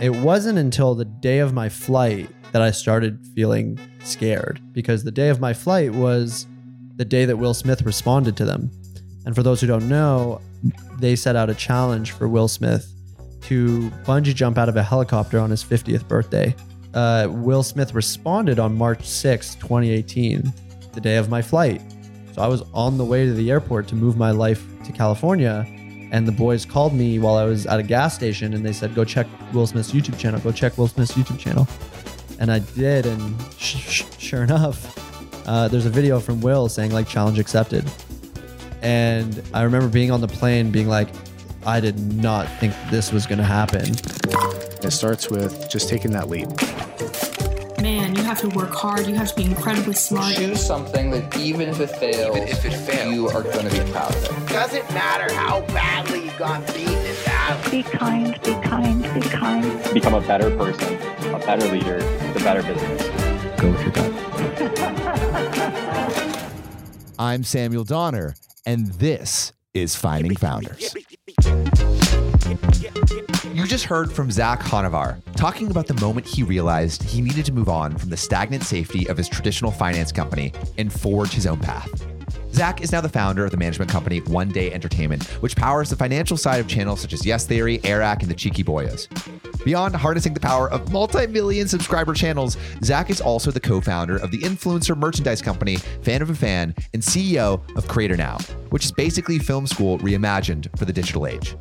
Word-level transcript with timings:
It 0.00 0.14
wasn't 0.14 0.58
until 0.58 0.94
the 0.94 1.06
day 1.06 1.38
of 1.38 1.54
my 1.54 1.70
flight 1.70 2.28
that 2.52 2.60
I 2.60 2.70
started 2.70 3.26
feeling 3.34 3.78
scared 4.04 4.60
because 4.72 5.02
the 5.02 5.10
day 5.10 5.30
of 5.30 5.40
my 5.40 5.54
flight 5.54 5.90
was 5.92 6.46
the 6.96 7.04
day 7.04 7.24
that 7.24 7.36
Will 7.36 7.54
Smith 7.54 7.80
responded 7.80 8.36
to 8.36 8.44
them. 8.44 8.70
And 9.24 9.34
for 9.34 9.42
those 9.42 9.60
who 9.60 9.66
don't 9.66 9.88
know, 9.88 10.42
they 10.98 11.16
set 11.16 11.34
out 11.34 11.48
a 11.48 11.54
challenge 11.54 12.12
for 12.12 12.28
Will 12.28 12.46
Smith 12.46 12.92
to 13.42 13.90
bungee 14.04 14.34
jump 14.34 14.58
out 14.58 14.68
of 14.68 14.76
a 14.76 14.82
helicopter 14.82 15.38
on 15.38 15.48
his 15.48 15.64
50th 15.64 16.06
birthday. 16.06 16.54
Uh, 16.92 17.28
Will 17.30 17.62
Smith 17.62 17.94
responded 17.94 18.58
on 18.58 18.76
March 18.76 19.02
6, 19.02 19.54
2018, 19.54 20.52
the 20.92 21.00
day 21.00 21.16
of 21.16 21.30
my 21.30 21.40
flight. 21.40 21.80
So 22.34 22.42
I 22.42 22.48
was 22.48 22.62
on 22.74 22.98
the 22.98 23.04
way 23.04 23.24
to 23.24 23.32
the 23.32 23.50
airport 23.50 23.88
to 23.88 23.94
move 23.94 24.18
my 24.18 24.30
life 24.30 24.62
to 24.84 24.92
California. 24.92 25.66
And 26.12 26.26
the 26.26 26.32
boys 26.32 26.64
called 26.64 26.94
me 26.94 27.18
while 27.18 27.36
I 27.36 27.44
was 27.44 27.66
at 27.66 27.80
a 27.80 27.82
gas 27.82 28.14
station 28.14 28.54
and 28.54 28.64
they 28.64 28.72
said, 28.72 28.94
go 28.94 29.04
check 29.04 29.26
Will 29.52 29.66
Smith's 29.66 29.92
YouTube 29.92 30.18
channel, 30.18 30.40
go 30.40 30.52
check 30.52 30.78
Will 30.78 30.88
Smith's 30.88 31.12
YouTube 31.12 31.38
channel. 31.38 31.66
And 32.38 32.52
I 32.52 32.60
did. 32.60 33.06
And 33.06 33.34
sh- 33.58 33.76
sh- 33.76 34.04
sure 34.18 34.42
enough, 34.42 35.46
uh, 35.48 35.68
there's 35.68 35.86
a 35.86 35.90
video 35.90 36.20
from 36.20 36.40
Will 36.40 36.68
saying, 36.68 36.92
like, 36.92 37.08
challenge 37.08 37.38
accepted. 37.38 37.84
And 38.82 39.42
I 39.52 39.62
remember 39.62 39.88
being 39.88 40.10
on 40.10 40.20
the 40.20 40.28
plane 40.28 40.70
being 40.70 40.88
like, 40.88 41.08
I 41.64 41.80
did 41.80 41.98
not 41.98 42.48
think 42.60 42.74
this 42.90 43.10
was 43.10 43.26
going 43.26 43.38
to 43.38 43.44
happen. 43.44 43.90
It 44.84 44.92
starts 44.92 45.28
with 45.28 45.68
just 45.68 45.88
taking 45.88 46.12
that 46.12 46.28
leap. 46.28 46.48
Man, 48.26 48.34
you 48.34 48.42
have 48.42 48.50
to 48.52 48.58
work 48.58 48.74
hard. 48.74 49.06
You 49.06 49.14
have 49.14 49.28
to 49.28 49.36
be 49.36 49.44
incredibly 49.44 49.94
smart. 49.94 50.34
Choose 50.34 50.66
something 50.66 51.10
that 51.12 51.36
even 51.38 51.68
if 51.68 51.78
it 51.78 51.90
fails, 51.90 52.36
Even 52.36 52.48
if 52.48 52.64
it 52.64 52.72
fails. 52.72 53.14
you 53.14 53.28
are 53.28 53.44
going 53.44 53.68
to 53.68 53.84
be 53.84 53.92
proud 53.92 54.12
of 54.16 54.24
it. 54.24 54.48
Doesn't 54.48 54.90
matter 54.92 55.32
how 55.32 55.60
badly 55.68 56.24
you 56.24 56.32
got 56.36 56.66
beaten 56.74 56.92
in 56.92 57.14
battle. 57.24 57.70
Be 57.70 57.84
kind, 57.84 58.32
be 58.42 58.54
kind, 58.68 59.02
be 59.14 59.20
kind. 59.20 59.94
become 59.94 60.14
a 60.14 60.20
better 60.22 60.50
person, 60.56 60.94
a 61.34 61.38
better 61.38 61.68
leader, 61.68 62.00
the 62.32 62.40
better 62.40 62.64
business. 62.64 63.02
Go 63.60 63.70
with 63.70 63.82
your 63.82 63.92
gut. 63.92 64.12
I'm 67.20 67.44
Samuel 67.44 67.84
Donner, 67.84 68.34
and 68.66 68.88
this 68.94 69.52
is 69.72 69.94
Finding 69.94 70.34
Founders. 70.34 70.92
You 72.46 73.66
just 73.66 73.86
heard 73.86 74.12
from 74.12 74.30
Zach 74.30 74.60
Honavar 74.60 75.20
talking 75.34 75.70
about 75.70 75.86
the 75.86 75.94
moment 75.94 76.26
he 76.26 76.42
realized 76.42 77.02
he 77.02 77.20
needed 77.20 77.44
to 77.46 77.52
move 77.52 77.68
on 77.68 77.96
from 77.96 78.10
the 78.10 78.16
stagnant 78.16 78.62
safety 78.62 79.08
of 79.08 79.16
his 79.16 79.28
traditional 79.28 79.70
finance 79.70 80.12
company 80.12 80.52
and 80.78 80.92
forge 80.92 81.32
his 81.32 81.46
own 81.46 81.58
path. 81.58 82.06
Zach 82.52 82.80
is 82.80 82.92
now 82.92 83.00
the 83.00 83.08
founder 83.08 83.44
of 83.44 83.50
the 83.50 83.56
management 83.56 83.90
company 83.90 84.20
One 84.20 84.48
Day 84.48 84.72
Entertainment, 84.72 85.24
which 85.42 85.56
powers 85.56 85.90
the 85.90 85.96
financial 85.96 86.36
side 86.36 86.60
of 86.60 86.68
channels 86.68 87.00
such 87.00 87.12
as 87.12 87.26
Yes 87.26 87.46
Theory, 87.46 87.80
Airrack, 87.84 88.22
and 88.22 88.30
the 88.30 88.34
Cheeky 88.34 88.64
Boyos. 88.64 89.08
Beyond 89.64 89.96
harnessing 89.96 90.32
the 90.32 90.40
power 90.40 90.70
of 90.70 90.92
multi 90.92 91.26
million 91.26 91.68
subscriber 91.68 92.14
channels, 92.14 92.56
Zach 92.84 93.10
is 93.10 93.20
also 93.20 93.50
the 93.50 93.60
co 93.60 93.80
founder 93.80 94.16
of 94.16 94.30
the 94.30 94.38
influencer 94.38 94.96
merchandise 94.96 95.42
company 95.42 95.76
Fan 95.76 96.22
of 96.22 96.30
a 96.30 96.34
Fan 96.34 96.74
and 96.94 97.02
CEO 97.02 97.60
of 97.76 97.88
Creator 97.88 98.16
Now, 98.16 98.38
which 98.70 98.84
is 98.84 98.92
basically 98.92 99.38
film 99.38 99.66
school 99.66 99.98
reimagined 99.98 100.68
for 100.78 100.84
the 100.84 100.92
digital 100.92 101.26
age. 101.26 101.56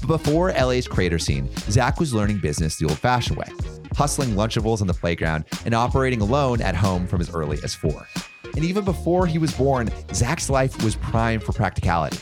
But 0.00 0.08
before 0.08 0.52
LA's 0.52 0.86
crater 0.86 1.18
scene, 1.18 1.48
Zach 1.70 1.98
was 1.98 2.12
learning 2.12 2.38
business 2.38 2.76
the 2.76 2.86
old 2.86 2.98
fashioned 2.98 3.38
way, 3.38 3.48
hustling 3.96 4.30
Lunchables 4.30 4.80
on 4.80 4.86
the 4.86 4.94
playground 4.94 5.44
and 5.64 5.74
operating 5.74 6.20
alone 6.20 6.60
at 6.60 6.74
home 6.74 7.06
from 7.06 7.20
as 7.20 7.30
early 7.34 7.58
as 7.64 7.74
four. 7.74 8.06
And 8.54 8.64
even 8.64 8.84
before 8.84 9.26
he 9.26 9.38
was 9.38 9.52
born, 9.54 9.90
Zach's 10.14 10.48
life 10.48 10.82
was 10.82 10.96
primed 10.96 11.42
for 11.42 11.52
practicality. 11.52 12.18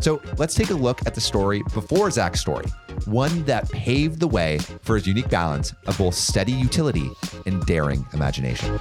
So 0.00 0.20
let's 0.36 0.54
take 0.54 0.70
a 0.70 0.74
look 0.74 1.06
at 1.06 1.14
the 1.14 1.20
story 1.20 1.62
before 1.74 2.10
Zach's 2.10 2.40
story, 2.40 2.66
one 3.06 3.44
that 3.44 3.70
paved 3.70 4.20
the 4.20 4.28
way 4.28 4.58
for 4.82 4.96
his 4.96 5.06
unique 5.06 5.28
balance 5.28 5.74
of 5.86 5.98
both 5.98 6.14
steady 6.14 6.52
utility 6.52 7.10
and 7.46 7.64
daring 7.66 8.06
imagination. 8.12 8.78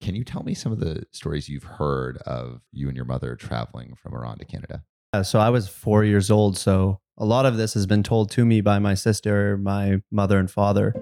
Can 0.00 0.14
you 0.14 0.24
tell 0.24 0.42
me 0.42 0.54
some 0.54 0.72
of 0.72 0.80
the 0.80 1.04
stories 1.12 1.48
you've 1.48 1.62
heard 1.62 2.18
of 2.18 2.60
you 2.72 2.88
and 2.88 2.96
your 2.96 3.04
mother 3.06 3.36
traveling 3.36 3.94
from 3.94 4.14
Iran 4.14 4.38
to 4.38 4.44
Canada? 4.44 4.82
Uh, 5.14 5.22
so 5.22 5.38
I 5.38 5.50
was 5.50 5.68
four 5.68 6.04
years 6.04 6.30
old. 6.30 6.56
So 6.56 6.98
a 7.18 7.26
lot 7.26 7.44
of 7.44 7.58
this 7.58 7.74
has 7.74 7.86
been 7.86 8.02
told 8.02 8.30
to 8.30 8.46
me 8.46 8.62
by 8.62 8.78
my 8.78 8.94
sister, 8.94 9.58
my 9.58 10.00
mother, 10.10 10.38
and 10.38 10.50
father. 10.50 10.92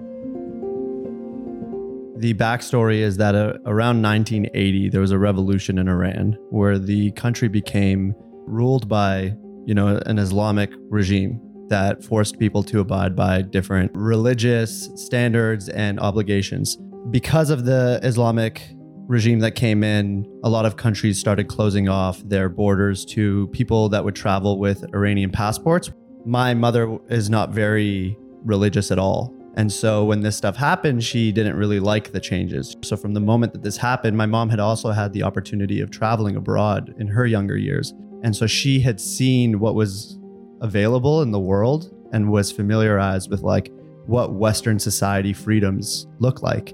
The 2.17 2.33
backstory 2.33 2.97
is 2.97 3.15
that 3.17 3.35
uh, 3.35 3.53
around 3.65 4.01
1980, 4.01 4.89
there 4.89 4.99
was 4.99 5.11
a 5.11 5.17
revolution 5.17 5.77
in 5.77 5.87
Iran 5.87 6.37
where 6.49 6.77
the 6.77 7.11
country 7.11 7.47
became 7.47 8.13
ruled 8.45 8.89
by, 8.89 9.33
you 9.65 9.73
know, 9.73 10.01
an 10.05 10.19
Islamic 10.19 10.71
regime 10.89 11.39
that 11.69 12.03
forced 12.03 12.37
people 12.37 12.63
to 12.63 12.81
abide 12.81 13.15
by 13.15 13.41
different 13.41 13.91
religious 13.95 14.89
standards 14.95 15.69
and 15.69 16.01
obligations. 16.01 16.77
Because 17.11 17.49
of 17.49 17.63
the 17.63 18.01
Islamic 18.03 18.61
regime 19.11 19.39
that 19.39 19.51
came 19.51 19.83
in, 19.83 20.25
a 20.41 20.49
lot 20.49 20.65
of 20.65 20.77
countries 20.77 21.19
started 21.19 21.49
closing 21.49 21.89
off 21.89 22.21
their 22.23 22.47
borders 22.47 23.03
to 23.03 23.47
people 23.47 23.89
that 23.89 24.05
would 24.05 24.15
travel 24.15 24.57
with 24.57 24.85
Iranian 24.95 25.29
passports. 25.29 25.91
My 26.25 26.53
mother 26.53 26.97
is 27.09 27.29
not 27.29 27.49
very 27.49 28.17
religious 28.45 28.89
at 28.89 28.97
all. 28.97 29.35
And 29.57 29.69
so 29.69 30.05
when 30.05 30.21
this 30.21 30.37
stuff 30.37 30.55
happened, 30.55 31.03
she 31.03 31.33
didn't 31.33 31.57
really 31.57 31.81
like 31.81 32.13
the 32.13 32.21
changes. 32.21 32.77
So 32.83 32.95
from 32.95 33.13
the 33.13 33.19
moment 33.19 33.51
that 33.51 33.63
this 33.63 33.75
happened, 33.75 34.15
my 34.15 34.25
mom 34.25 34.49
had 34.49 34.61
also 34.61 34.91
had 34.91 35.11
the 35.11 35.23
opportunity 35.23 35.81
of 35.81 35.91
traveling 35.91 36.37
abroad 36.37 36.95
in 36.97 37.07
her 37.07 37.25
younger 37.25 37.57
years. 37.57 37.93
And 38.23 38.33
so 38.33 38.47
she 38.47 38.79
had 38.79 39.01
seen 39.01 39.59
what 39.59 39.75
was 39.75 40.17
available 40.61 41.21
in 41.21 41.31
the 41.31 41.39
world 41.39 41.93
and 42.13 42.31
was 42.31 42.49
familiarized 42.49 43.29
with 43.29 43.41
like 43.41 43.73
what 44.05 44.35
Western 44.35 44.79
society 44.79 45.33
freedoms 45.33 46.07
look 46.19 46.41
like. 46.41 46.73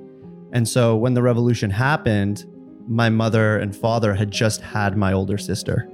And 0.52 0.68
so 0.68 0.96
when 0.96 1.14
the 1.14 1.22
revolution 1.22 1.70
happened, 1.70 2.46
my 2.88 3.10
mother 3.10 3.58
and 3.58 3.76
father 3.76 4.14
had 4.14 4.32
just 4.32 4.62
had 4.62 4.98
my 4.98 5.14
older 5.14 5.38
sister. 5.38 5.90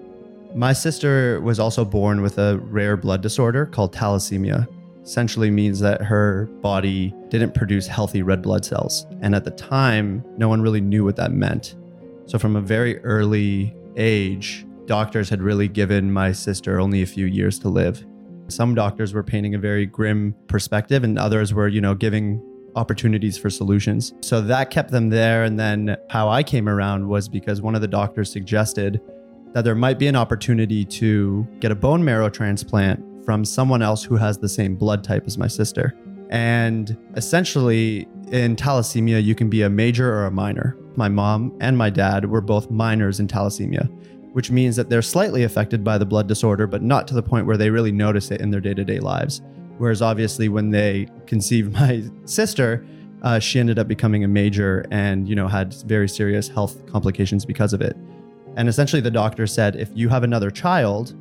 My 0.55 0.73
sister 0.73 1.41
was 1.41 1.59
also 1.59 1.83
born 1.83 2.21
with 2.21 2.37
a 2.37 2.59
rare 2.59 2.95
blood 2.95 3.21
disorder 3.21 3.65
called 3.65 3.95
thalassemia. 3.95 4.67
Essentially 5.01 5.49
means 5.49 5.79
that 5.79 6.01
her 6.01 6.45
body 6.61 7.13
didn't 7.29 7.55
produce 7.55 7.87
healthy 7.87 8.21
red 8.21 8.41
blood 8.41 8.63
cells. 8.63 9.07
And 9.21 9.33
at 9.33 9.43
the 9.43 9.51
time, 9.51 10.23
no 10.37 10.47
one 10.47 10.61
really 10.61 10.79
knew 10.79 11.03
what 11.03 11.15
that 11.15 11.31
meant. 11.31 11.75
So 12.27 12.37
from 12.37 12.55
a 12.55 12.61
very 12.61 13.03
early 13.03 13.75
age, 13.97 14.65
doctors 14.85 15.29
had 15.29 15.41
really 15.41 15.67
given 15.67 16.13
my 16.13 16.31
sister 16.31 16.79
only 16.79 17.01
a 17.01 17.07
few 17.07 17.25
years 17.25 17.57
to 17.59 17.69
live. 17.69 18.05
Some 18.47 18.75
doctors 18.75 19.13
were 19.13 19.23
painting 19.23 19.55
a 19.55 19.59
very 19.59 19.85
grim 19.85 20.35
perspective 20.47 21.03
and 21.03 21.17
others 21.17 21.53
were, 21.53 21.67
you 21.67 21.81
know, 21.81 21.95
giving 21.95 22.41
opportunities 22.75 23.37
for 23.37 23.49
solutions. 23.49 24.13
So 24.21 24.41
that 24.41 24.71
kept 24.71 24.91
them 24.91 25.09
there. 25.09 25.43
And 25.43 25.59
then 25.59 25.97
how 26.09 26.29
I 26.29 26.43
came 26.43 26.67
around 26.67 27.07
was 27.07 27.29
because 27.29 27.61
one 27.61 27.75
of 27.75 27.81
the 27.81 27.87
doctors 27.87 28.31
suggested 28.31 29.01
that 29.53 29.63
there 29.63 29.75
might 29.75 29.99
be 29.99 30.07
an 30.07 30.15
opportunity 30.15 30.83
to 30.85 31.47
get 31.59 31.71
a 31.71 31.75
bone 31.75 32.03
marrow 32.03 32.29
transplant 32.29 33.03
from 33.23 33.45
someone 33.45 33.81
else 33.81 34.03
who 34.03 34.15
has 34.15 34.37
the 34.37 34.49
same 34.49 34.75
blood 34.75 35.03
type 35.03 35.23
as 35.25 35.37
my 35.37 35.47
sister. 35.47 35.93
And 36.29 36.97
essentially, 37.15 38.07
in 38.31 38.55
thalassemia, 38.55 39.23
you 39.23 39.35
can 39.35 39.49
be 39.49 39.61
a 39.61 39.69
major 39.69 40.11
or 40.11 40.25
a 40.25 40.31
minor. 40.31 40.75
My 40.95 41.07
mom 41.07 41.55
and 41.61 41.77
my 41.77 41.89
dad 41.89 42.25
were 42.25 42.41
both 42.41 42.71
minors 42.71 43.19
in 43.19 43.27
thalassemia, 43.27 43.87
which 44.33 44.49
means 44.49 44.75
that 44.75 44.89
they're 44.89 45.03
slightly 45.03 45.43
affected 45.43 45.83
by 45.83 45.97
the 45.99 46.05
blood 46.05 46.27
disorder, 46.27 46.65
but 46.65 46.81
not 46.81 47.07
to 47.07 47.13
the 47.13 47.21
point 47.21 47.45
where 47.45 47.57
they 47.57 47.69
really 47.69 47.91
notice 47.91 48.31
it 48.31 48.41
in 48.41 48.49
their 48.49 48.61
day 48.61 48.73
to 48.73 48.83
day 48.83 48.99
lives. 48.99 49.41
Whereas 49.77 50.01
obviously, 50.01 50.49
when 50.49 50.69
they 50.69 51.07
conceived 51.25 51.73
my 51.79 52.03
sister, 52.25 52.85
uh, 53.23 53.39
she 53.39 53.59
ended 53.59 53.79
up 53.79 53.87
becoming 53.87 54.23
a 54.23 54.27
major 54.27 54.85
and 54.91 55.27
you 55.27 55.35
know 55.35 55.47
had 55.47 55.73
very 55.85 56.09
serious 56.09 56.47
health 56.47 56.85
complications 56.87 57.45
because 57.45 57.73
of 57.73 57.81
it. 57.81 57.95
And 58.55 58.69
essentially, 58.69 59.01
the 59.01 59.11
doctor 59.11 59.47
said, 59.47 59.75
if 59.75 59.89
you 59.93 60.09
have 60.09 60.23
another 60.23 60.51
child 60.51 61.15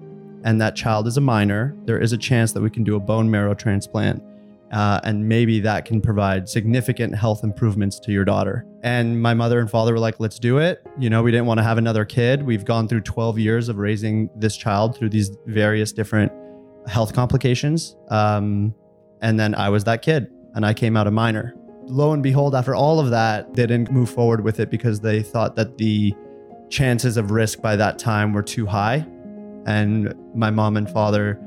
and 0.44 0.60
that 0.60 0.76
child 0.76 1.06
is 1.06 1.16
a 1.16 1.20
minor, 1.20 1.74
there 1.84 1.98
is 1.98 2.12
a 2.12 2.18
chance 2.18 2.52
that 2.52 2.60
we 2.60 2.68
can 2.68 2.84
do 2.84 2.96
a 2.96 3.00
bone 3.00 3.30
marrow 3.30 3.54
transplant. 3.54 4.22
Uh, 4.72 4.98
and 5.04 5.28
maybe 5.28 5.60
that 5.60 5.84
can 5.84 6.00
provide 6.00 6.48
significant 6.48 7.14
health 7.14 7.44
improvements 7.44 8.00
to 8.00 8.10
your 8.10 8.24
daughter. 8.24 8.64
And 8.82 9.20
my 9.20 9.34
mother 9.34 9.60
and 9.60 9.70
father 9.70 9.92
were 9.92 9.98
like, 9.98 10.18
let's 10.18 10.38
do 10.38 10.58
it. 10.58 10.84
You 10.98 11.10
know, 11.10 11.22
we 11.22 11.30
didn't 11.30 11.44
want 11.44 11.58
to 11.58 11.64
have 11.64 11.76
another 11.76 12.06
kid. 12.06 12.42
We've 12.42 12.64
gone 12.64 12.88
through 12.88 13.02
12 13.02 13.38
years 13.38 13.68
of 13.68 13.76
raising 13.76 14.30
this 14.34 14.56
child 14.56 14.96
through 14.96 15.10
these 15.10 15.30
various 15.46 15.92
different 15.92 16.32
health 16.86 17.14
complications. 17.14 17.96
Um, 18.08 18.74
and 19.20 19.38
then 19.38 19.54
I 19.54 19.68
was 19.68 19.84
that 19.84 20.02
kid 20.02 20.28
and 20.54 20.66
I 20.66 20.74
came 20.74 20.96
out 20.96 21.06
a 21.06 21.10
minor. 21.10 21.54
Lo 21.84 22.12
and 22.12 22.22
behold, 22.22 22.54
after 22.54 22.74
all 22.74 23.00
of 23.00 23.10
that, 23.10 23.54
they 23.54 23.66
didn't 23.66 23.90
move 23.90 24.10
forward 24.10 24.42
with 24.44 24.60
it 24.60 24.70
because 24.70 25.00
they 25.00 25.22
thought 25.22 25.56
that 25.56 25.78
the 25.78 26.14
chances 26.70 27.16
of 27.16 27.30
risk 27.30 27.60
by 27.60 27.76
that 27.76 27.98
time 27.98 28.32
were 28.32 28.42
too 28.42 28.66
high. 28.66 29.06
And 29.66 30.14
my 30.34 30.50
mom 30.50 30.76
and 30.76 30.90
father 30.90 31.40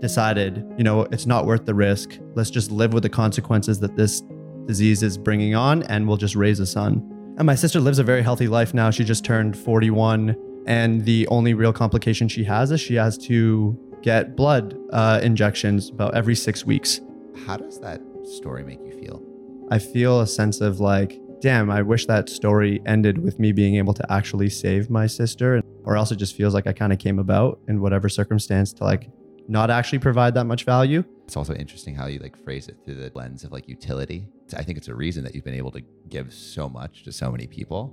decided, 0.00 0.64
you 0.76 0.84
know, 0.84 1.02
it's 1.12 1.26
not 1.26 1.46
worth 1.46 1.64
the 1.64 1.74
risk. 1.74 2.18
Let's 2.34 2.50
just 2.50 2.70
live 2.70 2.92
with 2.92 3.02
the 3.02 3.08
consequences 3.08 3.80
that 3.80 3.96
this 3.96 4.22
disease 4.66 5.02
is 5.02 5.16
bringing 5.16 5.54
on 5.54 5.82
and 5.84 6.06
we'll 6.06 6.16
just 6.16 6.34
raise 6.34 6.60
a 6.60 6.66
son. 6.66 7.08
And 7.38 7.46
my 7.46 7.54
sister 7.54 7.80
lives 7.80 7.98
a 7.98 8.04
very 8.04 8.22
healthy 8.22 8.48
life 8.48 8.74
now. 8.74 8.90
She 8.90 9.04
just 9.04 9.24
turned 9.24 9.56
41. 9.56 10.36
And 10.66 11.04
the 11.04 11.26
only 11.28 11.54
real 11.54 11.72
complication 11.72 12.28
she 12.28 12.44
has 12.44 12.70
is 12.70 12.80
she 12.80 12.94
has 12.94 13.16
to 13.18 13.78
get 14.02 14.36
blood 14.36 14.76
uh, 14.92 15.20
injections 15.22 15.90
about 15.90 16.14
every 16.14 16.34
six 16.34 16.64
weeks. 16.66 17.00
How 17.46 17.56
does 17.56 17.80
that 17.80 18.00
story 18.24 18.64
make 18.64 18.80
you 18.84 18.92
feel? 18.92 19.22
I 19.70 19.78
feel 19.78 20.20
a 20.20 20.26
sense 20.26 20.60
of 20.60 20.80
like, 20.80 21.20
damn, 21.40 21.70
I 21.70 21.82
wish 21.82 22.06
that 22.06 22.28
story 22.28 22.82
ended 22.86 23.18
with 23.18 23.38
me 23.38 23.52
being 23.52 23.76
able 23.76 23.94
to 23.94 24.12
actually 24.12 24.50
save 24.50 24.90
my 24.90 25.06
sister. 25.06 25.62
Or 25.84 25.96
else 25.96 26.12
it 26.12 26.16
just 26.16 26.36
feels 26.36 26.54
like 26.54 26.66
I 26.66 26.72
kind 26.72 26.92
of 26.92 26.98
came 26.98 27.18
about 27.18 27.60
in 27.68 27.80
whatever 27.80 28.08
circumstance 28.08 28.72
to 28.74 28.84
like 28.84 29.10
not 29.48 29.70
actually 29.70 29.98
provide 29.98 30.34
that 30.34 30.44
much 30.44 30.64
value. 30.64 31.04
It's 31.24 31.36
also 31.36 31.54
interesting 31.54 31.94
how 31.94 32.06
you 32.06 32.18
like 32.18 32.36
phrase 32.44 32.68
it 32.68 32.76
through 32.84 32.94
the 32.94 33.10
lens 33.14 33.44
of 33.44 33.52
like 33.52 33.68
utility. 33.68 34.28
I 34.56 34.62
think 34.62 34.78
it's 34.78 34.88
a 34.88 34.94
reason 34.94 35.24
that 35.24 35.34
you've 35.34 35.44
been 35.44 35.54
able 35.54 35.70
to 35.72 35.82
give 36.08 36.32
so 36.32 36.68
much 36.68 37.04
to 37.04 37.12
so 37.12 37.30
many 37.30 37.46
people. 37.46 37.92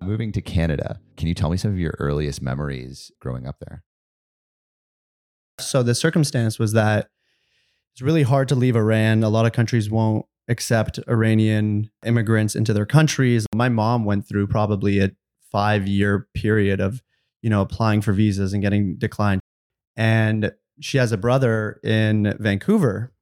Moving 0.00 0.32
to 0.32 0.42
Canada, 0.42 1.00
can 1.16 1.28
you 1.28 1.34
tell 1.34 1.50
me 1.50 1.56
some 1.56 1.70
of 1.70 1.78
your 1.78 1.94
earliest 1.98 2.42
memories 2.42 3.10
growing 3.20 3.46
up 3.46 3.56
there? 3.60 3.82
So 5.60 5.82
the 5.82 5.94
circumstance 5.94 6.58
was 6.58 6.72
that 6.72 7.08
it's 7.94 8.02
really 8.02 8.24
hard 8.24 8.48
to 8.48 8.54
leave 8.54 8.76
Iran. 8.76 9.22
A 9.22 9.28
lot 9.28 9.46
of 9.46 9.52
countries 9.52 9.88
won't 9.88 10.26
accept 10.48 10.98
Iranian 11.08 11.90
immigrants 12.04 12.54
into 12.54 12.72
their 12.72 12.86
countries. 12.86 13.46
My 13.54 13.68
mom 13.68 14.04
went 14.04 14.28
through 14.28 14.48
probably 14.48 14.98
a 14.98 15.12
five 15.50 15.86
year 15.86 16.26
period 16.34 16.80
of, 16.80 17.02
you 17.40 17.48
know, 17.48 17.62
applying 17.62 18.02
for 18.02 18.12
visas 18.12 18.52
and 18.52 18.62
getting 18.62 18.96
declined. 18.96 19.40
And 19.96 20.52
she 20.80 20.98
has 20.98 21.12
a 21.12 21.16
brother 21.16 21.80
in 21.84 22.36
Vancouver. 22.40 23.12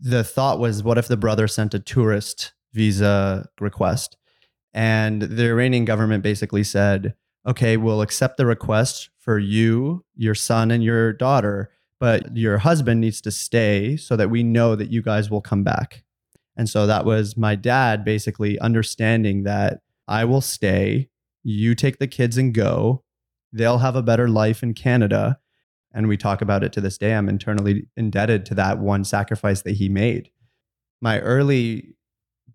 The 0.00 0.24
thought 0.24 0.58
was, 0.58 0.82
what 0.82 0.98
if 0.98 1.06
the 1.06 1.16
brother 1.16 1.46
sent 1.46 1.72
a 1.72 1.78
tourist 1.78 2.52
visa 2.74 3.48
request? 3.60 4.17
And 4.78 5.22
the 5.22 5.48
Iranian 5.48 5.84
government 5.84 6.22
basically 6.22 6.62
said, 6.62 7.16
okay, 7.44 7.76
we'll 7.76 8.00
accept 8.00 8.36
the 8.36 8.46
request 8.46 9.10
for 9.18 9.36
you, 9.36 10.04
your 10.14 10.36
son, 10.36 10.70
and 10.70 10.84
your 10.84 11.12
daughter, 11.12 11.72
but 11.98 12.36
your 12.36 12.58
husband 12.58 13.00
needs 13.00 13.20
to 13.22 13.32
stay 13.32 13.96
so 13.96 14.14
that 14.14 14.30
we 14.30 14.44
know 14.44 14.76
that 14.76 14.92
you 14.92 15.02
guys 15.02 15.32
will 15.32 15.40
come 15.40 15.64
back. 15.64 16.04
And 16.56 16.68
so 16.68 16.86
that 16.86 17.04
was 17.04 17.36
my 17.36 17.56
dad 17.56 18.04
basically 18.04 18.56
understanding 18.60 19.42
that 19.42 19.80
I 20.06 20.24
will 20.24 20.40
stay, 20.40 21.08
you 21.42 21.74
take 21.74 21.98
the 21.98 22.06
kids 22.06 22.38
and 22.38 22.54
go. 22.54 23.02
They'll 23.52 23.78
have 23.78 23.96
a 23.96 24.02
better 24.02 24.28
life 24.28 24.62
in 24.62 24.74
Canada. 24.74 25.40
And 25.92 26.06
we 26.06 26.16
talk 26.16 26.40
about 26.40 26.62
it 26.62 26.72
to 26.74 26.80
this 26.80 26.98
day. 26.98 27.14
I'm 27.14 27.28
internally 27.28 27.88
indebted 27.96 28.46
to 28.46 28.54
that 28.54 28.78
one 28.78 29.02
sacrifice 29.02 29.62
that 29.62 29.74
he 29.74 29.88
made. 29.88 30.30
My 31.00 31.18
early 31.18 31.96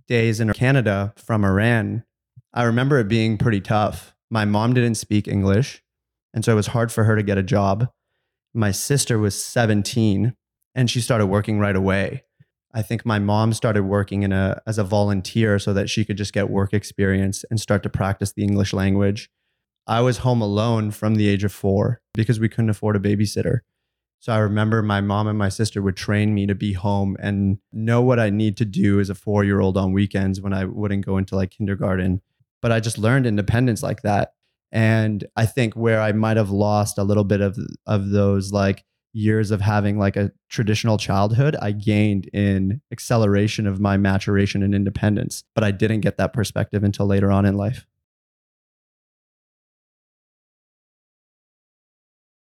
days 0.08 0.40
in 0.40 0.54
Canada 0.54 1.14
from 1.18 1.44
Iran, 1.44 2.06
I 2.54 2.64
remember 2.64 3.00
it 3.00 3.08
being 3.08 3.38
pretty 3.38 3.62
tough. 3.62 4.14
My 4.30 4.46
mom 4.46 4.74
didn't 4.74 4.96
speak 4.96 5.28
English. 5.28 5.82
And 6.34 6.44
so 6.44 6.52
it 6.52 6.56
was 6.56 6.68
hard 6.68 6.92
for 6.92 7.04
her 7.04 7.16
to 7.16 7.24
get 7.24 7.38
a 7.38 7.44
job. 7.44 7.88
My 8.54 8.72
sister 8.72 9.18
was 9.18 9.42
17 9.44 10.36
and 10.76 10.90
she 10.90 11.02
started 11.02 11.28
working 11.28 11.60
right 11.60 11.76
away. 11.76 12.24
I 12.74 12.82
think 12.82 13.06
my 13.06 13.20
mom 13.20 13.54
started 13.54 13.84
working 13.84 14.24
in 14.24 14.32
a 14.32 14.62
as 14.66 14.80
a 14.80 14.84
volunteer 14.84 15.60
so 15.60 15.74
that 15.74 15.90
she 15.90 16.04
could 16.04 16.18
just 16.18 16.34
get 16.34 16.50
work 16.50 16.74
experience 16.74 17.46
and 17.50 17.60
start 17.60 17.84
to 17.84 17.90
practice 17.90 18.34
the 18.34 18.44
English 18.44 18.74
language. 18.74 19.30
I 19.86 20.02
was 20.02 20.20
home 20.20 20.42
alone 20.42 20.92
from 20.92 21.16
the 21.16 21.28
age 21.28 21.44
of 21.44 21.52
4 21.52 22.02
because 22.14 22.40
we 22.40 22.50
couldn't 22.50 22.72
afford 22.72 22.96
a 22.96 23.00
babysitter. 23.00 23.60
So 24.20 24.34
I 24.34 24.38
remember 24.38 24.82
my 24.82 25.02
mom 25.02 25.28
and 25.28 25.38
my 25.38 25.50
sister 25.50 25.82
would 25.82 25.98
train 25.98 26.34
me 26.34 26.48
to 26.48 26.56
be 26.56 26.74
home 26.74 27.18
and 27.20 27.58
know 27.72 28.02
what 28.02 28.20
I 28.20 28.30
need 28.30 28.58
to 28.58 28.66
do 28.66 29.00
as 29.00 29.10
a 29.10 29.16
4-year-old 29.16 29.78
on 29.78 29.92
weekends 29.92 30.40
when 30.40 30.54
I 30.54 30.66
wouldn't 30.66 31.06
go 31.06 31.18
into 31.18 31.36
like 31.36 31.52
kindergarten. 31.52 32.22
But 32.64 32.72
I 32.72 32.80
just 32.80 32.98
learned 32.98 33.28
independence 33.28 33.84
like 33.84 34.02
that. 34.02 34.34
And 34.72 35.28
I 35.36 35.46
think 35.46 35.76
where 35.76 36.02
I 36.02 36.14
might 36.14 36.38
have 36.38 36.50
lost 36.50 36.98
a 36.98 37.04
little 37.04 37.26
bit 37.26 37.42
of 37.42 37.60
of 37.86 38.10
those 38.10 38.52
like 38.52 38.84
years 39.12 39.52
of 39.52 39.62
having 39.62 40.00
like 40.00 40.16
a 40.16 40.32
traditional 40.50 40.98
childhood, 40.98 41.56
I 41.62 41.74
gained 41.74 42.26
in 42.34 42.82
acceleration 42.92 43.68
of 43.68 43.80
my 43.80 43.98
maturation 43.98 44.64
and 44.64 44.74
independence. 44.74 45.44
But 45.54 45.64
I 45.64 45.72
didn't 45.72 46.02
get 46.02 46.18
that 46.18 46.34
perspective 46.34 46.84
until 46.84 47.06
later 47.06 47.32
on 47.32 47.46
in 47.46 47.56
life. 47.56 47.86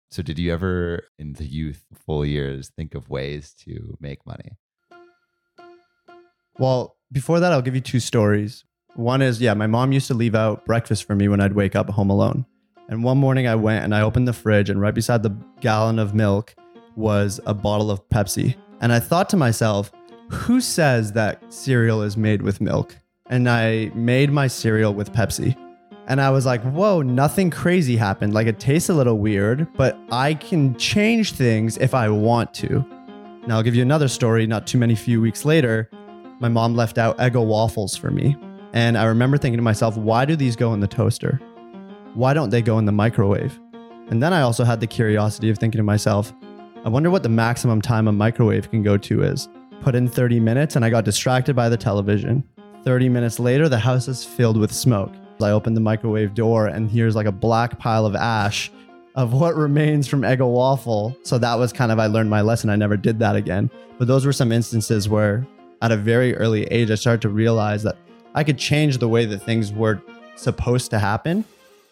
So, 0.10 0.22
did 0.22 0.40
you 0.40 0.54
ever, 0.54 1.04
in 1.18 1.34
the 1.34 1.46
youth 1.46 1.84
full 2.06 2.26
years, 2.26 2.72
think 2.78 2.94
of 2.96 3.10
ways 3.10 3.54
to 3.66 3.98
make 4.00 4.26
money? 4.26 4.52
Well, 6.60 6.98
before 7.12 7.40
that, 7.40 7.52
I'll 7.52 7.64
give 7.64 7.76
you 7.76 7.82
two 7.82 8.00
stories. 8.00 8.64
One 8.96 9.22
is, 9.24 9.42
yeah, 9.42 9.56
my 9.56 9.66
mom 9.66 9.92
used 9.92 10.08
to 10.08 10.14
leave 10.14 10.36
out 10.36 10.66
breakfast 10.66 11.06
for 11.06 11.16
me 11.16 11.28
when 11.28 11.40
I'd 11.40 11.54
wake 11.54 11.76
up 11.76 11.90
home 11.90 12.12
alone. 12.12 12.46
And 12.90 13.04
one 13.04 13.18
morning 13.18 13.48
I 13.48 13.56
went 13.56 13.84
and 13.84 13.96
I 13.96 14.02
opened 14.02 14.28
the 14.28 14.34
fridge, 14.34 14.70
and 14.70 14.80
right 14.80 14.94
beside 14.94 15.24
the 15.24 15.36
gallon 15.62 15.98
of 15.98 16.14
milk 16.14 16.54
was 16.96 17.40
a 17.48 17.54
bottle 17.54 17.90
of 17.90 18.08
Pepsi. 18.10 18.56
And 18.82 18.94
I 18.94 19.00
thought 19.00 19.30
to 19.30 19.38
myself, 19.38 19.92
who 20.30 20.62
says 20.62 21.12
that 21.14 21.42
cereal 21.52 22.04
is 22.04 22.18
made 22.18 22.44
with 22.44 22.62
milk? 22.62 22.96
And 23.28 23.50
I 23.50 23.90
made 23.96 24.32
my 24.32 24.48
cereal 24.48 24.94
with 24.94 25.12
Pepsi. 25.12 25.58
And 26.08 26.22
I 26.22 26.30
was 26.30 26.46
like, 26.46 26.62
whoa, 26.64 27.02
nothing 27.02 27.50
crazy 27.50 27.96
happened. 27.96 28.34
Like 28.34 28.46
it 28.46 28.60
tastes 28.60 28.90
a 28.90 28.94
little 28.94 29.18
weird, 29.18 29.68
but 29.76 29.98
I 30.12 30.34
can 30.36 30.78
change 30.78 31.32
things 31.32 31.78
if 31.78 31.94
I 31.94 32.10
want 32.10 32.54
to. 32.56 32.86
Now, 33.48 33.58
I'll 33.58 33.64
give 33.64 33.76
you 33.76 33.82
another 33.82 34.08
story. 34.08 34.46
Not 34.46 34.68
too 34.68 34.78
many 34.78 34.96
few 34.96 35.20
weeks 35.20 35.46
later, 35.46 35.90
my 36.40 36.50
mom 36.50 36.76
left 36.76 36.98
out 36.98 37.18
Eggo 37.18 37.46
waffles 37.46 37.96
for 37.96 38.12
me. 38.12 38.36
And 38.74 38.98
I 38.98 39.06
remember 39.06 39.38
thinking 39.38 39.58
to 39.58 39.64
myself, 39.64 39.96
why 39.96 40.26
do 40.26 40.36
these 40.36 40.56
go 40.56 40.74
in 40.74 40.80
the 40.80 40.88
toaster? 40.88 41.40
Why 42.16 42.34
don't 42.34 42.50
they 42.50 42.62
go 42.62 42.80
in 42.80 42.86
the 42.86 42.92
microwave? 42.92 43.60
And 44.10 44.22
then 44.22 44.34
I 44.34 44.42
also 44.42 44.64
had 44.64 44.80
the 44.80 44.88
curiosity 44.88 45.50
of 45.50 45.58
thinking 45.58 45.78
to 45.78 45.84
myself, 45.84 46.34
I 46.84 46.90
wonder 46.90 47.10
what 47.10 47.24
the 47.24 47.30
maximum 47.30 47.82
time 47.82 48.08
a 48.08 48.12
microwave 48.12 48.70
can 48.70 48.84
go 48.84 48.98
to 48.98 49.24
is. 49.24 49.48
Put 49.82 49.96
in 49.96 50.08
30 50.08 50.40
minutes 50.40 50.76
and 50.76 50.84
I 50.84 50.90
got 50.90 51.06
distracted 51.06 51.56
by 51.56 51.70
the 51.70 51.78
television. 51.78 52.44
30 52.84 53.10
minutes 53.10 53.40
later, 53.40 53.70
the 53.70 53.80
house 53.80 54.08
is 54.08 54.26
filled 54.26 54.58
with 54.58 54.72
smoke. 54.72 55.14
I 55.42 55.52
open 55.52 55.74
the 55.74 55.82
microwave 55.82 56.34
door 56.34 56.68
and 56.68 56.90
here's 56.90 57.16
like 57.16 57.26
a 57.26 57.32
black 57.32 57.80
pile 57.80 58.06
of 58.06 58.16
ash 58.16 58.72
of 59.16 59.34
what 59.34 59.56
remains 59.56 60.08
from 60.08 60.22
Eggo 60.22 60.52
waffle. 60.52 61.16
So 61.24 61.38
that 61.38 61.56
was 61.56 61.72
kind 61.72 61.92
of, 61.92 62.00
I 62.00 62.08
learned 62.08 62.30
my 62.30 62.42
lesson. 62.42 62.70
I 62.70 62.76
never 62.76 62.98
did 62.98 63.20
that 63.20 63.36
again. 63.36 63.70
But 64.00 64.08
those 64.08 64.26
were 64.26 64.34
some 64.34 64.52
instances 64.52 65.08
where 65.08 65.46
at 65.82 65.92
a 65.92 65.98
very 65.98 66.36
early 66.36 66.64
age, 66.66 66.90
I 66.90 66.96
started 66.96 67.22
to 67.22 67.30
realize 67.30 67.84
that 67.84 67.98
I 68.36 68.44
could 68.44 68.58
change 68.58 68.98
the 68.98 69.08
way 69.08 69.26
that 69.26 69.40
things 69.40 69.72
were 69.72 70.02
supposed 70.36 70.90
to 70.92 71.00
happen. 71.00 71.46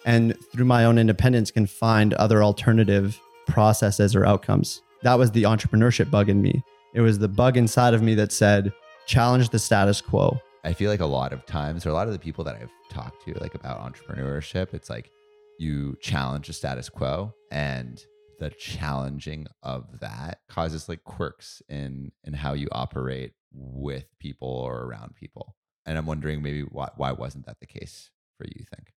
And 0.05 0.35
through 0.51 0.65
my 0.65 0.85
own 0.85 0.97
independence, 0.97 1.51
can 1.51 1.67
find 1.67 2.13
other 2.15 2.43
alternative 2.43 3.19
processes 3.47 4.15
or 4.15 4.25
outcomes. 4.25 4.81
That 5.03 5.19
was 5.19 5.31
the 5.31 5.43
entrepreneurship 5.43 6.09
bug 6.09 6.29
in 6.29 6.41
me. 6.41 6.63
It 6.93 7.01
was 7.01 7.19
the 7.19 7.27
bug 7.27 7.57
inside 7.57 7.94
of 7.94 8.01
me 8.01 8.16
that 8.16 8.31
said, 8.31 8.73
challenge 9.06 9.49
the 9.49 9.59
status 9.59 10.01
quo. 10.01 10.39
I 10.63 10.73
feel 10.73 10.89
like 10.89 10.99
a 10.99 11.06
lot 11.06 11.33
of 11.33 11.45
times, 11.45 11.85
or 11.85 11.89
a 11.89 11.94
lot 11.94 12.07
of 12.07 12.13
the 12.13 12.19
people 12.19 12.44
that 12.45 12.56
I've 12.56 12.71
talked 12.89 13.23
to, 13.25 13.33
like 13.39 13.56
about 13.56 13.80
entrepreneurship, 13.81 14.73
it's 14.73 14.89
like 14.89 15.11
you 15.59 15.97
challenge 16.01 16.47
the 16.47 16.54
status 16.54 16.89
quo, 16.89 17.33
and 17.51 18.04
the 18.39 18.49
challenging 18.49 19.47
of 19.61 19.99
that 19.99 20.39
causes 20.49 20.89
like 20.89 21.04
quirks 21.04 21.61
in 21.69 22.11
in 22.23 22.33
how 22.33 22.54
you 22.54 22.68
operate 22.71 23.33
with 23.54 24.06
people 24.19 24.47
or 24.47 24.83
around 24.83 25.16
people. 25.16 25.56
And 25.85 25.97
I'm 25.97 26.06
wondering 26.06 26.42
maybe 26.42 26.61
why 26.61 26.90
why 26.95 27.11
wasn't 27.11 27.45
that 27.45 27.59
the 27.59 27.66
case 27.68 28.09
for 28.38 28.45
you? 28.45 28.54
You 28.57 28.66
think? 28.76 28.94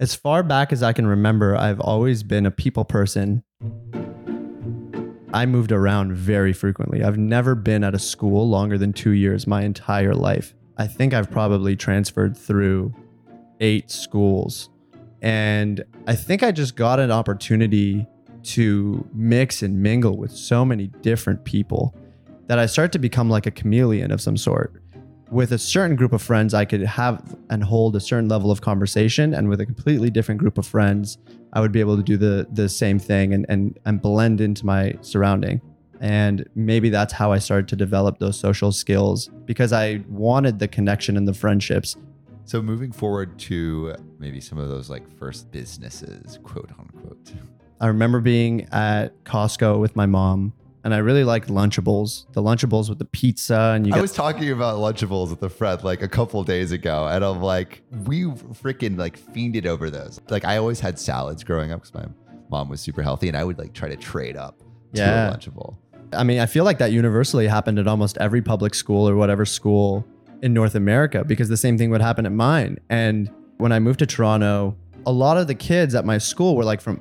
As 0.00 0.14
far 0.14 0.42
back 0.42 0.72
as 0.72 0.82
I 0.82 0.92
can 0.92 1.06
remember, 1.06 1.56
I've 1.56 1.80
always 1.80 2.22
been 2.22 2.46
a 2.46 2.50
people 2.50 2.84
person. 2.84 3.44
I 5.32 5.46
moved 5.46 5.72
around 5.72 6.12
very 6.14 6.52
frequently. 6.52 7.02
I've 7.02 7.18
never 7.18 7.54
been 7.54 7.82
at 7.82 7.94
a 7.94 7.98
school 7.98 8.48
longer 8.48 8.78
than 8.78 8.92
two 8.92 9.10
years 9.10 9.46
my 9.46 9.62
entire 9.62 10.14
life. 10.14 10.54
I 10.76 10.86
think 10.86 11.14
I've 11.14 11.30
probably 11.30 11.76
transferred 11.76 12.36
through 12.36 12.94
eight 13.60 13.90
schools. 13.90 14.68
And 15.22 15.82
I 16.06 16.14
think 16.14 16.42
I 16.42 16.52
just 16.52 16.76
got 16.76 17.00
an 17.00 17.10
opportunity 17.10 18.06
to 18.44 19.08
mix 19.14 19.62
and 19.62 19.82
mingle 19.82 20.16
with 20.16 20.30
so 20.30 20.64
many 20.64 20.88
different 20.88 21.44
people 21.44 21.96
that 22.46 22.58
I 22.58 22.66
start 22.66 22.92
to 22.92 22.98
become 22.98 23.30
like 23.30 23.46
a 23.46 23.50
chameleon 23.50 24.10
of 24.10 24.20
some 24.20 24.36
sort. 24.36 24.83
With 25.30 25.52
a 25.52 25.58
certain 25.58 25.96
group 25.96 26.12
of 26.12 26.22
friends, 26.22 26.54
I 26.54 26.64
could 26.64 26.82
have 26.82 27.36
and 27.50 27.64
hold 27.64 27.96
a 27.96 28.00
certain 28.00 28.28
level 28.28 28.50
of 28.50 28.60
conversation. 28.60 29.34
And 29.34 29.48
with 29.48 29.60
a 29.60 29.66
completely 29.66 30.10
different 30.10 30.40
group 30.40 30.58
of 30.58 30.66
friends, 30.66 31.18
I 31.52 31.60
would 31.60 31.72
be 31.72 31.80
able 31.80 31.96
to 31.96 32.02
do 32.02 32.16
the, 32.16 32.46
the 32.52 32.68
same 32.68 32.98
thing 32.98 33.32
and, 33.32 33.46
and, 33.48 33.78
and 33.84 34.00
blend 34.00 34.40
into 34.40 34.66
my 34.66 34.94
surrounding. 35.00 35.60
And 36.00 36.48
maybe 36.54 36.90
that's 36.90 37.12
how 37.12 37.32
I 37.32 37.38
started 37.38 37.68
to 37.68 37.76
develop 37.76 38.18
those 38.18 38.38
social 38.38 38.72
skills 38.72 39.30
because 39.46 39.72
I 39.72 40.04
wanted 40.08 40.58
the 40.58 40.68
connection 40.68 41.16
and 41.16 41.26
the 41.26 41.34
friendships. 41.34 41.96
So 42.44 42.60
moving 42.60 42.92
forward 42.92 43.38
to 43.40 43.94
maybe 44.18 44.40
some 44.40 44.58
of 44.58 44.68
those 44.68 44.90
like 44.90 45.08
first 45.18 45.50
businesses, 45.50 46.38
quote 46.42 46.70
unquote. 46.78 47.32
I 47.80 47.86
remember 47.86 48.20
being 48.20 48.68
at 48.72 49.24
Costco 49.24 49.80
with 49.80 49.96
my 49.96 50.06
mom 50.06 50.52
and 50.84 50.94
I 50.94 50.98
really 50.98 51.24
liked 51.24 51.48
Lunchables, 51.48 52.26
the 52.32 52.42
Lunchables 52.42 52.88
with 52.88 52.98
the 52.98 53.04
pizza. 53.06 53.72
And 53.74 53.86
you 53.86 53.94
I 53.94 54.00
was 54.00 54.12
talking 54.12 54.50
about 54.50 54.76
Lunchables 54.78 55.30
with 55.30 55.42
a 55.42 55.48
friend 55.48 55.82
like 55.82 56.02
a 56.02 56.08
couple 56.08 56.44
days 56.44 56.70
ago, 56.72 57.06
and 57.08 57.24
I'm 57.24 57.40
like, 57.42 57.82
we 58.04 58.24
freaking 58.24 58.96
like 58.98 59.18
fiended 59.18 59.66
over 59.66 59.90
those. 59.90 60.20
Like 60.28 60.44
I 60.44 60.58
always 60.58 60.80
had 60.80 60.98
salads 60.98 61.42
growing 61.42 61.72
up 61.72 61.80
because 61.80 61.94
my 61.94 62.04
mom 62.50 62.68
was 62.68 62.80
super 62.80 63.02
healthy, 63.02 63.28
and 63.28 63.36
I 63.36 63.44
would 63.44 63.58
like 63.58 63.72
try 63.72 63.88
to 63.88 63.96
trade 63.96 64.36
up 64.36 64.62
Yeah. 64.92 65.30
to 65.30 65.34
a 65.34 65.38
Lunchable. 65.38 65.76
I 66.12 66.22
mean, 66.22 66.38
I 66.38 66.46
feel 66.46 66.64
like 66.64 66.78
that 66.78 66.92
universally 66.92 67.48
happened 67.48 67.78
at 67.80 67.88
almost 67.88 68.18
every 68.18 68.40
public 68.42 68.74
school 68.74 69.08
or 69.08 69.16
whatever 69.16 69.44
school 69.44 70.06
in 70.42 70.52
North 70.52 70.74
America 70.76 71.24
because 71.24 71.48
the 71.48 71.56
same 71.56 71.76
thing 71.78 71.90
would 71.90 72.02
happen 72.02 72.24
at 72.26 72.30
mine. 72.32 72.78
And 72.90 73.30
when 73.56 73.72
I 73.72 73.78
moved 73.80 73.98
to 74.00 74.06
Toronto, 74.06 74.76
a 75.06 75.10
lot 75.12 75.38
of 75.38 75.46
the 75.48 75.54
kids 75.54 75.94
at 75.94 76.04
my 76.04 76.18
school 76.18 76.54
were 76.54 76.62
like 76.64 76.80
from 76.80 77.00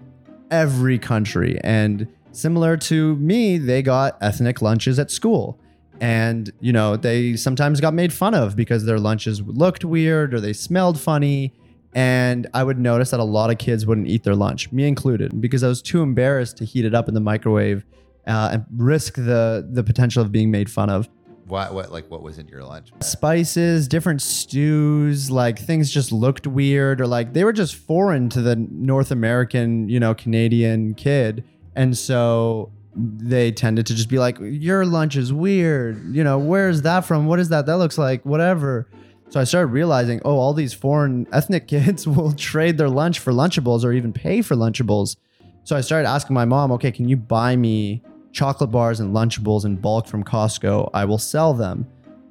every 0.49 0.97
country. 0.97 1.59
And 1.63 2.07
similar 2.33 2.77
to 2.77 3.15
me, 3.15 3.57
they 3.57 3.81
got 3.81 4.17
ethnic 4.21 4.61
lunches 4.61 4.99
at 4.99 5.11
school. 5.11 5.59
And, 6.01 6.51
you 6.59 6.73
know, 6.73 6.97
they 6.97 7.35
sometimes 7.35 7.79
got 7.79 7.93
made 7.93 8.11
fun 8.11 8.33
of 8.33 8.55
because 8.55 8.85
their 8.85 8.99
lunches 8.99 9.41
looked 9.41 9.85
weird 9.85 10.33
or 10.33 10.41
they 10.41 10.53
smelled 10.53 10.99
funny. 10.99 11.53
And 11.95 12.47
I 12.53 12.63
would 12.63 12.79
notice 12.79 13.11
that 13.11 13.19
a 13.19 13.23
lot 13.23 13.51
of 13.51 13.59
kids 13.59 13.85
wouldn't 13.85 14.07
eat 14.07 14.23
their 14.23 14.35
lunch, 14.35 14.71
me 14.71 14.87
included, 14.87 15.39
because 15.39 15.63
I 15.63 15.67
was 15.67 15.81
too 15.81 16.01
embarrassed 16.01 16.57
to 16.57 16.65
heat 16.65 16.85
it 16.85 16.95
up 16.95 17.07
in 17.07 17.13
the 17.13 17.21
microwave 17.21 17.85
uh, 18.25 18.49
and 18.53 18.65
risk 18.75 19.15
the 19.15 19.67
the 19.71 19.83
potential 19.83 20.21
of 20.21 20.31
being 20.31 20.49
made 20.49 20.71
fun 20.71 20.89
of. 20.89 21.07
What 21.45 21.73
what 21.73 21.91
like 21.91 22.09
what 22.09 22.23
was 22.23 22.39
in 22.39 22.47
your 22.47 22.63
lunch? 22.63 22.91
Spices, 23.01 23.87
different 23.87 24.21
stews, 24.21 25.29
like 25.29 25.59
things 25.59 25.91
just 25.91 26.11
looked 26.11 26.47
weird 26.47 27.01
or 27.01 27.07
like 27.07 27.33
they 27.33 27.43
were 27.43 27.53
just 27.53 27.75
foreign 27.75 28.29
to 28.29 28.41
the 28.41 28.55
North 28.55 29.11
American, 29.11 29.89
you 29.89 29.99
know, 29.99 30.15
Canadian 30.15 30.95
kid. 30.95 31.43
And 31.75 31.97
so 31.97 32.71
they 32.95 33.51
tended 33.51 33.85
to 33.87 33.95
just 33.95 34.09
be 34.09 34.19
like, 34.19 34.37
Your 34.39 34.85
lunch 34.85 35.15
is 35.15 35.33
weird. 35.33 36.15
You 36.15 36.23
know, 36.23 36.37
where's 36.37 36.83
that 36.83 37.01
from? 37.01 37.25
What 37.25 37.39
is 37.39 37.49
that? 37.49 37.65
That 37.65 37.77
looks 37.77 37.97
like 37.97 38.25
whatever. 38.25 38.87
So 39.29 39.39
I 39.39 39.45
started 39.45 39.67
realizing, 39.67 40.21
oh, 40.25 40.37
all 40.37 40.53
these 40.53 40.73
foreign 40.73 41.25
ethnic 41.33 41.67
kids 41.67 42.07
will 42.07 42.33
trade 42.33 42.77
their 42.77 42.89
lunch 42.89 43.19
for 43.19 43.33
Lunchables 43.33 43.83
or 43.83 43.91
even 43.91 44.13
pay 44.13 44.41
for 44.41 44.55
Lunchables. 44.55 45.15
So 45.63 45.75
I 45.75 45.81
started 45.81 46.07
asking 46.07 46.35
my 46.35 46.45
mom, 46.45 46.71
okay, 46.73 46.91
can 46.91 47.09
you 47.09 47.17
buy 47.17 47.55
me 47.55 48.03
chocolate 48.31 48.71
bars 48.71 48.99
and 48.99 49.15
Lunchables 49.15 49.65
in 49.65 49.77
bulk 49.77 50.05
from 50.05 50.23
Costco? 50.23 50.89
I 50.93 51.05
will 51.05 51.17
sell 51.17 51.53
them. 51.53 51.87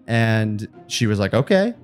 And 0.07 0.69
she 0.87 1.07
was 1.07 1.19
like, 1.19 1.35
okay. 1.35 1.75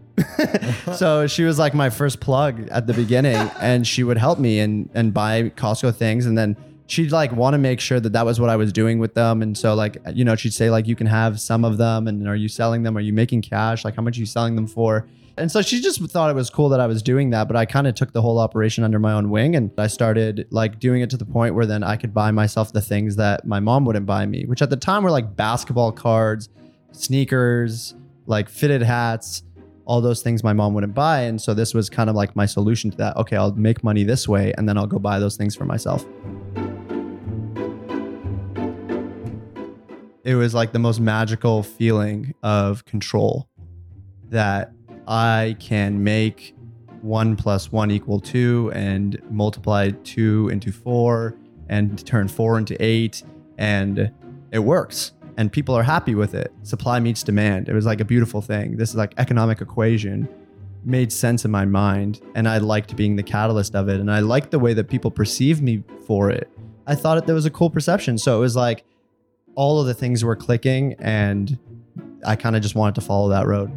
so 0.96 1.26
she 1.26 1.44
was 1.44 1.58
like 1.58 1.74
my 1.74 1.90
first 1.90 2.20
plug 2.20 2.68
at 2.68 2.86
the 2.86 2.94
beginning 2.94 3.36
and 3.60 3.86
she 3.86 4.02
would 4.02 4.18
help 4.18 4.38
me 4.38 4.58
and 4.58 4.90
and 4.94 5.14
buy 5.14 5.44
Costco 5.50 5.94
things 5.94 6.26
and 6.26 6.36
then 6.36 6.56
she'd 6.88 7.12
like 7.12 7.30
want 7.32 7.54
to 7.54 7.58
make 7.58 7.80
sure 7.80 8.00
that 8.00 8.14
that 8.14 8.24
was 8.24 8.40
what 8.40 8.50
I 8.50 8.56
was 8.56 8.72
doing 8.72 8.98
with 8.98 9.14
them. 9.14 9.42
And 9.42 9.56
so 9.56 9.74
like 9.74 9.98
you 10.12 10.24
know 10.24 10.34
she'd 10.34 10.54
say 10.54 10.70
like 10.70 10.88
you 10.88 10.96
can 10.96 11.06
have 11.06 11.40
some 11.40 11.64
of 11.64 11.76
them 11.76 12.08
and 12.08 12.26
are 12.26 12.34
you 12.34 12.48
selling 12.48 12.82
them? 12.82 12.96
Are 12.96 13.00
you 13.00 13.12
making 13.12 13.42
cash? 13.42 13.84
Like 13.84 13.94
how 13.94 14.02
much 14.02 14.16
are 14.16 14.20
you 14.20 14.26
selling 14.26 14.56
them 14.56 14.66
for? 14.66 15.06
And 15.36 15.52
so 15.52 15.62
she 15.62 15.80
just 15.80 16.02
thought 16.10 16.30
it 16.30 16.34
was 16.34 16.50
cool 16.50 16.68
that 16.70 16.80
I 16.80 16.88
was 16.88 17.00
doing 17.00 17.30
that 17.30 17.46
but 17.46 17.56
I 17.56 17.64
kind 17.64 17.86
of 17.86 17.94
took 17.94 18.12
the 18.12 18.20
whole 18.20 18.40
operation 18.40 18.82
under 18.82 18.98
my 18.98 19.12
own 19.12 19.30
wing 19.30 19.54
and 19.54 19.70
I 19.78 19.86
started 19.86 20.48
like 20.50 20.80
doing 20.80 21.00
it 21.00 21.10
to 21.10 21.16
the 21.16 21.24
point 21.24 21.54
where 21.54 21.64
then 21.64 21.84
I 21.84 21.94
could 21.94 22.12
buy 22.12 22.32
myself 22.32 22.72
the 22.72 22.80
things 22.80 23.14
that 23.16 23.46
my 23.46 23.60
mom 23.60 23.84
wouldn't 23.84 24.04
buy 24.04 24.26
me 24.26 24.46
which 24.46 24.62
at 24.62 24.70
the 24.70 24.76
time 24.76 25.04
were 25.04 25.12
like 25.12 25.36
basketball 25.36 25.92
cards 25.92 26.48
sneakers 26.90 27.94
like 28.26 28.48
fitted 28.48 28.82
hats 28.82 29.44
all 29.84 30.00
those 30.00 30.22
things 30.22 30.42
my 30.44 30.52
mom 30.52 30.74
wouldn't 30.74 30.94
buy. 30.94 31.20
And 31.20 31.40
so 31.40 31.54
this 31.54 31.72
was 31.72 31.88
kind 31.88 32.10
of 32.10 32.16
like 32.16 32.36
my 32.36 32.44
solution 32.44 32.90
to 32.90 32.96
that. 32.98 33.16
Okay 33.16 33.36
I'll 33.36 33.52
make 33.52 33.84
money 33.84 34.02
this 34.02 34.26
way 34.26 34.52
and 34.58 34.68
then 34.68 34.76
I'll 34.76 34.88
go 34.88 34.98
buy 34.98 35.20
those 35.20 35.36
things 35.36 35.54
for 35.54 35.66
myself 35.66 36.04
it 40.28 40.34
was 40.34 40.52
like 40.52 40.72
the 40.72 40.78
most 40.78 41.00
magical 41.00 41.62
feeling 41.62 42.34
of 42.42 42.84
control 42.84 43.48
that 44.28 44.70
I 45.06 45.56
can 45.58 46.04
make 46.04 46.54
one 47.00 47.34
plus 47.34 47.72
one 47.72 47.90
equal 47.90 48.20
two 48.20 48.70
and 48.74 49.18
multiply 49.30 49.90
two 50.04 50.50
into 50.50 50.70
four 50.70 51.34
and 51.70 52.04
turn 52.06 52.28
four 52.28 52.58
into 52.58 52.76
eight. 52.78 53.22
And 53.56 54.12
it 54.52 54.58
works. 54.58 55.12
And 55.38 55.50
people 55.50 55.74
are 55.74 55.82
happy 55.82 56.14
with 56.14 56.34
it. 56.34 56.52
Supply 56.62 57.00
meets 57.00 57.22
demand. 57.22 57.70
It 57.70 57.72
was 57.72 57.86
like 57.86 58.02
a 58.02 58.04
beautiful 58.04 58.42
thing. 58.42 58.76
This 58.76 58.90
is 58.90 58.96
like 58.96 59.14
economic 59.16 59.62
equation 59.62 60.28
made 60.84 61.10
sense 61.10 61.46
in 61.46 61.50
my 61.50 61.64
mind. 61.64 62.20
And 62.34 62.46
I 62.46 62.58
liked 62.58 62.94
being 62.96 63.16
the 63.16 63.22
catalyst 63.22 63.74
of 63.74 63.88
it. 63.88 63.98
And 63.98 64.10
I 64.12 64.20
liked 64.20 64.50
the 64.50 64.58
way 64.58 64.74
that 64.74 64.90
people 64.90 65.10
perceived 65.10 65.62
me 65.62 65.84
for 66.06 66.30
it. 66.30 66.50
I 66.86 66.96
thought 66.96 67.24
there 67.24 67.34
was 67.34 67.46
a 67.46 67.50
cool 67.50 67.70
perception. 67.70 68.18
So 68.18 68.36
it 68.36 68.40
was 68.40 68.56
like, 68.56 68.84
all 69.58 69.80
of 69.80 69.88
the 69.88 69.94
things 69.94 70.24
were 70.24 70.36
clicking 70.36 70.94
and 71.00 71.58
I 72.24 72.36
kind 72.36 72.54
of 72.54 72.62
just 72.62 72.76
wanted 72.76 72.94
to 72.94 73.00
follow 73.00 73.30
that 73.30 73.44
road. 73.44 73.72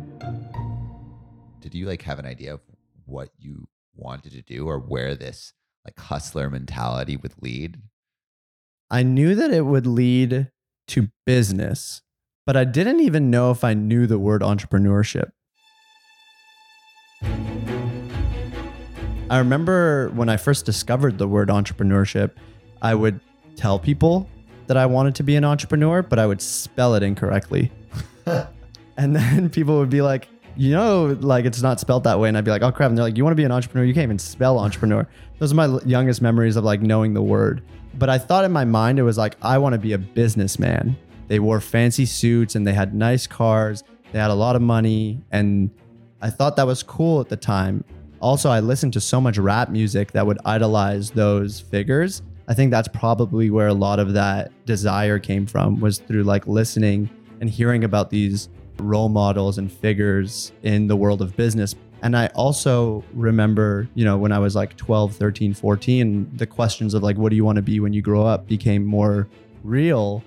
Did 1.59 1.73
you 1.73 1.88
like 1.88 2.03
have 2.03 2.19
an 2.19 2.27
idea 2.27 2.53
of 2.53 2.59
what 3.05 3.29
you 3.39 3.67
wanted 3.95 4.33
to 4.33 4.43
do 4.43 4.67
or 4.67 4.77
where 4.77 5.15
this 5.15 5.53
like 5.83 6.00
hustler 6.00 6.51
mentality 6.51 7.17
would 7.17 7.33
lead? 7.41 7.81
I 8.91 9.01
knew 9.01 9.33
that 9.33 9.51
it 9.51 9.65
would 9.65 9.88
lead 9.88 10.51
to 10.89 11.09
business, 11.25 12.03
but 12.45 12.55
I 12.55 12.63
didn't 12.63 13.00
even 13.00 13.31
know 13.31 13.50
if 13.50 13.63
I 13.63 13.73
knew 13.73 14.05
the 14.05 14.19
word 14.19 14.43
entrepreneurship. 14.43 15.31
I 19.31 19.39
remember 19.39 20.09
when 20.09 20.29
I 20.29 20.38
first 20.38 20.63
discovered 20.63 21.17
the 21.17 21.27
word 21.27 21.50
entrepreneurship, 21.50 22.33
I 22.83 22.93
would 22.93 23.19
tell 23.55 23.79
people 23.79 24.29
that 24.68 24.77
I 24.77 24.86
wanted 24.86 25.15
to 25.15 25.24
be 25.24 25.36
an 25.36 25.44
entrepreneur, 25.44 26.01
but 26.01 26.20
I 26.20 26.27
would 26.27 26.41
spell 26.41 26.96
it 26.96 27.03
incorrectly. 27.03 27.72
and 28.98 29.15
then 29.15 29.50
people 29.50 29.77
would 29.80 29.89
be 29.89 30.01
like, 30.01 30.27
you 30.56 30.72
know, 30.72 31.18
like 31.22 31.46
it's 31.46 31.62
not 31.62 31.80
spelled 31.80 32.03
that 32.03 32.20
way. 32.20 32.27
And 32.27 32.38
I'd 32.38 32.46
be 32.46 32.51
like, 32.51 32.62
oh 32.62 32.72
crap. 32.72 32.89
And 32.89 32.98
they're 32.98 33.06
like, 33.06 33.18
you 33.18 33.24
want 33.24 33.34
to 33.34 33.38
be 33.38 33.44
an 33.44 33.51
entrepreneur? 33.51 33.86
You 33.86 33.94
can't 33.94 34.03
even 34.03 34.20
spell 34.20 34.60
entrepreneur. 34.60 35.08
Those 35.39 35.51
are 35.51 35.56
my 35.56 35.80
youngest 35.86 36.22
memories 36.22 36.56
of 36.56 36.63
like 36.63 36.82
knowing 36.82 37.13
the 37.13 37.22
word. 37.22 37.63
But 37.96 38.10
I 38.10 38.18
thought 38.18 38.46
in 38.46 38.51
my 38.51 38.65
mind, 38.65 39.00
it 39.00 39.03
was 39.03 39.18
like, 39.18 39.36
I 39.41 39.58
want 39.58 39.74
to 39.74 39.80
be 39.80 39.94
a 39.94 39.98
businessman. 39.98 40.96
They 41.27 41.39
wore 41.39 41.62
fancy 41.62 42.06
suits 42.06 42.56
and 42.56 42.65
they 42.65 42.74
had 42.74 42.94
nice 42.94 43.27
cars. 43.27 43.84
They 44.12 44.20
had 44.20 44.32
a 44.32 44.36
lot 44.36 44.56
of 44.56 44.62
money. 44.62 45.22
And 45.32 45.72
I 46.22 46.30
thought 46.30 46.56
that 46.58 46.68
was 46.68 46.84
cool 46.84 47.22
at 47.22 47.30
the 47.30 47.38
time. 47.38 47.84
Also, 48.20 48.50
I 48.50 48.60
listened 48.60 48.94
to 48.94 49.01
so 49.01 49.20
much 49.20 49.38
rap 49.38 49.70
music 49.70 50.12
that 50.12 50.25
would 50.27 50.38
idolize 50.46 51.12
those 51.12 51.60
figures. 51.60 52.22
I 52.51 52.53
think 52.53 52.70
that's 52.70 52.89
probably 52.89 53.50
where 53.50 53.67
a 53.67 53.74
lot 53.74 53.98
of 53.98 54.12
that 54.12 54.51
desire 54.65 55.20
came 55.20 55.46
from 55.46 55.79
was 55.79 56.00
through 56.00 56.24
like 56.24 56.48
listening 56.48 57.10
and 57.39 57.50
hearing 57.50 57.86
about 57.86 58.10
these 58.10 58.50
role 58.77 59.08
models 59.08 59.58
and 59.58 59.72
figures 59.72 60.51
in 60.62 60.86
the 60.86 60.98
world 60.98 61.22
of 61.22 61.34
business. 61.38 61.75
And 62.01 62.13
I 62.13 62.27
also 62.36 63.05
remember, 63.13 63.88
you 63.96 64.03
know, 64.03 64.17
when 64.17 64.34
I 64.34 64.39
was 64.39 64.53
like 64.53 64.75
12, 64.75 65.15
13, 65.15 65.53
14, 65.53 66.29
the 66.36 66.46
questions 66.46 66.93
of 66.93 67.03
like, 67.03 67.15
what 67.15 67.29
do 67.29 67.38
you 67.38 67.46
want 67.46 67.55
to 67.55 67.62
be 67.62 67.79
when 67.79 67.93
you 67.93 68.01
grow 68.01 68.25
up 68.25 68.48
became 68.48 68.84
more 68.84 69.29
real. 69.63 70.22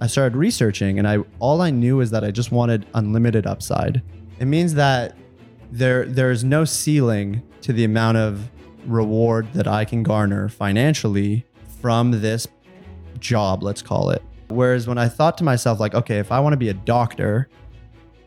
I 0.00 0.06
started 0.06 0.34
researching 0.34 0.98
and 0.98 1.06
I 1.06 1.18
all 1.40 1.60
I 1.60 1.68
knew 1.68 2.00
is 2.00 2.10
that 2.10 2.24
I 2.24 2.30
just 2.30 2.52
wanted 2.52 2.86
unlimited 2.94 3.46
upside. 3.46 4.00
It 4.38 4.46
means 4.46 4.72
that 4.76 5.14
there 5.70 6.06
there's 6.06 6.42
no 6.42 6.64
ceiling 6.64 7.42
to 7.60 7.74
the 7.74 7.84
amount 7.84 8.16
of 8.16 8.48
reward 8.86 9.52
that 9.52 9.66
I 9.66 9.84
can 9.84 10.02
garner 10.02 10.48
financially 10.48 11.45
from 11.86 12.10
this 12.10 12.48
job, 13.20 13.62
let's 13.62 13.80
call 13.80 14.10
it. 14.10 14.20
Whereas 14.48 14.88
when 14.88 14.98
I 14.98 15.06
thought 15.06 15.38
to 15.38 15.44
myself, 15.44 15.78
like, 15.78 15.94
okay, 15.94 16.18
if 16.18 16.32
I 16.32 16.40
want 16.40 16.52
to 16.52 16.56
be 16.56 16.68
a 16.68 16.74
doctor, 16.74 17.48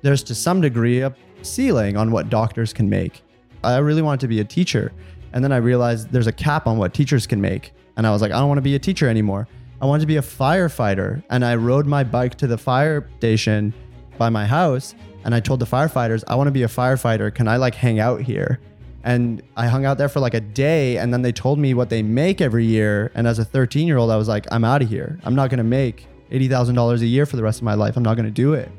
there's 0.01 0.23
to 0.23 0.33
some 0.33 0.61
degree 0.61 1.01
a 1.01 1.13
ceiling 1.41 1.97
on 1.97 2.09
what 2.09 2.29
doctors 2.29 2.71
can 2.71 2.89
make. 2.89 3.21
I 3.61 3.79
really 3.79 4.01
wanted 4.01 4.21
to 4.21 4.29
be 4.29 4.39
a 4.39 4.45
teacher. 4.45 4.93
And 5.33 5.43
then 5.43 5.51
I 5.51 5.57
realized 5.57 6.09
there's 6.09 6.25
a 6.25 6.31
cap 6.31 6.67
on 6.67 6.77
what 6.77 6.93
teachers 6.93 7.27
can 7.27 7.41
make. 7.41 7.73
And 7.97 8.07
I 8.07 8.11
was 8.11 8.21
like, 8.21 8.31
I 8.31 8.39
don't 8.39 8.47
want 8.47 8.59
to 8.59 8.61
be 8.61 8.75
a 8.75 8.79
teacher 8.79 9.09
anymore. 9.09 9.45
I 9.81 9.85
wanted 9.85 10.03
to 10.03 10.07
be 10.07 10.15
a 10.15 10.21
firefighter. 10.21 11.21
And 11.29 11.43
I 11.43 11.55
rode 11.55 11.85
my 11.85 12.05
bike 12.05 12.35
to 12.35 12.47
the 12.47 12.57
fire 12.57 13.09
station 13.17 13.73
by 14.17 14.29
my 14.29 14.45
house. 14.45 14.95
And 15.25 15.35
I 15.35 15.41
told 15.41 15.59
the 15.59 15.65
firefighters, 15.65 16.23
I 16.29 16.35
want 16.35 16.47
to 16.47 16.51
be 16.51 16.63
a 16.63 16.69
firefighter. 16.69 17.35
Can 17.35 17.49
I 17.49 17.57
like 17.57 17.75
hang 17.75 17.99
out 17.99 18.21
here? 18.21 18.61
And 19.03 19.41
I 19.55 19.67
hung 19.67 19.85
out 19.85 19.97
there 19.97 20.09
for 20.09 20.19
like 20.19 20.33
a 20.33 20.41
day. 20.41 20.97
And 20.97 21.13
then 21.13 21.21
they 21.21 21.31
told 21.31 21.59
me 21.59 21.73
what 21.73 21.89
they 21.89 22.01
make 22.01 22.41
every 22.41 22.65
year. 22.65 23.11
And 23.15 23.27
as 23.27 23.39
a 23.39 23.45
13 23.45 23.87
year 23.87 23.97
old, 23.97 24.11
I 24.11 24.17
was 24.17 24.27
like, 24.27 24.45
I'm 24.51 24.63
out 24.63 24.81
of 24.81 24.89
here. 24.89 25.19
I'm 25.23 25.35
not 25.35 25.49
going 25.49 25.59
to 25.59 25.63
make 25.63 26.07
$80,000 26.31 27.01
a 27.01 27.05
year 27.05 27.25
for 27.25 27.35
the 27.35 27.43
rest 27.43 27.59
of 27.59 27.63
my 27.63 27.73
life. 27.73 27.97
I'm 27.97 28.03
not 28.03 28.15
going 28.15 28.25
to 28.25 28.31
do 28.31 28.53
it. 28.53 28.69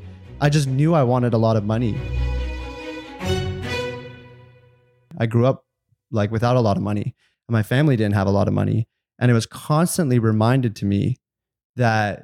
I 0.41 0.49
just 0.49 0.69
knew 0.69 0.95
I 0.95 1.03
wanted 1.03 1.35
a 1.35 1.39
lot 1.39 1.57
of 1.57 1.65
money. 1.65 1.99
I 5.19 5.27
grew 5.27 5.45
up 5.45 5.67
like 6.11 6.31
without 6.31 6.57
a 6.57 6.61
lot 6.61 6.79
of 6.79 6.83
money, 6.83 7.15
and 7.47 7.53
my 7.53 7.63
family 7.63 7.95
didn't 7.95 8.15
have 8.15 8.27
a 8.27 8.31
lot 8.31 8.49
of 8.49 8.55
money. 8.55 8.89
And 9.19 9.31
it 9.31 9.35
was 9.35 9.45
constantly 9.45 10.19
reminded 10.19 10.75
to 10.77 10.87
me 10.87 11.19
that 11.77 12.23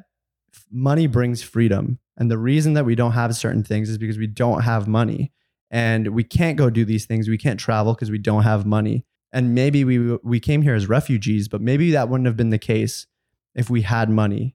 money 0.72 1.06
brings 1.06 1.42
freedom. 1.42 1.98
And 2.16 2.30
the 2.30 2.38
reason 2.38 2.72
that 2.72 2.86
we 2.86 2.94
don't 2.94 3.12
have 3.12 3.36
certain 3.36 3.62
things 3.62 3.90
is 3.90 3.98
because 3.98 4.16
we 4.16 4.26
don't 4.26 4.62
have 4.62 4.88
money. 4.88 5.32
And 5.70 6.08
we 6.08 6.24
can't 6.24 6.56
go 6.56 6.70
do 6.70 6.84
these 6.84 7.06
things. 7.06 7.28
We 7.28 7.38
can't 7.38 7.58
travel 7.58 7.94
because 7.94 8.10
we 8.10 8.18
don't 8.18 8.44
have 8.44 8.64
money. 8.64 9.04
And 9.32 9.54
maybe 9.54 9.84
we 9.84 10.16
we 10.22 10.40
came 10.40 10.62
here 10.62 10.74
as 10.74 10.88
refugees, 10.88 11.48
but 11.48 11.60
maybe 11.60 11.90
that 11.90 12.08
wouldn't 12.08 12.26
have 12.26 12.36
been 12.36 12.50
the 12.50 12.58
case 12.58 13.06
if 13.54 13.68
we 13.68 13.82
had 13.82 14.08
money. 14.08 14.54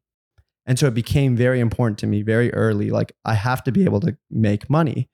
And 0.65 0.79
so 0.79 0.87
it 0.87 0.93
became 0.93 1.35
very 1.35 1.59
important 1.59 1.97
to 1.99 2.07
me 2.07 2.21
very 2.21 2.53
early. 2.53 2.91
Like 2.91 3.13
I 3.25 3.33
have 3.33 3.63
to 3.65 3.71
be 3.71 3.83
able 3.83 3.99
to 4.01 4.17
make 4.29 4.69
money. 4.69 5.09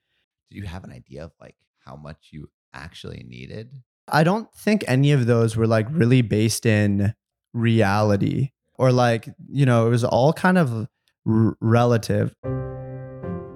Do 0.51 0.57
you 0.57 0.63
have 0.63 0.83
an 0.83 0.91
idea 0.91 1.23
of 1.23 1.31
like 1.41 1.55
how 1.79 1.95
much 1.95 2.29
you 2.31 2.49
actually 2.73 3.25
needed? 3.27 3.71
I 4.07 4.23
don't 4.23 4.53
think 4.53 4.85
any 4.87 5.11
of 5.11 5.25
those 5.25 5.57
were 5.57 5.67
like 5.67 5.87
really 5.89 6.21
based 6.21 6.65
in 6.65 7.13
reality 7.53 8.51
or 8.75 8.91
like, 8.91 9.29
you 9.49 9.65
know, 9.65 9.87
it 9.87 9.89
was 9.89 10.03
all 10.03 10.31
kind 10.31 10.57
of 10.57 10.87
r- 11.25 11.57
relative. 11.59 12.33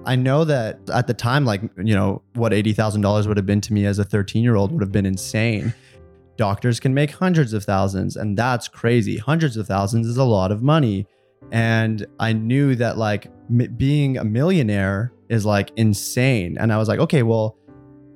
I 0.04 0.16
know 0.16 0.44
that 0.44 0.78
at 0.92 1.06
the 1.06 1.14
time, 1.14 1.44
like, 1.44 1.62
you 1.76 1.94
know, 1.94 2.22
what 2.34 2.52
$80,000 2.52 3.26
would 3.26 3.36
have 3.36 3.46
been 3.46 3.60
to 3.62 3.72
me 3.72 3.86
as 3.86 3.98
a 3.98 4.04
13 4.04 4.42
year 4.42 4.56
old 4.56 4.72
would 4.72 4.82
have 4.82 4.92
been 4.92 5.06
insane. 5.06 5.72
Doctors 6.36 6.80
can 6.80 6.94
make 6.94 7.10
hundreds 7.12 7.52
of 7.52 7.64
thousands, 7.64 8.16
and 8.16 8.36
that's 8.36 8.68
crazy. 8.68 9.18
Hundreds 9.18 9.56
of 9.56 9.66
thousands 9.66 10.06
is 10.06 10.16
a 10.16 10.24
lot 10.24 10.50
of 10.50 10.62
money. 10.62 11.06
And 11.50 12.06
I 12.18 12.32
knew 12.32 12.74
that, 12.76 12.96
like, 12.98 13.26
m- 13.50 13.74
being 13.76 14.16
a 14.16 14.24
millionaire 14.24 15.12
is 15.28 15.46
like 15.46 15.72
insane. 15.76 16.58
And 16.58 16.72
I 16.72 16.76
was 16.76 16.88
like, 16.88 17.00
okay, 17.00 17.22
well, 17.22 17.56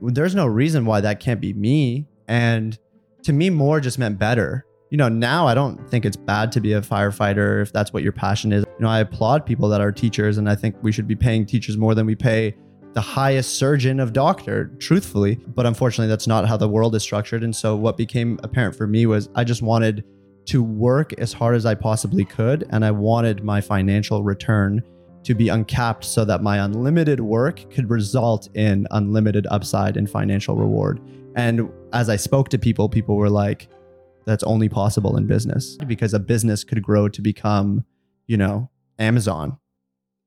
there's 0.02 0.34
no 0.34 0.46
reason 0.46 0.84
why 0.84 1.00
that 1.00 1.18
can't 1.18 1.40
be 1.40 1.54
me. 1.54 2.06
And 2.28 2.78
to 3.22 3.32
me, 3.32 3.48
more 3.48 3.80
just 3.80 3.98
meant 3.98 4.18
better. 4.18 4.66
You 4.90 4.98
know, 4.98 5.08
now 5.08 5.46
I 5.46 5.54
don't 5.54 5.88
think 5.90 6.04
it's 6.04 6.16
bad 6.16 6.52
to 6.52 6.60
be 6.60 6.74
a 6.74 6.82
firefighter 6.82 7.62
if 7.62 7.72
that's 7.72 7.92
what 7.92 8.02
your 8.02 8.12
passion 8.12 8.52
is. 8.52 8.65
You 8.78 8.84
know, 8.84 8.90
I 8.90 9.00
applaud 9.00 9.46
people 9.46 9.68
that 9.70 9.80
are 9.80 9.90
teachers, 9.90 10.38
and 10.38 10.48
I 10.48 10.54
think 10.54 10.76
we 10.82 10.92
should 10.92 11.08
be 11.08 11.16
paying 11.16 11.46
teachers 11.46 11.76
more 11.76 11.94
than 11.94 12.06
we 12.06 12.14
pay 12.14 12.54
the 12.92 13.00
highest 13.00 13.58
surgeon 13.58 14.00
of 14.00 14.12
doctor, 14.12 14.70
truthfully. 14.78 15.36
But 15.36 15.66
unfortunately, 15.66 16.08
that's 16.08 16.26
not 16.26 16.46
how 16.46 16.56
the 16.56 16.68
world 16.68 16.94
is 16.94 17.02
structured. 17.02 17.42
And 17.42 17.54
so, 17.54 17.76
what 17.76 17.96
became 17.96 18.38
apparent 18.42 18.74
for 18.74 18.86
me 18.86 19.06
was 19.06 19.28
I 19.34 19.44
just 19.44 19.62
wanted 19.62 20.04
to 20.46 20.62
work 20.62 21.12
as 21.14 21.32
hard 21.32 21.56
as 21.56 21.66
I 21.66 21.74
possibly 21.74 22.24
could, 22.24 22.66
and 22.70 22.84
I 22.84 22.90
wanted 22.90 23.44
my 23.44 23.60
financial 23.60 24.22
return 24.22 24.82
to 25.24 25.34
be 25.34 25.48
uncapped 25.48 26.04
so 26.04 26.24
that 26.24 26.42
my 26.42 26.58
unlimited 26.58 27.20
work 27.20 27.68
could 27.70 27.90
result 27.90 28.48
in 28.54 28.86
unlimited 28.92 29.46
upside 29.50 29.96
and 29.96 30.08
financial 30.08 30.54
reward. 30.54 31.00
And 31.34 31.68
as 31.92 32.08
I 32.08 32.16
spoke 32.16 32.48
to 32.50 32.58
people, 32.58 32.88
people 32.88 33.16
were 33.16 33.28
like, 33.28 33.68
that's 34.24 34.44
only 34.44 34.68
possible 34.68 35.16
in 35.16 35.26
business 35.26 35.76
because 35.86 36.14
a 36.14 36.20
business 36.20 36.62
could 36.62 36.82
grow 36.82 37.08
to 37.08 37.20
become, 37.20 37.84
you 38.26 38.36
know, 38.36 38.70
Amazon. 38.98 39.58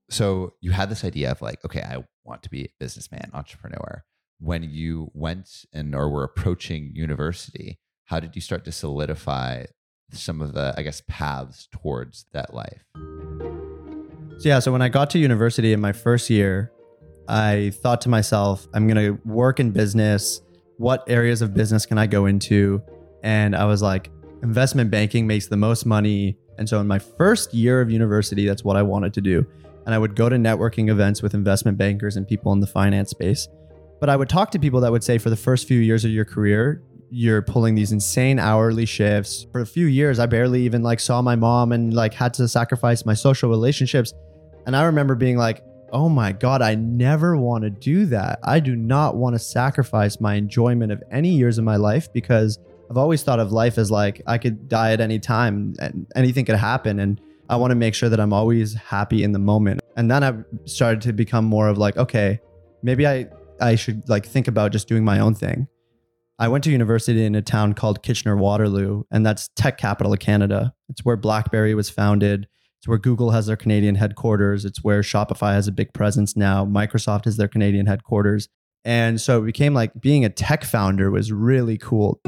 So 0.09 0.53
you 0.61 0.71
had 0.71 0.89
this 0.89 1.03
idea 1.03 1.31
of 1.31 1.41
like, 1.41 1.63
okay, 1.65 1.81
I 1.81 2.03
want 2.23 2.43
to 2.43 2.49
be 2.49 2.65
a 2.65 2.69
businessman, 2.79 3.29
entrepreneur. 3.33 4.03
When 4.39 4.63
you 4.63 5.11
went 5.13 5.65
and 5.73 5.93
or 5.93 6.09
were 6.09 6.23
approaching 6.23 6.91
university, 6.95 7.79
how 8.05 8.19
did 8.19 8.35
you 8.35 8.41
start 8.41 8.65
to 8.65 8.71
solidify 8.71 9.65
some 10.11 10.41
of 10.41 10.53
the, 10.53 10.73
I 10.77 10.81
guess, 10.81 11.03
paths 11.07 11.67
towards 11.71 12.25
that 12.31 12.53
life? 12.53 12.83
So 12.95 14.47
yeah, 14.47 14.59
so 14.59 14.71
when 14.71 14.81
I 14.81 14.89
got 14.89 15.09
to 15.11 15.19
university 15.19 15.73
in 15.73 15.81
my 15.81 15.91
first 15.91 16.29
year, 16.29 16.71
I 17.27 17.71
thought 17.75 18.01
to 18.01 18.09
myself, 18.09 18.67
I'm 18.73 18.87
going 18.87 18.97
to 18.97 19.21
work 19.29 19.59
in 19.59 19.71
business. 19.71 20.41
What 20.77 21.03
areas 21.07 21.41
of 21.41 21.53
business 21.53 21.85
can 21.85 21.97
I 21.97 22.07
go 22.07 22.25
into? 22.25 22.81
And 23.21 23.55
I 23.55 23.65
was 23.65 23.81
like, 23.81 24.09
investment 24.41 24.89
banking 24.89 25.27
makes 25.27 25.47
the 25.47 25.57
most 25.57 25.85
money. 25.85 26.37
And 26.59 26.67
so 26.67 26.81
in 26.81 26.87
my 26.87 26.99
first 26.99 27.53
year 27.53 27.79
of 27.79 27.89
university, 27.89 28.45
that's 28.45 28.65
what 28.65 28.75
I 28.75 28.83
wanted 28.83 29.13
to 29.13 29.21
do. 29.21 29.45
And 29.85 29.95
I 29.95 29.97
would 29.97 30.13
go 30.13 30.27
to 30.27 30.35
networking 30.35 30.89
events 30.89 31.21
with 31.23 31.33
investment 31.33 31.77
bankers 31.77 32.17
and 32.17 32.27
people 32.27 32.51
in 32.51 32.59
the 32.59 32.67
finance 32.67 33.09
space. 33.09 33.47
But 34.01 34.09
I 34.09 34.17
would 34.17 34.27
talk 34.27 34.51
to 34.51 34.59
people 34.59 34.81
that 34.81 34.91
would 34.91 35.03
say 35.03 35.17
for 35.17 35.29
the 35.29 35.37
first 35.37 35.69
few 35.69 35.79
years 35.79 36.03
of 36.03 36.11
your 36.11 36.25
career, 36.25 36.83
you're 37.09 37.41
pulling 37.41 37.75
these 37.75 37.93
insane 37.93 38.39
hourly 38.39 38.85
shifts. 38.85 39.47
For 39.53 39.61
a 39.61 39.65
few 39.65 39.85
years, 39.85 40.19
I 40.19 40.25
barely 40.25 40.61
even 40.63 40.83
like 40.83 40.99
saw 40.99 41.21
my 41.21 41.37
mom 41.37 41.71
and 41.71 41.93
like 41.93 42.13
had 42.13 42.33
to 42.35 42.47
sacrifice 42.47 43.05
my 43.05 43.13
social 43.13 43.49
relationships. 43.49 44.13
And 44.65 44.75
I 44.75 44.83
remember 44.83 45.15
being 45.15 45.37
like, 45.37 45.63
oh 45.93 46.09
my 46.09 46.33
God, 46.33 46.61
I 46.61 46.75
never 46.75 47.37
want 47.37 47.63
to 47.63 47.69
do 47.69 48.05
that. 48.07 48.39
I 48.43 48.59
do 48.59 48.75
not 48.75 49.15
want 49.15 49.33
to 49.33 49.39
sacrifice 49.39 50.19
my 50.19 50.35
enjoyment 50.35 50.91
of 50.91 51.01
any 51.09 51.29
years 51.29 51.57
of 51.57 51.63
my 51.63 51.77
life 51.77 52.11
because 52.11 52.59
I've 52.89 52.97
always 52.97 53.21
thought 53.21 53.39
of 53.39 53.51
life 53.51 53.77
as 53.77 53.91
like 53.91 54.21
I 54.25 54.37
could 54.37 54.67
die 54.67 54.93
at 54.93 55.01
any 55.01 55.19
time 55.19 55.75
and 55.79 56.07
anything 56.15 56.45
could 56.45 56.55
happen. 56.55 56.99
And 56.99 57.21
I 57.49 57.55
want 57.55 57.71
to 57.71 57.75
make 57.75 57.93
sure 57.93 58.09
that 58.09 58.19
I'm 58.19 58.33
always 58.33 58.73
happy 58.73 59.23
in 59.23 59.31
the 59.31 59.39
moment. 59.39 59.81
And 59.95 60.09
then 60.09 60.23
I 60.23 60.33
started 60.65 61.01
to 61.01 61.13
become 61.13 61.45
more 61.45 61.67
of 61.67 61.77
like, 61.77 61.97
okay, 61.97 62.39
maybe 62.81 63.05
I, 63.05 63.27
I 63.61 63.75
should 63.75 64.07
like 64.09 64.25
think 64.25 64.47
about 64.47 64.71
just 64.71 64.87
doing 64.87 65.05
my 65.05 65.19
own 65.19 65.35
thing. 65.35 65.67
I 66.39 66.47
went 66.47 66.63
to 66.63 66.71
university 66.71 67.25
in 67.25 67.35
a 67.35 67.41
town 67.41 67.73
called 67.73 68.01
Kitchener 68.01 68.37
Waterloo, 68.37 69.03
and 69.11 69.25
that's 69.25 69.49
tech 69.57 69.77
capital 69.77 70.13
of 70.13 70.19
Canada. 70.19 70.73
It's 70.87 71.03
where 71.03 71.17
BlackBerry 71.17 71.75
was 71.75 71.89
founded. 71.89 72.47
It's 72.79 72.87
where 72.87 72.97
Google 72.97 73.31
has 73.31 73.47
their 73.47 73.57
Canadian 73.57 73.95
headquarters. 73.95 74.63
It's 74.63 74.81
where 74.81 75.01
Shopify 75.01 75.51
has 75.51 75.67
a 75.67 75.73
big 75.73 75.93
presence 75.93 76.37
now. 76.37 76.65
Microsoft 76.65 77.27
is 77.27 77.35
their 77.35 77.49
Canadian 77.49 77.87
headquarters. 77.87 78.47
And 78.85 79.19
so 79.19 79.43
it 79.43 79.47
became 79.47 79.73
like 79.73 79.91
being 79.99 80.23
a 80.23 80.29
tech 80.29 80.63
founder 80.63 81.11
was 81.11 81.33
really 81.33 81.77
cool. 81.77 82.21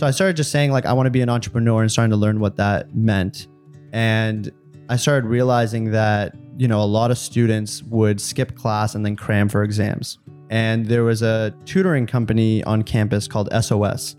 So 0.00 0.06
I 0.06 0.12
started 0.12 0.34
just 0.34 0.50
saying 0.50 0.72
like 0.72 0.86
I 0.86 0.94
want 0.94 1.08
to 1.08 1.10
be 1.10 1.20
an 1.20 1.28
entrepreneur 1.28 1.82
and 1.82 1.92
starting 1.92 2.08
to 2.08 2.16
learn 2.16 2.40
what 2.40 2.56
that 2.56 2.96
meant. 2.96 3.48
And 3.92 4.50
I 4.88 4.96
started 4.96 5.28
realizing 5.28 5.90
that, 5.90 6.34
you 6.56 6.66
know, 6.68 6.80
a 6.80 6.88
lot 6.88 7.10
of 7.10 7.18
students 7.18 7.82
would 7.82 8.18
skip 8.18 8.56
class 8.56 8.94
and 8.94 9.04
then 9.04 9.14
cram 9.14 9.50
for 9.50 9.62
exams. 9.62 10.18
And 10.48 10.86
there 10.86 11.04
was 11.04 11.20
a 11.20 11.54
tutoring 11.66 12.06
company 12.06 12.64
on 12.64 12.82
campus 12.82 13.28
called 13.28 13.50
SOS. 13.52 14.16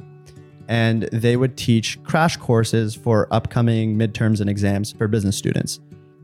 And 0.67 1.09
they 1.11 1.35
would 1.35 1.57
teach 1.57 1.97
crash 2.03 2.37
courses 2.37 2.93
for 2.93 3.27
upcoming 3.31 3.97
midterms 3.97 4.39
and 4.39 4.51
exams 4.51 4.91
for 4.91 5.07
business 5.07 5.35
students. 5.35 5.79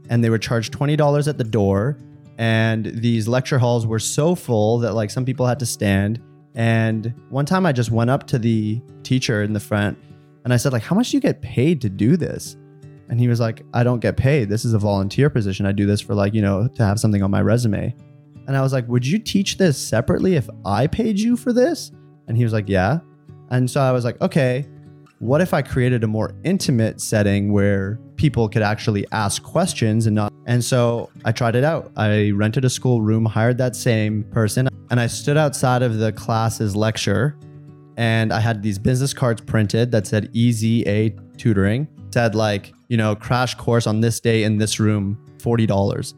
And 0.08 0.24
they 0.24 0.30
would 0.30 0.44
charge 0.44 0.70
$20 0.70 1.28
at 1.28 1.40
the 1.40 1.44
door. 1.44 1.98
And 2.38 2.86
these 2.86 3.28
lecture 3.28 3.58
halls 3.58 3.88
were 3.88 3.98
so 3.98 4.36
full 4.36 4.78
that 4.78 4.94
like 4.94 5.10
some 5.10 5.26
people 5.26 5.48
had 5.48 5.58
to 5.58 5.66
stand. 5.66 6.22
And 6.58 7.14
one 7.30 7.46
time 7.46 7.68
I 7.68 7.72
just 7.72 7.92
went 7.92 8.10
up 8.10 8.26
to 8.28 8.40
the 8.40 8.82
teacher 9.04 9.44
in 9.44 9.54
the 9.54 9.60
front 9.60 9.96
and 10.44 10.52
I 10.52 10.58
said, 10.58 10.74
like, 10.74 10.82
how 10.82 10.96
much 10.96 11.12
do 11.12 11.18
you 11.18 11.22
get 11.22 11.40
paid 11.40 11.80
to 11.82 11.90
do 11.90 12.18
this? 12.18 12.58
And 13.10 13.20
he 13.20 13.28
was 13.28 13.40
like, 13.40 13.64
I 13.76 13.84
don't 13.84 14.00
get 14.00 14.18
paid. 14.18 14.50
This 14.50 14.66
is 14.66 14.74
a 14.74 14.80
volunteer 14.80 15.30
position. 15.30 15.68
I 15.68 15.72
do 15.72 15.86
this 15.86 16.02
for 16.02 16.16
like, 16.16 16.34
you 16.34 16.42
know, 16.42 16.68
to 16.68 16.84
have 16.84 17.00
something 17.00 17.22
on 17.22 17.30
my 17.30 17.44
resume. 17.44 17.96
And 18.48 18.58
I 18.58 18.62
was 18.62 18.74
like, 18.74 18.88
would 18.88 19.06
you 19.06 19.20
teach 19.20 19.58
this 19.58 19.78
separately 19.78 20.36
if 20.36 20.50
I 20.66 20.88
paid 20.88 21.20
you 21.20 21.38
for 21.38 21.54
this? 21.54 21.92
And 22.28 22.36
he 22.36 22.44
was 22.44 22.54
like, 22.54 22.68
yeah. 22.68 23.00
And 23.52 23.70
so 23.70 23.80
I 23.80 23.92
was 23.92 24.04
like, 24.04 24.20
okay, 24.22 24.66
what 25.20 25.42
if 25.42 25.54
I 25.54 25.62
created 25.62 26.04
a 26.04 26.08
more 26.08 26.34
intimate 26.44 27.02
setting 27.02 27.52
where 27.52 28.00
people 28.18 28.48
could 28.48 28.62
actually 28.62 29.06
ask 29.12 29.42
questions 29.42 30.06
and 30.06 30.16
not? 30.16 30.32
And 30.46 30.64
so 30.64 31.10
I 31.26 31.32
tried 31.32 31.56
it 31.56 31.64
out. 31.64 31.92
I 31.98 32.32
rented 32.32 32.66
a 32.66 32.70
school 32.70 33.02
room, 33.02 33.26
hired 33.26 33.58
that 33.58 33.76
same 33.76 34.24
person, 34.26 34.68
and 34.92 35.00
I 35.00 35.08
stood 35.08 35.38
outside 35.38 35.82
of 35.82 35.98
the 35.98 36.12
class's 36.12 36.76
lecture 36.76 37.38
and 37.98 38.32
I 38.32 38.40
had 38.40 38.62
these 38.62 38.78
business 38.78 39.12
cards 39.12 39.42
printed 39.42 39.92
that 39.92 40.06
said 40.06 40.30
Easy 40.32 40.88
A 40.88 41.16
tutoring, 41.38 41.88
said 42.14 42.36
like, 42.36 42.74
you 42.90 42.96
know, 42.96 43.16
crash 43.16 43.56
course 43.56 43.88
on 43.88 44.02
this 44.02 44.20
day 44.20 44.44
in 44.44 44.60
this 44.60 44.80
room, 44.80 45.18
$40. 45.40 46.14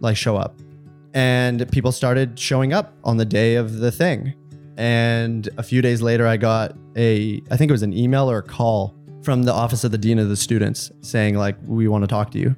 Like, 0.00 0.16
show 0.16 0.36
up. 0.36 0.58
And 1.14 1.70
people 1.70 1.92
started 1.92 2.38
showing 2.38 2.72
up 2.72 2.94
on 3.04 3.16
the 3.16 3.24
day 3.24 3.54
of 3.54 3.78
the 3.78 3.92
thing. 3.92 4.34
And 4.80 5.46
a 5.58 5.62
few 5.62 5.82
days 5.82 6.00
later, 6.00 6.26
I 6.26 6.38
got 6.38 6.74
a, 6.96 7.42
I 7.50 7.58
think 7.58 7.68
it 7.68 7.72
was 7.72 7.82
an 7.82 7.92
email 7.92 8.30
or 8.30 8.38
a 8.38 8.42
call 8.42 8.94
from 9.22 9.42
the 9.42 9.52
office 9.52 9.84
of 9.84 9.90
the 9.90 9.98
dean 9.98 10.18
of 10.18 10.30
the 10.30 10.36
students 10.36 10.90
saying, 11.02 11.34
like, 11.34 11.56
we 11.66 11.86
want 11.86 12.02
to 12.02 12.08
talk 12.08 12.30
to 12.30 12.38
you. 12.38 12.56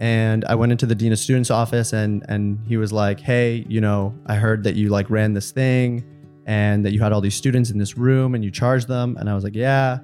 And 0.00 0.46
I 0.46 0.54
went 0.54 0.72
into 0.72 0.86
the 0.86 0.94
dean 0.94 1.12
of 1.12 1.18
students 1.18 1.50
office 1.50 1.92
and 1.92 2.24
and 2.28 2.58
he 2.66 2.78
was 2.78 2.90
like, 2.90 3.20
"Hey, 3.20 3.66
you 3.68 3.82
know, 3.82 4.14
I 4.26 4.34
heard 4.34 4.64
that 4.64 4.76
you 4.76 4.88
like 4.88 5.10
ran 5.10 5.34
this 5.34 5.52
thing 5.52 6.02
and 6.46 6.84
that 6.86 6.92
you 6.92 7.00
had 7.00 7.12
all 7.12 7.20
these 7.20 7.36
students 7.36 7.70
in 7.70 7.78
this 7.78 7.98
room 7.98 8.34
and 8.34 8.42
you 8.42 8.50
charged 8.50 8.88
them." 8.88 9.18
And 9.20 9.28
I 9.28 9.34
was 9.34 9.44
like, 9.44 9.54
"Yeah." 9.54 9.98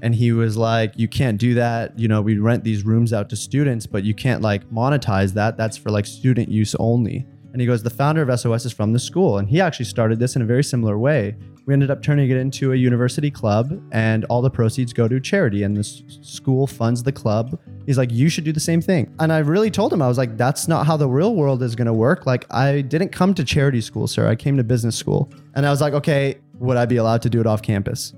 And 0.00 0.14
he 0.14 0.30
was 0.32 0.56
like, 0.56 0.92
"You 0.96 1.08
can't 1.08 1.38
do 1.38 1.54
that. 1.54 1.98
You 1.98 2.06
know, 2.06 2.22
we 2.22 2.38
rent 2.38 2.62
these 2.62 2.84
rooms 2.84 3.12
out 3.12 3.28
to 3.30 3.36
students, 3.36 3.84
but 3.84 4.04
you 4.04 4.14
can't 4.14 4.40
like 4.42 4.70
monetize 4.70 5.34
that. 5.34 5.58
That's 5.58 5.76
for 5.76 5.90
like 5.90 6.06
student 6.06 6.48
use 6.48 6.76
only." 6.76 7.26
And 7.54 7.60
he 7.60 7.68
goes, 7.68 7.84
"The 7.84 7.88
founder 7.88 8.20
of 8.20 8.28
SOS 8.28 8.66
is 8.66 8.72
from 8.72 8.92
the 8.92 8.98
school, 8.98 9.38
and 9.38 9.48
he 9.48 9.60
actually 9.60 9.84
started 9.84 10.18
this 10.18 10.34
in 10.34 10.42
a 10.42 10.44
very 10.44 10.64
similar 10.64 10.98
way. 10.98 11.36
We 11.66 11.72
ended 11.72 11.88
up 11.88 12.02
turning 12.02 12.28
it 12.28 12.36
into 12.36 12.72
a 12.72 12.76
university 12.76 13.30
club, 13.30 13.80
and 13.92 14.24
all 14.24 14.42
the 14.42 14.50
proceeds 14.50 14.92
go 14.92 15.06
to 15.06 15.20
charity, 15.20 15.62
and 15.62 15.76
the 15.76 15.84
school 15.84 16.66
funds 16.66 17.04
the 17.04 17.12
club." 17.12 17.56
He's 17.86 17.96
like, 17.96 18.12
"You 18.12 18.28
should 18.28 18.42
do 18.42 18.50
the 18.50 18.58
same 18.58 18.80
thing." 18.80 19.08
And 19.20 19.32
I 19.32 19.38
really 19.38 19.70
told 19.70 19.92
him, 19.92 20.02
I 20.02 20.08
was 20.08 20.18
like, 20.18 20.36
"That's 20.36 20.66
not 20.66 20.84
how 20.84 20.96
the 20.96 21.08
real 21.08 21.36
world 21.36 21.62
is 21.62 21.76
going 21.76 21.86
to 21.86 21.92
work. 21.92 22.26
Like, 22.26 22.44
I 22.50 22.80
didn't 22.80 23.12
come 23.12 23.34
to 23.34 23.44
charity 23.44 23.80
school, 23.80 24.08
sir. 24.08 24.26
I 24.26 24.34
came 24.34 24.56
to 24.56 24.64
business 24.64 24.96
school." 24.96 25.30
And 25.54 25.64
I 25.64 25.70
was 25.70 25.80
like, 25.80 25.94
"Okay, 25.94 26.38
would 26.58 26.76
I 26.76 26.86
be 26.86 26.96
allowed 26.96 27.22
to 27.22 27.30
do 27.30 27.40
it 27.40 27.46
off 27.46 27.62
campus?" 27.62 28.14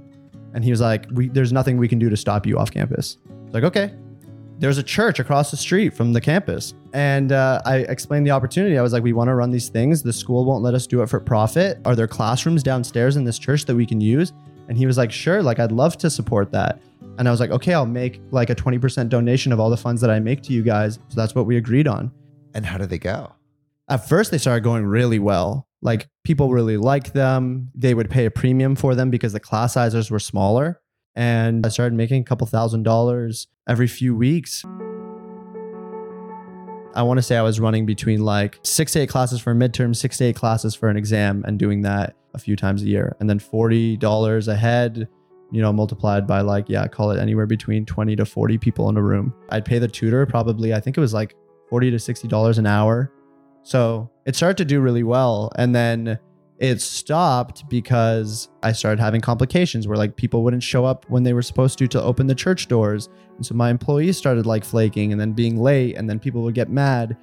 And 0.55 0.65
he 0.65 0.71
was 0.71 0.81
like, 0.81 1.09
"There's 1.35 1.53
nothing 1.53 1.77
we 1.77 1.89
can 1.89 1.99
do 1.99 2.09
to 2.09 2.17
stop 2.17 2.47
you 2.47 2.57
off 2.59 2.71
campus." 2.71 3.19
Like, 3.53 3.65
"Okay." 3.65 3.93
There's 4.59 4.79
a 4.79 4.83
church 4.83 5.21
across 5.21 5.51
the 5.51 5.57
street 5.57 5.91
from 5.91 6.15
the 6.15 6.21
campus, 6.21 6.73
and 6.95 7.31
uh, 7.31 7.61
I 7.67 7.79
explained 7.79 8.27
the 8.27 8.31
opportunity. 8.31 8.79
I 8.79 8.83
was 8.83 8.93
like, 8.93 9.03
"We 9.03 9.13
want 9.13 9.29
to 9.29 9.35
run 9.35 9.51
these 9.51 9.69
things. 9.69 10.03
The 10.03 10.13
school 10.13 10.47
won't 10.47 10.63
let 10.63 10.73
us 10.73 10.87
do 10.87 11.03
it 11.03 11.09
for 11.11 11.21
profit. 11.21 11.79
Are 11.85 11.95
there 11.95 12.09
classrooms 12.09 12.63
downstairs 12.63 13.17
in 13.17 13.25
this 13.25 13.39
church 13.39 13.67
that 13.67 13.75
we 13.75 13.85
can 13.85 14.01
use?" 14.01 14.33
And 14.69 14.79
he 14.79 14.87
was 14.87 14.97
like, 14.97 15.13
"Sure. 15.13 15.43
Like, 15.43 15.59
I'd 15.59 15.73
love 15.73 15.99
to 15.99 16.09
support 16.09 16.53
that." 16.53 16.81
And 17.19 17.29
I 17.29 17.31
was 17.31 17.39
like, 17.39 17.51
"Okay, 17.51 17.75
I'll 17.75 17.85
make 17.85 18.23
like 18.31 18.49
a 18.49 18.55
20% 18.55 19.11
donation 19.11 19.53
of 19.53 19.61
all 19.61 19.69
the 19.69 19.77
funds 19.77 20.01
that 20.01 20.11
I 20.11 20.21
make 20.21 20.43
to 20.45 20.55
you 20.55 20.63
guys." 20.63 20.99
So 21.09 21.21
that's 21.21 21.35
what 21.35 21.45
we 21.45 21.59
agreed 21.59 21.87
on. 21.87 22.11
And 22.55 22.65
how 22.65 22.79
did 22.79 22.89
they 22.89 22.99
go? 22.99 23.33
At 23.91 24.09
first, 24.09 24.31
they 24.31 24.39
started 24.39 24.65
going 24.65 24.87
really 24.87 25.19
well. 25.19 25.69
Like 25.83 26.09
people 26.25 26.51
really 26.51 26.79
liked 26.79 27.13
them. 27.13 27.71
They 27.75 27.95
would 27.95 28.11
pay 28.11 28.25
a 28.25 28.31
premium 28.31 28.75
for 28.75 28.95
them 28.95 29.11
because 29.11 29.33
the 29.35 29.41
class 29.41 29.75
sizes 29.75 30.11
were 30.11 30.19
smaller. 30.19 30.81
And 31.17 31.65
I 31.65 31.71
started 31.71 31.95
making 31.95 32.21
a 32.21 32.25
couple 32.25 32.47
thousand 32.47 32.83
dollars 32.83 33.49
every 33.67 33.87
few 33.87 34.15
weeks. 34.15 34.65
I 36.95 37.03
want 37.03 37.19
to 37.19 37.23
say 37.23 37.37
I 37.37 37.43
was 37.43 37.59
running 37.61 37.85
between 37.85 38.21
like 38.21 38.59
six 38.63 38.93
to 38.93 39.01
eight 39.01 39.09
classes 39.09 39.41
for 39.41 39.51
a 39.51 39.55
midterm, 39.55 39.95
six 39.95 40.19
to 40.19 40.25
eight 40.25 40.37
classes 40.37 40.75
for 40.75 40.89
an 40.89 40.97
exam, 40.97 41.45
and 41.47 41.59
doing 41.59 41.83
that 41.83 42.15
a 42.35 42.39
few 42.39 42.57
times 42.57 42.83
a 42.83 42.87
year. 42.87 43.17
And 43.21 43.29
then 43.29 43.39
$40 43.39 44.49
a 44.49 44.57
head, 44.57 45.09
you 45.51 45.61
know, 45.61 45.73
multiplied 45.73 46.27
by 46.27 46.41
like, 46.41 46.69
yeah, 46.69 46.87
call 46.87 47.11
it 47.11 47.21
anywhere 47.21 47.47
between 47.47 47.85
20 47.85 48.17
to 48.17 48.25
40 48.25 48.59
people 48.59 48.89
in 48.89 48.97
a 48.97 49.03
room. 49.03 49.35
I'd 49.51 49.65
pay 49.65 49.79
the 49.79 49.89
tutor 49.89 50.25
probably, 50.27 50.73
I 50.73 50.81
think 50.81 50.97
it 50.97 51.01
was 51.01 51.15
like 51.15 51.35
40 51.69 51.91
to 51.91 51.97
$60 51.97 52.59
an 52.59 52.67
hour. 52.67 53.13
So 53.63 54.11
it 54.25 54.37
started 54.37 54.57
to 54.59 54.65
do 54.65 54.81
really 54.81 55.03
well. 55.03 55.51
And 55.57 55.75
then 55.75 56.19
it 56.59 56.81
stopped 56.81 57.69
because 57.69 58.49
I 58.63 58.73
started 58.73 59.01
having 59.01 59.21
complications 59.21 59.87
where 59.87 59.99
like 59.99 60.17
people 60.17 60.43
wouldn't 60.43 60.63
show 60.63 60.85
up 60.85 61.05
when 61.09 61.23
they 61.23 61.33
were 61.33 61.43
supposed 61.43 61.79
to 61.79 61.89
to 61.89 62.03
open 62.03 62.27
the 62.27 62.35
church 62.35 62.69
doors. 62.69 63.09
And 63.37 63.45
so 63.45 63.55
my 63.55 63.71
employees 63.71 64.17
started 64.17 64.47
like 64.47 64.65
flaking 64.65 65.13
and 65.13 65.21
then 65.21 65.33
being 65.33 65.59
late 65.59 65.97
and 65.97 66.09
then 66.09 66.19
people 66.19 66.43
would 66.43 66.55
get 66.55 66.71
mad. 66.71 67.17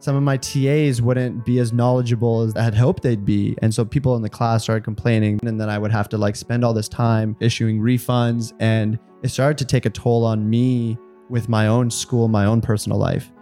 Some 0.00 0.16
of 0.16 0.22
my 0.22 0.36
TAs 0.36 1.00
wouldn't 1.00 1.46
be 1.46 1.60
as 1.60 1.72
knowledgeable 1.72 2.42
as 2.42 2.54
I 2.56 2.62
had 2.62 2.74
hoped 2.74 3.02
they'd 3.02 3.24
be. 3.24 3.56
And 3.62 3.72
so 3.72 3.86
people 3.86 4.16
in 4.16 4.22
the 4.22 4.28
class 4.28 4.64
started 4.64 4.84
complaining 4.84 5.40
and 5.46 5.58
then 5.58 5.70
I 5.70 5.78
would 5.78 5.92
have 5.92 6.10
to 6.10 6.18
like 6.18 6.36
spend 6.36 6.62
all 6.62 6.74
this 6.74 6.88
time 6.88 7.36
issuing 7.40 7.80
refunds 7.80 8.52
and 8.60 8.98
it 9.22 9.28
started 9.28 9.56
to 9.58 9.64
take 9.64 9.86
a 9.86 9.90
toll 9.90 10.26
on 10.26 10.48
me 10.48 10.98
with 11.30 11.48
my 11.48 11.68
own 11.68 11.90
school, 11.90 12.28
my 12.28 12.44
own 12.44 12.60
personal 12.60 12.98
life. 12.98 13.32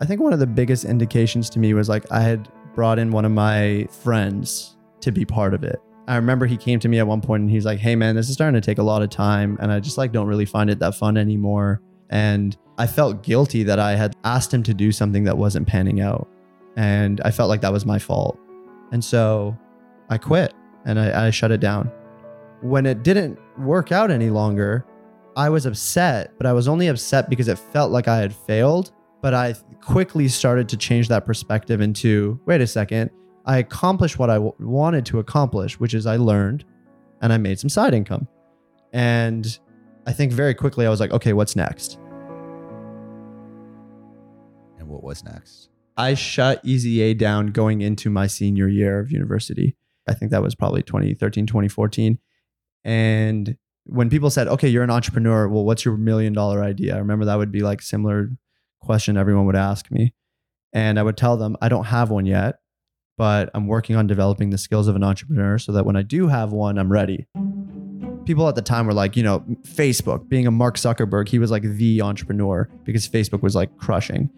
I 0.00 0.04
think 0.04 0.20
one 0.20 0.32
of 0.32 0.38
the 0.38 0.46
biggest 0.46 0.84
indications 0.84 1.50
to 1.50 1.58
me 1.58 1.74
was 1.74 1.88
like 1.88 2.10
I 2.12 2.20
had 2.20 2.48
brought 2.74 2.98
in 2.98 3.10
one 3.10 3.24
of 3.24 3.32
my 3.32 3.86
friends 3.90 4.76
to 5.00 5.12
be 5.12 5.24
part 5.24 5.54
of 5.54 5.64
it. 5.64 5.80
I 6.08 6.16
remember 6.16 6.46
he 6.46 6.56
came 6.56 6.78
to 6.80 6.88
me 6.88 6.98
at 6.98 7.06
one 7.06 7.20
point 7.20 7.42
and 7.42 7.50
he's 7.50 7.64
like, 7.64 7.78
"Hey 7.78 7.94
man, 7.94 8.16
this 8.16 8.28
is 8.28 8.34
starting 8.34 8.60
to 8.60 8.64
take 8.64 8.78
a 8.78 8.82
lot 8.82 9.02
of 9.02 9.10
time 9.10 9.56
and 9.60 9.70
I 9.70 9.80
just 9.80 9.98
like 9.98 10.12
don't 10.12 10.26
really 10.26 10.46
find 10.46 10.68
it 10.70 10.78
that 10.80 10.94
fun 10.94 11.16
anymore." 11.16 11.80
And 12.10 12.56
I 12.78 12.86
felt 12.86 13.22
guilty 13.22 13.62
that 13.64 13.78
I 13.78 13.94
had 13.94 14.14
asked 14.24 14.52
him 14.52 14.62
to 14.64 14.74
do 14.74 14.92
something 14.92 15.24
that 15.24 15.38
wasn't 15.38 15.66
panning 15.66 16.00
out. 16.00 16.28
And 16.76 17.20
I 17.24 17.30
felt 17.30 17.48
like 17.48 17.60
that 17.60 17.72
was 17.72 17.86
my 17.86 17.98
fault. 17.98 18.38
And 18.92 19.04
so 19.04 19.56
I 20.10 20.18
quit 20.18 20.54
and 20.84 20.98
I, 20.98 21.26
I 21.26 21.30
shut 21.30 21.50
it 21.50 21.60
down. 21.60 21.90
When 22.60 22.86
it 22.86 23.02
didn't 23.02 23.38
work 23.58 23.92
out 23.92 24.10
any 24.10 24.30
longer, 24.30 24.84
I 25.36 25.48
was 25.48 25.66
upset, 25.66 26.32
but 26.36 26.46
I 26.46 26.52
was 26.52 26.68
only 26.68 26.88
upset 26.88 27.30
because 27.30 27.48
it 27.48 27.58
felt 27.58 27.92
like 27.92 28.08
I 28.08 28.18
had 28.18 28.34
failed. 28.34 28.92
But 29.20 29.34
I 29.34 29.54
quickly 29.82 30.28
started 30.28 30.68
to 30.70 30.76
change 30.76 31.08
that 31.08 31.26
perspective 31.26 31.80
into 31.80 32.40
wait 32.46 32.60
a 32.60 32.66
second, 32.66 33.10
I 33.44 33.58
accomplished 33.58 34.18
what 34.18 34.30
I 34.30 34.34
w- 34.34 34.54
wanted 34.60 35.04
to 35.06 35.18
accomplish, 35.18 35.78
which 35.80 35.94
is 35.94 36.06
I 36.06 36.16
learned 36.16 36.64
and 37.20 37.32
I 37.32 37.38
made 37.38 37.58
some 37.58 37.68
side 37.68 37.92
income. 37.94 38.28
And 38.92 39.58
I 40.06 40.12
think 40.12 40.32
very 40.32 40.54
quickly 40.54 40.86
I 40.86 40.90
was 40.90 41.00
like, 41.00 41.10
okay, 41.10 41.32
what's 41.32 41.56
next? 41.56 41.98
And 44.78 44.88
what 44.88 45.02
was 45.02 45.24
next? 45.24 45.70
I 45.96 46.14
shut 46.14 46.60
Easy 46.64 47.00
A 47.02 47.14
down 47.14 47.48
going 47.48 47.82
into 47.82 48.10
my 48.10 48.26
senior 48.26 48.68
year 48.68 48.98
of 48.98 49.10
university. 49.10 49.76
I 50.08 50.14
think 50.14 50.30
that 50.30 50.42
was 50.42 50.54
probably 50.54 50.82
2013, 50.82 51.46
2014. 51.46 52.18
And 52.84 53.56
when 53.84 54.10
people 54.10 54.30
said, 54.30 54.48
okay, 54.48 54.68
you're 54.68 54.82
an 54.82 54.90
entrepreneur, 54.90 55.48
well, 55.48 55.64
what's 55.64 55.84
your 55.84 55.96
million 55.96 56.32
dollar 56.32 56.62
idea? 56.62 56.94
I 56.94 56.98
remember 56.98 57.24
that 57.26 57.36
would 57.36 57.52
be 57.52 57.60
like 57.60 57.82
similar 57.82 58.30
question 58.82 59.16
everyone 59.16 59.46
would 59.46 59.56
ask 59.56 59.90
me. 59.90 60.12
And 60.72 60.98
I 60.98 61.02
would 61.02 61.16
tell 61.16 61.36
them, 61.36 61.56
I 61.60 61.68
don't 61.68 61.84
have 61.84 62.10
one 62.10 62.26
yet, 62.26 62.60
but 63.18 63.50
I'm 63.54 63.66
working 63.66 63.96
on 63.96 64.06
developing 64.06 64.50
the 64.50 64.58
skills 64.58 64.88
of 64.88 64.96
an 64.96 65.04
entrepreneur 65.04 65.58
so 65.58 65.72
that 65.72 65.84
when 65.84 65.96
I 65.96 66.02
do 66.02 66.28
have 66.28 66.52
one, 66.52 66.78
I'm 66.78 66.90
ready. 66.90 67.26
People 68.24 68.48
at 68.48 68.54
the 68.54 68.62
time 68.62 68.86
were 68.86 68.94
like, 68.94 69.16
you 69.16 69.22
know, 69.22 69.40
Facebook, 69.62 70.28
being 70.28 70.46
a 70.46 70.50
Mark 70.50 70.76
Zuckerberg, 70.76 71.28
he 71.28 71.38
was 71.38 71.50
like 71.50 71.62
the 71.62 72.00
entrepreneur 72.02 72.68
because 72.84 73.08
Facebook 73.08 73.42
was 73.42 73.54
like 73.54 73.76
crushing. 73.76 74.30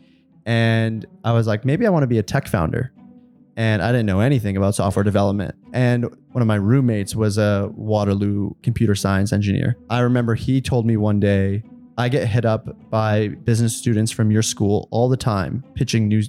And 0.46 1.06
I 1.22 1.32
was 1.32 1.46
like, 1.46 1.64
maybe 1.64 1.86
I 1.86 1.90
want 1.90 2.02
to 2.02 2.08
be 2.08 2.18
a 2.18 2.22
tech 2.22 2.48
founder. 2.48 2.92
And 3.56 3.82
I 3.82 3.92
didn't 3.92 4.06
know 4.06 4.20
anything 4.20 4.56
about 4.56 4.74
software 4.74 5.04
development. 5.04 5.54
And 5.72 6.06
one 6.32 6.42
of 6.42 6.48
my 6.48 6.56
roommates 6.56 7.14
was 7.14 7.38
a 7.38 7.70
Waterloo 7.76 8.54
computer 8.62 8.96
science 8.96 9.32
engineer. 9.32 9.76
I 9.88 10.00
remember 10.00 10.34
he 10.34 10.60
told 10.60 10.86
me 10.86 10.96
one 10.96 11.20
day, 11.20 11.62
I 11.96 12.08
get 12.08 12.26
hit 12.26 12.44
up 12.44 12.90
by 12.90 13.28
business 13.28 13.76
students 13.76 14.10
from 14.10 14.30
your 14.30 14.42
school 14.42 14.88
all 14.90 15.08
the 15.08 15.16
time 15.16 15.64
pitching 15.74 16.08
new 16.08 16.22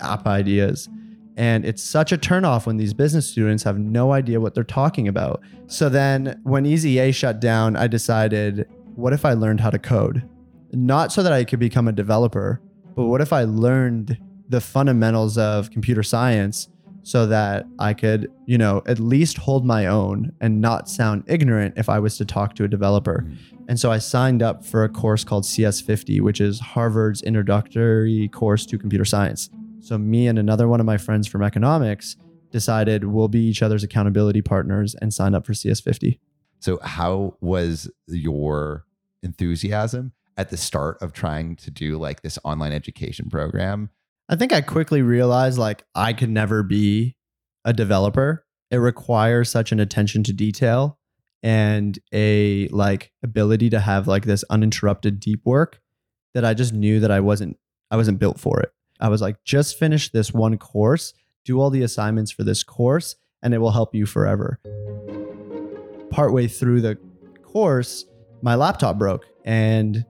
app 0.00 0.26
ideas. 0.26 0.88
And 1.36 1.64
it's 1.64 1.82
such 1.82 2.12
a 2.12 2.18
turnoff 2.18 2.66
when 2.66 2.76
these 2.76 2.94
business 2.94 3.28
students 3.28 3.62
have 3.62 3.78
no 3.78 4.12
idea 4.12 4.40
what 4.40 4.54
they're 4.54 4.64
talking 4.64 5.06
about. 5.08 5.42
So 5.66 5.88
then 5.88 6.40
when 6.44 6.64
Easy 6.64 6.98
A 6.98 7.12
shut 7.12 7.40
down, 7.40 7.76
I 7.76 7.86
decided, 7.86 8.66
what 8.94 9.12
if 9.12 9.24
I 9.24 9.34
learned 9.34 9.60
how 9.60 9.70
to 9.70 9.78
code? 9.78 10.26
Not 10.72 11.12
so 11.12 11.22
that 11.22 11.32
I 11.32 11.44
could 11.44 11.58
become 11.58 11.88
a 11.88 11.92
developer, 11.92 12.60
but 12.94 13.04
what 13.04 13.20
if 13.20 13.32
I 13.32 13.44
learned 13.44 14.18
the 14.48 14.60
fundamentals 14.60 15.36
of 15.36 15.70
computer 15.70 16.02
science 16.02 16.68
so 17.02 17.26
that 17.26 17.66
I 17.78 17.94
could, 17.94 18.32
you 18.46 18.58
know, 18.58 18.82
at 18.86 18.98
least 18.98 19.38
hold 19.38 19.64
my 19.64 19.86
own 19.86 20.32
and 20.40 20.60
not 20.60 20.88
sound 20.88 21.22
ignorant 21.28 21.74
if 21.76 21.88
I 21.88 22.00
was 22.00 22.16
to 22.18 22.24
talk 22.24 22.56
to 22.56 22.64
a 22.64 22.68
developer. 22.68 23.24
Mm. 23.24 23.36
And 23.68 23.80
so 23.80 23.90
I 23.90 23.98
signed 23.98 24.42
up 24.42 24.64
for 24.64 24.84
a 24.84 24.88
course 24.88 25.24
called 25.24 25.44
CS50, 25.44 26.20
which 26.20 26.40
is 26.40 26.60
Harvard's 26.60 27.22
introductory 27.22 28.28
course 28.28 28.64
to 28.66 28.78
computer 28.78 29.04
science. 29.04 29.50
So 29.80 29.98
me 29.98 30.28
and 30.28 30.38
another 30.38 30.68
one 30.68 30.80
of 30.80 30.86
my 30.86 30.98
friends 30.98 31.26
from 31.26 31.42
economics 31.42 32.16
decided 32.50 33.04
we'll 33.04 33.28
be 33.28 33.40
each 33.40 33.62
other's 33.62 33.82
accountability 33.82 34.42
partners 34.42 34.94
and 35.00 35.12
signed 35.12 35.34
up 35.34 35.44
for 35.44 35.52
CS50. 35.52 36.18
So, 36.60 36.78
how 36.82 37.36
was 37.40 37.90
your 38.06 38.86
enthusiasm 39.22 40.12
at 40.36 40.50
the 40.50 40.56
start 40.56 40.98
of 41.02 41.12
trying 41.12 41.56
to 41.56 41.70
do 41.70 41.98
like 41.98 42.22
this 42.22 42.38
online 42.44 42.72
education 42.72 43.28
program? 43.28 43.90
I 44.28 44.36
think 44.36 44.52
I 44.52 44.60
quickly 44.60 45.02
realized 45.02 45.58
like 45.58 45.84
I 45.94 46.12
could 46.12 46.30
never 46.30 46.62
be 46.62 47.16
a 47.64 47.72
developer. 47.72 48.44
It 48.70 48.78
requires 48.78 49.50
such 49.50 49.70
an 49.70 49.78
attention 49.78 50.22
to 50.24 50.32
detail 50.32 50.95
and 51.46 52.00
a 52.12 52.66
like 52.70 53.12
ability 53.22 53.70
to 53.70 53.78
have 53.78 54.08
like 54.08 54.24
this 54.24 54.42
uninterrupted 54.50 55.20
deep 55.20 55.40
work 55.44 55.80
that 56.34 56.44
I 56.44 56.54
just 56.54 56.72
knew 56.72 56.98
that 56.98 57.12
I 57.12 57.20
wasn't 57.20 57.56
I 57.88 57.96
wasn't 57.96 58.18
built 58.18 58.40
for 58.40 58.58
it. 58.58 58.72
I 58.98 59.08
was 59.08 59.22
like 59.22 59.36
just 59.44 59.78
finish 59.78 60.10
this 60.10 60.34
one 60.34 60.58
course, 60.58 61.14
do 61.44 61.60
all 61.60 61.70
the 61.70 61.82
assignments 61.82 62.32
for 62.32 62.42
this 62.42 62.64
course 62.64 63.14
and 63.44 63.54
it 63.54 63.58
will 63.58 63.70
help 63.70 63.94
you 63.94 64.06
forever. 64.06 64.58
Partway 66.10 66.48
through 66.48 66.80
the 66.80 66.98
course, 67.44 68.04
my 68.42 68.56
laptop 68.56 68.98
broke 68.98 69.24
and 69.44 70.04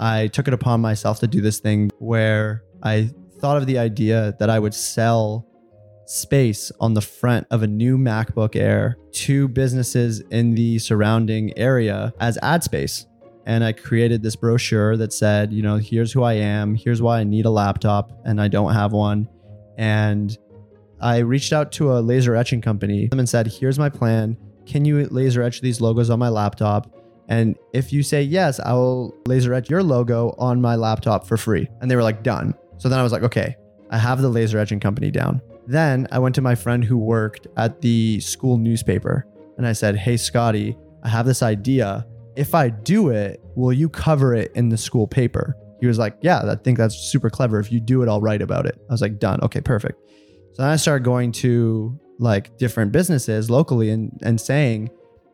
I 0.00 0.26
took 0.26 0.48
it 0.48 0.54
upon 0.54 0.80
myself 0.80 1.20
to 1.20 1.28
do 1.28 1.40
this 1.40 1.60
thing 1.60 1.92
where 2.00 2.64
I 2.82 3.12
thought 3.38 3.58
of 3.58 3.66
the 3.66 3.78
idea 3.78 4.34
that 4.40 4.50
I 4.50 4.58
would 4.58 4.74
sell 4.74 5.46
space 6.06 6.70
on 6.80 6.94
the 6.94 7.00
front 7.00 7.46
of 7.50 7.62
a 7.62 7.66
new 7.66 7.96
MacBook 7.96 8.56
Air 8.56 8.96
to 9.12 9.48
businesses 9.48 10.20
in 10.30 10.54
the 10.54 10.78
surrounding 10.78 11.56
area 11.58 12.12
as 12.20 12.38
ad 12.42 12.62
space. 12.62 13.06
And 13.46 13.62
I 13.62 13.72
created 13.72 14.22
this 14.22 14.36
brochure 14.36 14.96
that 14.96 15.12
said, 15.12 15.52
you 15.52 15.62
know, 15.62 15.76
here's 15.76 16.12
who 16.12 16.22
I 16.22 16.34
am, 16.34 16.74
here's 16.74 17.02
why 17.02 17.20
I 17.20 17.24
need 17.24 17.44
a 17.44 17.50
laptop 17.50 18.12
and 18.24 18.40
I 18.40 18.48
don't 18.48 18.72
have 18.72 18.92
one. 18.92 19.28
And 19.76 20.36
I 21.00 21.18
reached 21.18 21.52
out 21.52 21.70
to 21.72 21.92
a 21.92 22.00
laser 22.00 22.34
etching 22.34 22.62
company 22.62 23.08
and 23.12 23.28
said, 23.28 23.46
here's 23.46 23.78
my 23.78 23.90
plan. 23.90 24.36
Can 24.64 24.84
you 24.86 25.06
laser 25.08 25.42
etch 25.42 25.60
these 25.60 25.80
logos 25.80 26.08
on 26.08 26.18
my 26.18 26.30
laptop? 26.30 26.90
And 27.28 27.56
if 27.72 27.92
you 27.92 28.02
say 28.02 28.22
yes, 28.22 28.60
I 28.60 28.72
will 28.72 29.14
laser 29.26 29.52
etch 29.52 29.68
your 29.68 29.82
logo 29.82 30.34
on 30.38 30.60
my 30.60 30.76
laptop 30.76 31.26
for 31.26 31.36
free. 31.36 31.68
And 31.80 31.90
they 31.90 31.96
were 31.96 32.02
like, 32.02 32.22
done. 32.22 32.54
So 32.78 32.88
then 32.88 32.98
I 32.98 33.02
was 33.02 33.12
like, 33.12 33.22
okay, 33.22 33.56
I 33.90 33.98
have 33.98 34.22
the 34.22 34.28
laser 34.28 34.58
etching 34.58 34.80
company 34.80 35.10
down. 35.10 35.42
Then 35.66 36.06
I 36.10 36.18
went 36.18 36.34
to 36.36 36.42
my 36.42 36.54
friend 36.54 36.84
who 36.84 36.98
worked 36.98 37.46
at 37.56 37.80
the 37.80 38.20
school 38.20 38.58
newspaper 38.58 39.26
and 39.56 39.66
I 39.66 39.72
said, 39.72 39.96
Hey, 39.96 40.16
Scotty, 40.16 40.76
I 41.02 41.08
have 41.08 41.26
this 41.26 41.42
idea. 41.42 42.06
If 42.36 42.54
I 42.54 42.68
do 42.68 43.10
it, 43.10 43.40
will 43.54 43.72
you 43.72 43.88
cover 43.88 44.34
it 44.34 44.52
in 44.54 44.68
the 44.68 44.76
school 44.76 45.06
paper? 45.06 45.56
He 45.80 45.86
was 45.86 45.98
like, 45.98 46.16
Yeah, 46.20 46.42
I 46.44 46.56
think 46.56 46.78
that's 46.78 46.96
super 46.96 47.30
clever. 47.30 47.58
If 47.58 47.72
you 47.72 47.80
do 47.80 48.02
it, 48.02 48.08
I'll 48.08 48.20
write 48.20 48.42
about 48.42 48.66
it. 48.66 48.78
I 48.88 48.92
was 48.92 49.00
like, 49.00 49.18
Done. 49.18 49.40
Okay, 49.42 49.60
perfect. 49.60 50.00
So 50.54 50.62
then 50.62 50.70
I 50.70 50.76
started 50.76 51.04
going 51.04 51.32
to 51.32 51.98
like 52.18 52.56
different 52.58 52.92
businesses 52.92 53.50
locally 53.50 53.90
and, 53.90 54.18
and 54.22 54.40
saying, 54.40 54.90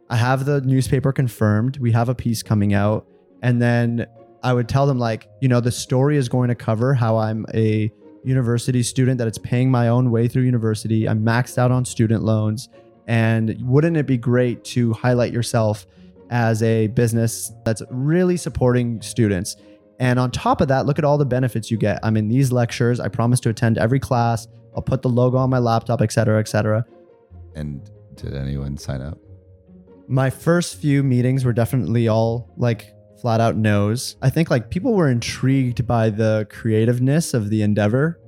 I 0.09 0.17
have 0.17 0.45
the 0.45 0.61
newspaper 0.63 1.13
confirmed. 1.13 1.79
We 1.79 1.93
have 1.93 2.09
a 2.09 2.15
piece 2.15 2.43
coming 2.43 2.75
out. 2.75 3.07
And 3.43 3.61
then 3.61 4.07
I 4.43 4.53
would 4.53 4.69
tell 4.69 4.87
them, 4.87 4.99
like, 4.99 5.29
you 5.41 5.49
know, 5.49 5.61
the 5.61 5.71
story 5.71 6.17
is 6.17 6.29
going 6.29 6.49
to 6.49 6.55
cover 6.55 6.95
how 6.95 7.17
I'm 7.17 7.47
a 7.55 7.93
university 8.25 8.83
student 8.83 9.19
that 9.19 9.29
it's 9.29 9.39
paying 9.39 9.71
my 9.71 9.89
own 9.89 10.11
way 10.11 10.29
through 10.29 10.43
university. 10.43 11.09
I'm 11.09 11.25
maxed 11.25 11.59
out 11.59 11.71
on 11.71 11.85
student 11.85 12.23
loans. 12.23 12.69
And 13.07 13.57
wouldn't 13.63 13.97
it 13.97 14.07
be 14.07 14.17
great 14.17 14.65
to 14.67 14.93
highlight 14.93 15.33
yourself 15.33 15.87
as 16.31 16.63
a 16.63 16.89
business 16.89 17.53
that's 17.65 17.83
really 17.91 18.37
supporting 18.37 19.01
students? 19.03 19.57
And 19.99 20.19
on 20.19 20.31
top 20.31 20.61
of 20.61 20.69
that, 20.69 20.87
look 20.87 20.99
at 20.99 21.05
all 21.05 21.19
the 21.19 21.27
benefits 21.27 21.71
you 21.71 21.77
get. 21.77 21.99
I'm 22.03 22.17
in 22.17 22.29
these 22.29 22.53
lectures. 22.53 23.01
I 23.01 23.09
promise 23.09 23.41
to 23.41 23.49
attend 23.49 23.79
every 23.79 24.01
class. 24.01 24.47
I'll 24.75 24.83
put 24.83 25.03
the 25.03 25.09
logo 25.09 25.37
on 25.37 25.51
my 25.51 25.59
laptop, 25.59 26.01
et 26.01 26.13
cetera, 26.13 26.39
et 26.39 26.49
cetera. 26.49 26.87
And 27.55 27.91
did 28.15 28.35
anyone 28.35 28.77
sign 28.77 29.03
up? 29.03 29.19
My 30.07 30.31
first 30.31 30.77
few 30.77 31.03
meetings 31.03 31.45
were 31.45 31.53
definitely 31.53 32.09
all 32.09 32.53
like 32.57 32.95
flat 33.21 33.41
out 33.41 33.57
no's. 33.57 34.17
I 34.23 34.31
think 34.31 34.51
like 34.51 34.71
people 34.71 34.95
were 34.95 35.09
intrigued 35.09 35.87
by 35.87 36.11
the 36.11 36.47
creativeness 36.51 37.35
of 37.35 37.51
the 37.51 37.63
endeavor, 37.63 38.19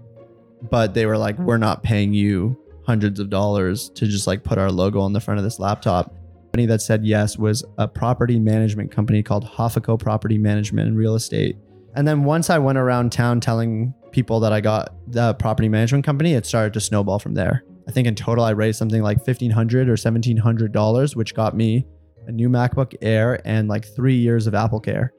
but 0.70 0.94
they 0.94 1.06
were 1.06 1.18
like, 1.18 1.38
we're 1.38 1.56
not 1.56 1.82
paying 1.82 2.12
you 2.12 2.58
hundreds 2.86 3.20
of 3.20 3.30
dollars 3.30 3.88
to 3.90 4.06
just 4.06 4.26
like 4.26 4.44
put 4.44 4.58
our 4.58 4.70
logo 4.70 5.00
on 5.00 5.12
the 5.12 5.20
front 5.20 5.38
of 5.38 5.44
this 5.44 5.58
laptop. 5.58 6.06
The 6.06 6.58
company 6.58 6.66
that 6.66 6.82
said 6.82 7.04
yes 7.04 7.38
was 7.38 7.64
a 7.78 7.88
property 7.88 8.38
management 8.38 8.90
company 8.90 9.22
called 9.22 9.44
Hoffico 9.44 9.98
Property 9.98 10.36
Management 10.36 10.88
and 10.88 10.96
Real 10.96 11.14
Estate. 11.14 11.56
And 11.94 12.06
then 12.06 12.24
once 12.24 12.50
I 12.50 12.58
went 12.58 12.78
around 12.78 13.12
town 13.12 13.40
telling 13.40 13.94
people 14.12 14.40
that 14.40 14.52
I 14.52 14.60
got 14.60 14.94
the 15.06 15.34
property 15.34 15.68
management 15.68 16.04
company, 16.04 16.34
it 16.34 16.44
started 16.44 16.72
to 16.74 16.80
snowball 16.80 17.18
from 17.18 17.34
there. 17.34 17.64
I 17.88 17.90
think 17.92 18.06
in 18.06 18.14
total 18.14 18.44
I 18.44 18.50
raised 18.50 18.78
something 18.78 19.02
like 19.02 19.24
fifteen 19.24 19.50
hundred 19.50 19.88
or 19.88 19.96
seventeen 19.96 20.36
hundred 20.36 20.72
dollars, 20.72 21.16
which 21.16 21.34
got 21.34 21.56
me 21.56 21.86
a 22.26 22.32
new 22.32 22.48
MacBook 22.48 22.94
Air 23.02 23.40
and 23.44 23.68
like 23.68 23.84
three 23.84 24.16
years 24.16 24.46
of 24.46 24.54
Apple 24.54 24.80
Care. 24.80 25.12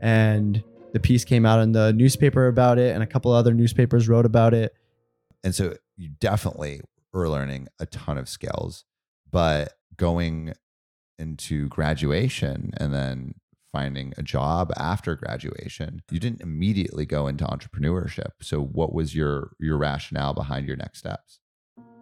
And 0.00 0.62
the 0.92 1.00
piece 1.00 1.24
came 1.24 1.44
out 1.44 1.60
in 1.60 1.72
the 1.72 1.92
newspaper 1.92 2.46
about 2.48 2.78
it, 2.78 2.94
and 2.94 3.02
a 3.02 3.06
couple 3.06 3.32
other 3.32 3.52
newspapers 3.52 4.08
wrote 4.08 4.26
about 4.26 4.54
it. 4.54 4.74
And 5.44 5.54
so 5.54 5.74
you 5.96 6.08
definitely 6.20 6.80
were 7.12 7.28
learning 7.28 7.68
a 7.78 7.86
ton 7.86 8.18
of 8.18 8.28
skills, 8.28 8.84
but 9.30 9.74
going 9.96 10.54
into 11.18 11.68
graduation 11.68 12.72
and 12.76 12.92
then 12.92 13.34
finding 13.72 14.12
a 14.16 14.22
job 14.22 14.72
after 14.76 15.14
graduation, 15.14 16.02
you 16.10 16.18
didn't 16.18 16.40
immediately 16.40 17.04
go 17.04 17.26
into 17.26 17.44
entrepreneurship. 17.44 18.30
So 18.40 18.60
what 18.60 18.94
was 18.94 19.14
your 19.14 19.52
your 19.60 19.76
rationale 19.76 20.34
behind 20.34 20.66
your 20.66 20.76
next 20.76 21.00
steps? 21.00 21.40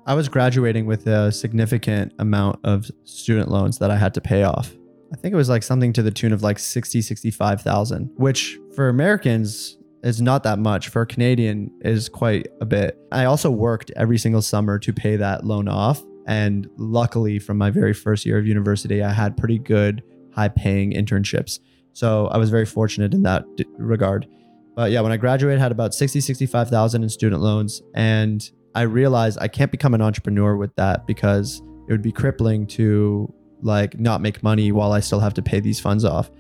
I 0.06 0.12
was 0.12 0.28
graduating 0.28 0.84
with 0.84 1.06
a 1.06 1.32
significant 1.32 2.12
amount 2.18 2.60
of 2.62 2.90
student 3.04 3.50
loans 3.50 3.78
that 3.78 3.90
I 3.90 3.96
had 3.96 4.12
to 4.14 4.20
pay 4.20 4.42
off. 4.42 4.70
I 5.14 5.16
think 5.16 5.32
it 5.32 5.36
was 5.36 5.48
like 5.48 5.62
something 5.62 5.94
to 5.94 6.02
the 6.02 6.10
tune 6.10 6.32
of 6.32 6.42
like 6.42 6.58
60, 6.58 7.00
65,000, 7.00 8.10
which 8.16 8.58
for 8.74 8.90
Americans 8.90 9.78
is 10.02 10.20
not 10.20 10.42
that 10.42 10.58
much. 10.58 10.88
For 10.88 11.02
a 11.02 11.06
Canadian 11.06 11.70
is 11.80 12.10
quite 12.10 12.48
a 12.60 12.66
bit. 12.66 12.98
I 13.12 13.24
also 13.24 13.50
worked 13.50 13.92
every 13.96 14.18
single 14.18 14.42
summer 14.42 14.78
to 14.80 14.92
pay 14.92 15.16
that 15.16 15.46
loan 15.46 15.68
off. 15.68 16.02
And 16.26 16.68
luckily, 16.76 17.38
from 17.38 17.56
my 17.56 17.70
very 17.70 17.94
first 17.94 18.26
year 18.26 18.36
of 18.36 18.46
university, 18.46 19.02
I 19.02 19.10
had 19.10 19.38
pretty 19.38 19.58
good, 19.58 20.02
high 20.34 20.48
paying 20.48 20.92
internships. 20.92 21.60
So 21.94 22.26
I 22.26 22.36
was 22.36 22.50
very 22.50 22.66
fortunate 22.66 23.14
in 23.14 23.22
that 23.22 23.44
regard. 23.78 24.26
But 24.74 24.90
yeah, 24.90 25.00
when 25.00 25.12
I 25.12 25.16
graduated, 25.16 25.60
I 25.60 25.62
had 25.62 25.72
about 25.72 25.94
60, 25.94 26.20
65,000 26.20 27.02
in 27.02 27.08
student 27.08 27.40
loans. 27.40 27.80
And 27.94 28.50
I 28.74 28.82
realized 28.82 29.38
I 29.40 29.48
can't 29.48 29.70
become 29.70 29.94
an 29.94 30.02
entrepreneur 30.02 30.56
with 30.56 30.74
that 30.76 31.06
because 31.06 31.62
it 31.88 31.92
would 31.92 32.02
be 32.02 32.12
crippling 32.12 32.66
to 32.68 33.32
like 33.62 33.98
not 33.98 34.20
make 34.20 34.42
money 34.42 34.72
while 34.72 34.92
I 34.92 35.00
still 35.00 35.20
have 35.20 35.34
to 35.34 35.42
pay 35.42 35.60
these 35.60 35.80
funds 35.80 36.04
off. 36.04 36.30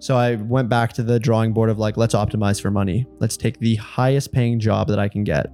So 0.00 0.16
I 0.16 0.36
went 0.36 0.68
back 0.68 0.92
to 0.94 1.02
the 1.02 1.18
drawing 1.18 1.52
board 1.52 1.70
of 1.70 1.78
like, 1.78 1.96
let's 1.96 2.14
optimize 2.14 2.60
for 2.60 2.70
money. 2.70 3.06
Let's 3.18 3.36
take 3.36 3.58
the 3.58 3.76
highest 3.76 4.32
paying 4.32 4.60
job 4.60 4.88
that 4.88 4.98
I 4.98 5.08
can 5.08 5.24
get. 5.24 5.46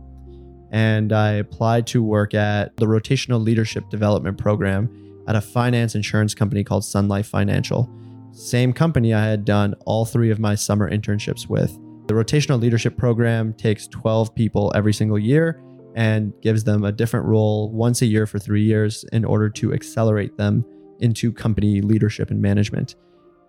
And 0.70 1.12
I 1.12 1.34
applied 1.34 1.86
to 1.88 2.02
work 2.02 2.34
at 2.34 2.76
the 2.76 2.86
Rotational 2.86 3.42
Leadership 3.42 3.88
Development 3.88 4.36
Program 4.36 4.90
at 5.28 5.36
a 5.36 5.40
finance 5.40 5.94
insurance 5.94 6.34
company 6.34 6.64
called 6.64 6.84
Sun 6.84 7.08
Life 7.08 7.28
Financial. 7.28 7.88
Same 8.32 8.72
company 8.72 9.14
I 9.14 9.24
had 9.24 9.44
done 9.44 9.74
all 9.86 10.04
three 10.04 10.30
of 10.30 10.40
my 10.40 10.56
summer 10.56 10.90
internships 10.90 11.48
with. 11.48 11.72
The 12.08 12.14
Rotational 12.14 12.60
Leadership 12.60 12.98
Program 12.98 13.54
takes 13.54 13.86
12 13.86 14.34
people 14.34 14.72
every 14.74 14.92
single 14.92 15.18
year 15.18 15.62
and 15.94 16.32
gives 16.42 16.64
them 16.64 16.84
a 16.84 16.92
different 16.92 17.26
role 17.26 17.70
once 17.70 18.02
a 18.02 18.06
year 18.06 18.26
for 18.26 18.38
three 18.38 18.62
years 18.62 19.04
in 19.12 19.24
order 19.24 19.48
to 19.48 19.72
accelerate 19.72 20.36
them 20.36 20.64
into 21.00 21.32
company 21.32 21.80
leadership 21.80 22.30
and 22.30 22.42
management. 22.42 22.96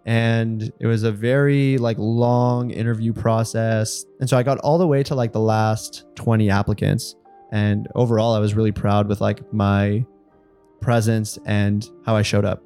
And 0.05 0.71
it 0.79 0.86
was 0.86 1.01
a 1.03 1.12
very 1.12 1.79
like 1.79 1.97
long 1.97 2.69
interview 2.69 3.12
process. 3.12 4.05
And 4.19 4.29
so 4.29 4.38
i 4.38 4.43
got 4.43 4.60
all 4.60 4.77
the 4.77 4.88
way 4.88 5.01
to 5.03 5.15
like 5.15 5.34
the 5.34 5.39
last 5.39 6.05
20 6.15 6.49
applicants. 6.49 7.15
And 7.51 7.88
overall 7.95 8.36
i 8.36 8.39
was 8.39 8.53
really 8.53 8.71
proud 8.71 9.08
with 9.08 9.21
like 9.21 9.51
my 9.51 10.05
presence 10.81 11.39
and 11.45 11.89
how 12.05 12.15
i 12.15 12.21
showed 12.21 12.45
up. 12.45 12.63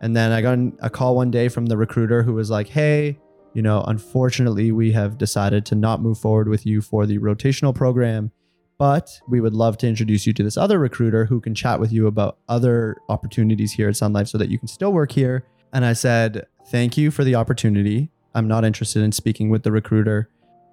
And 0.00 0.16
then 0.16 0.32
i 0.32 0.40
got 0.40 0.58
a 0.80 0.88
call 0.88 1.16
one 1.16 1.30
day 1.30 1.48
from 1.48 1.66
the 1.66 1.76
recruiter 1.76 2.22
who 2.22 2.32
was 2.32 2.50
like 2.50 2.68
hey 2.68 3.18
you 3.52 3.62
know 3.62 3.82
unfortunately 3.88 4.70
we 4.70 4.92
have 4.92 5.16
decided 5.16 5.64
to 5.66 5.74
not 5.74 6.02
move 6.02 6.18
forward 6.18 6.48
with 6.48 6.66
you 6.66 6.82
for 6.82 7.06
the 7.06 7.18
rotational 7.18 7.74
program 7.74 8.30
but 8.78 9.20
we 9.28 9.40
would 9.40 9.54
love 9.54 9.78
to 9.78 9.88
introduce 9.88 10.26
you 10.26 10.32
to 10.34 10.42
this 10.42 10.56
other 10.56 10.78
recruiter 10.78 11.24
who 11.24 11.40
can 11.40 11.54
chat 11.54 11.80
with 11.80 11.92
you 11.92 12.06
about 12.06 12.38
other 12.48 12.96
opportunities 13.08 13.72
here 13.72 13.88
at 13.88 13.96
Sun 13.96 14.12
Life 14.12 14.28
so 14.28 14.38
that 14.38 14.50
you 14.50 14.58
can 14.58 14.68
still 14.68 14.92
work 14.92 15.12
here 15.12 15.44
and 15.72 15.84
I 15.84 15.92
said, 15.92 16.46
Thank 16.68 16.96
you 16.96 17.10
for 17.10 17.22
the 17.22 17.34
opportunity. 17.34 18.10
I'm 18.34 18.48
not 18.48 18.64
interested 18.64 19.02
in 19.02 19.12
speaking 19.12 19.50
with 19.50 19.62
the 19.62 19.70
recruiter. 19.70 20.30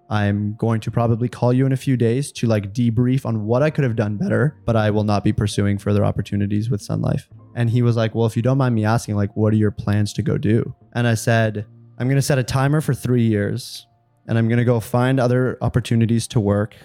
I'm 0.09 0.55
going 0.55 0.79
to 0.81 0.91
probably 0.91 1.27
call 1.29 1.53
you 1.53 1.65
in 1.65 1.71
a 1.71 1.77
few 1.77 1.97
days 1.97 2.31
to 2.33 2.47
like 2.47 2.73
debrief 2.73 3.25
on 3.25 3.45
what 3.45 3.61
I 3.63 3.69
could 3.69 3.83
have 3.83 3.95
done 3.95 4.17
better, 4.17 4.57
but 4.65 4.75
I 4.75 4.91
will 4.91 5.03
not 5.03 5.23
be 5.23 5.33
pursuing 5.33 5.77
further 5.77 6.03
opportunities 6.03 6.69
with 6.69 6.81
Sun 6.81 7.01
Life. 7.01 7.29
And 7.55 7.69
he 7.69 7.81
was 7.81 7.95
like, 7.95 8.15
Well, 8.15 8.25
if 8.25 8.35
you 8.35 8.41
don't 8.41 8.57
mind 8.57 8.75
me 8.75 8.85
asking, 8.85 9.15
like, 9.15 9.35
what 9.35 9.53
are 9.53 9.57
your 9.57 9.71
plans 9.71 10.13
to 10.13 10.21
go 10.21 10.37
do? 10.37 10.73
And 10.93 11.05
I 11.05 11.15
said, 11.15 11.65
I'm 11.97 12.07
going 12.07 12.15
to 12.15 12.21
set 12.21 12.37
a 12.37 12.43
timer 12.43 12.81
for 12.81 12.93
three 12.93 13.27
years 13.27 13.85
and 14.27 14.37
I'm 14.37 14.47
going 14.47 14.57
to 14.57 14.65
go 14.65 14.79
find 14.79 15.19
other 15.19 15.57
opportunities 15.61 16.27
to 16.29 16.39
work. 16.39 16.75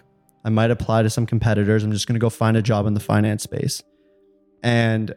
I 0.45 0.51
might 0.51 0.71
apply 0.71 1.03
to 1.03 1.11
some 1.11 1.27
competitors. 1.27 1.85
I'm 1.85 1.93
just 1.93 2.07
going 2.07 2.15
to 2.15 2.21
go 2.21 2.31
find 2.31 2.57
a 2.57 2.63
job 2.63 2.87
in 2.87 2.95
the 2.95 3.01
finance 3.01 3.43
space. 3.43 3.83
And 4.63 5.15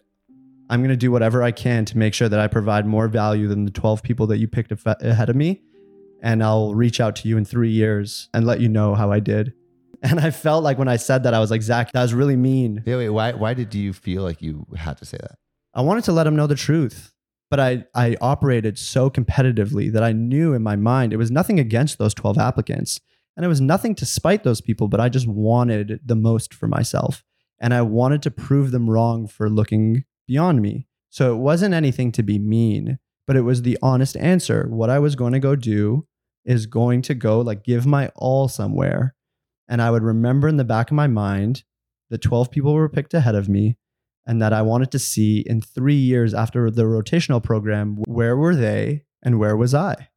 I'm 0.70 0.80
going 0.80 0.90
to 0.90 0.98
do 0.98 1.12
whatever 1.12 1.44
I 1.44 1.52
can 1.52 1.86
to 1.86 1.98
make 1.98 2.14
sure 2.14 2.30
that 2.30 2.40
I 2.40 2.48
provide 2.48 2.86
more 2.86 3.08
value 3.08 3.48
than 3.48 3.66
the 3.66 3.72
12 3.72 4.04
people 4.04 4.28
that 4.28 4.38
you 4.38 4.48
picked 4.48 4.72
ahead 4.86 5.30
of 5.30 5.36
me. 5.36 5.62
And 6.22 6.44
I'll 6.44 6.74
reach 6.74 7.02
out 7.02 7.16
to 7.18 7.28
you 7.28 7.38
in 7.38 7.46
three 7.46 7.72
years 7.72 8.30
and 8.34 8.46
let 8.46 8.62
you 8.62 8.70
know 8.70 8.96
how 8.96 9.12
I 9.12 9.20
did. 9.20 9.54
And 10.04 10.20
I 10.20 10.32
felt 10.32 10.64
like 10.64 10.80
when 10.80 10.88
I 10.88 10.96
said 10.96 11.22
that, 11.24 11.36
I 11.36 11.40
was 11.40 11.52
like, 11.52 11.62
Zach, 11.62 11.92
that 11.92 12.02
was 12.02 12.12
really 12.12 12.36
mean. 12.36 12.82
Yeah, 12.88 12.98
wait, 12.98 13.10
why, 13.10 13.34
why 13.34 13.54
did 13.54 13.76
you 13.76 13.94
feel 13.94 14.24
like 14.24 14.42
you 14.42 14.66
had 14.76 14.98
to 14.98 15.06
say 15.06 15.18
that? 15.22 15.38
I 15.76 15.82
wanted 15.82 16.06
to 16.06 16.12
let 16.12 16.26
him 16.26 16.36
know 16.36 16.48
the 16.48 16.56
truth. 16.56 17.14
But 17.52 17.60
I, 17.60 17.86
I 17.94 18.18
operated 18.20 18.80
so 18.80 19.12
competitively 19.12 19.92
that 19.94 20.02
I 20.02 20.12
knew 20.12 20.54
in 20.54 20.64
my 20.64 20.76
mind 20.76 21.14
it 21.14 21.18
was 21.18 21.30
nothing 21.30 21.60
against 21.60 22.00
those 22.00 22.16
12 22.16 22.40
applicants. 22.40 23.00
And 23.36 23.46
it 23.46 23.50
was 23.50 23.62
nothing 23.62 23.96
to 23.96 24.06
spite 24.06 24.44
those 24.44 24.62
people, 24.62 24.88
but 24.88 25.00
I 25.00 25.10
just 25.10 25.28
wanted 25.28 26.02
the 26.06 26.16
most 26.16 26.54
for 26.54 26.68
myself. 26.68 27.24
And 27.60 27.74
I 27.74 27.82
wanted 27.82 28.22
to 28.24 28.32
prove 28.32 28.72
them 28.72 28.90
wrong 28.90 29.28
for 29.28 29.50
looking 29.50 30.04
beyond 30.28 30.62
me. 30.62 30.88
So 31.10 31.34
it 31.34 31.38
wasn't 31.38 31.74
anything 31.74 32.12
to 32.14 32.24
be 32.24 32.40
mean, 32.40 32.98
but 33.28 33.36
it 33.36 33.42
was 33.42 33.62
the 33.62 33.78
honest 33.82 34.18
answer. 34.18 34.68
What 34.70 34.90
I 34.90 35.00
was 35.00 35.16
going 35.16 35.34
to 35.34 35.40
go 35.40 35.56
do 35.56 36.08
is 36.44 36.66
going 36.66 37.02
to 37.04 37.14
go 37.14 37.40
like 37.42 37.64
give 37.64 37.86
my 37.86 38.10
all 38.16 38.48
somewhere. 38.48 39.16
And 39.68 39.82
I 39.82 39.92
would 39.92 40.04
remember 40.04 40.48
in 40.48 40.58
the 40.58 40.64
back 40.64 40.90
of 40.90 40.96
my 40.96 41.08
mind 41.08 41.64
the 42.10 42.18
12 42.18 42.52
people 42.52 42.74
were 42.74 42.90
picked 42.90 43.14
ahead 43.14 43.36
of 43.36 43.48
me 43.48 43.78
and 44.26 44.42
that 44.42 44.54
I 44.54 44.62
wanted 44.62 44.92
to 44.92 45.00
see 45.00 45.40
in 45.40 45.62
three 45.62 45.96
years 45.96 46.34
after 46.34 46.70
the 46.70 46.84
rotational 46.84 47.42
program, 47.42 47.98
where 48.06 48.36
were 48.36 48.56
they 48.56 49.06
and 49.24 49.40
where 49.40 49.56
was 49.56 49.74
I? 49.74 50.10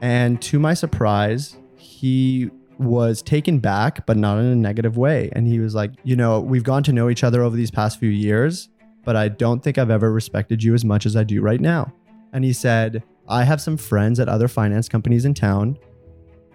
And 0.00 0.40
to 0.42 0.58
my 0.58 0.74
surprise, 0.74 1.56
he 1.76 2.50
was 2.78 3.22
taken 3.22 3.58
back, 3.58 4.06
but 4.06 4.16
not 4.16 4.38
in 4.38 4.46
a 4.46 4.56
negative 4.56 4.96
way. 4.96 5.30
And 5.32 5.46
he 5.46 5.58
was 5.58 5.74
like, 5.74 5.92
You 6.04 6.16
know, 6.16 6.40
we've 6.40 6.64
gone 6.64 6.82
to 6.84 6.92
know 6.92 7.10
each 7.10 7.24
other 7.24 7.42
over 7.42 7.56
these 7.56 7.70
past 7.70 7.98
few 7.98 8.08
years, 8.08 8.68
but 9.04 9.16
I 9.16 9.28
don't 9.28 9.62
think 9.62 9.78
I've 9.78 9.90
ever 9.90 10.12
respected 10.12 10.62
you 10.62 10.74
as 10.74 10.84
much 10.84 11.06
as 11.06 11.16
I 11.16 11.24
do 11.24 11.40
right 11.40 11.60
now. 11.60 11.92
And 12.32 12.44
he 12.44 12.52
said, 12.52 13.02
I 13.28 13.44
have 13.44 13.60
some 13.60 13.76
friends 13.76 14.20
at 14.20 14.28
other 14.28 14.48
finance 14.48 14.88
companies 14.88 15.24
in 15.24 15.34
town. 15.34 15.78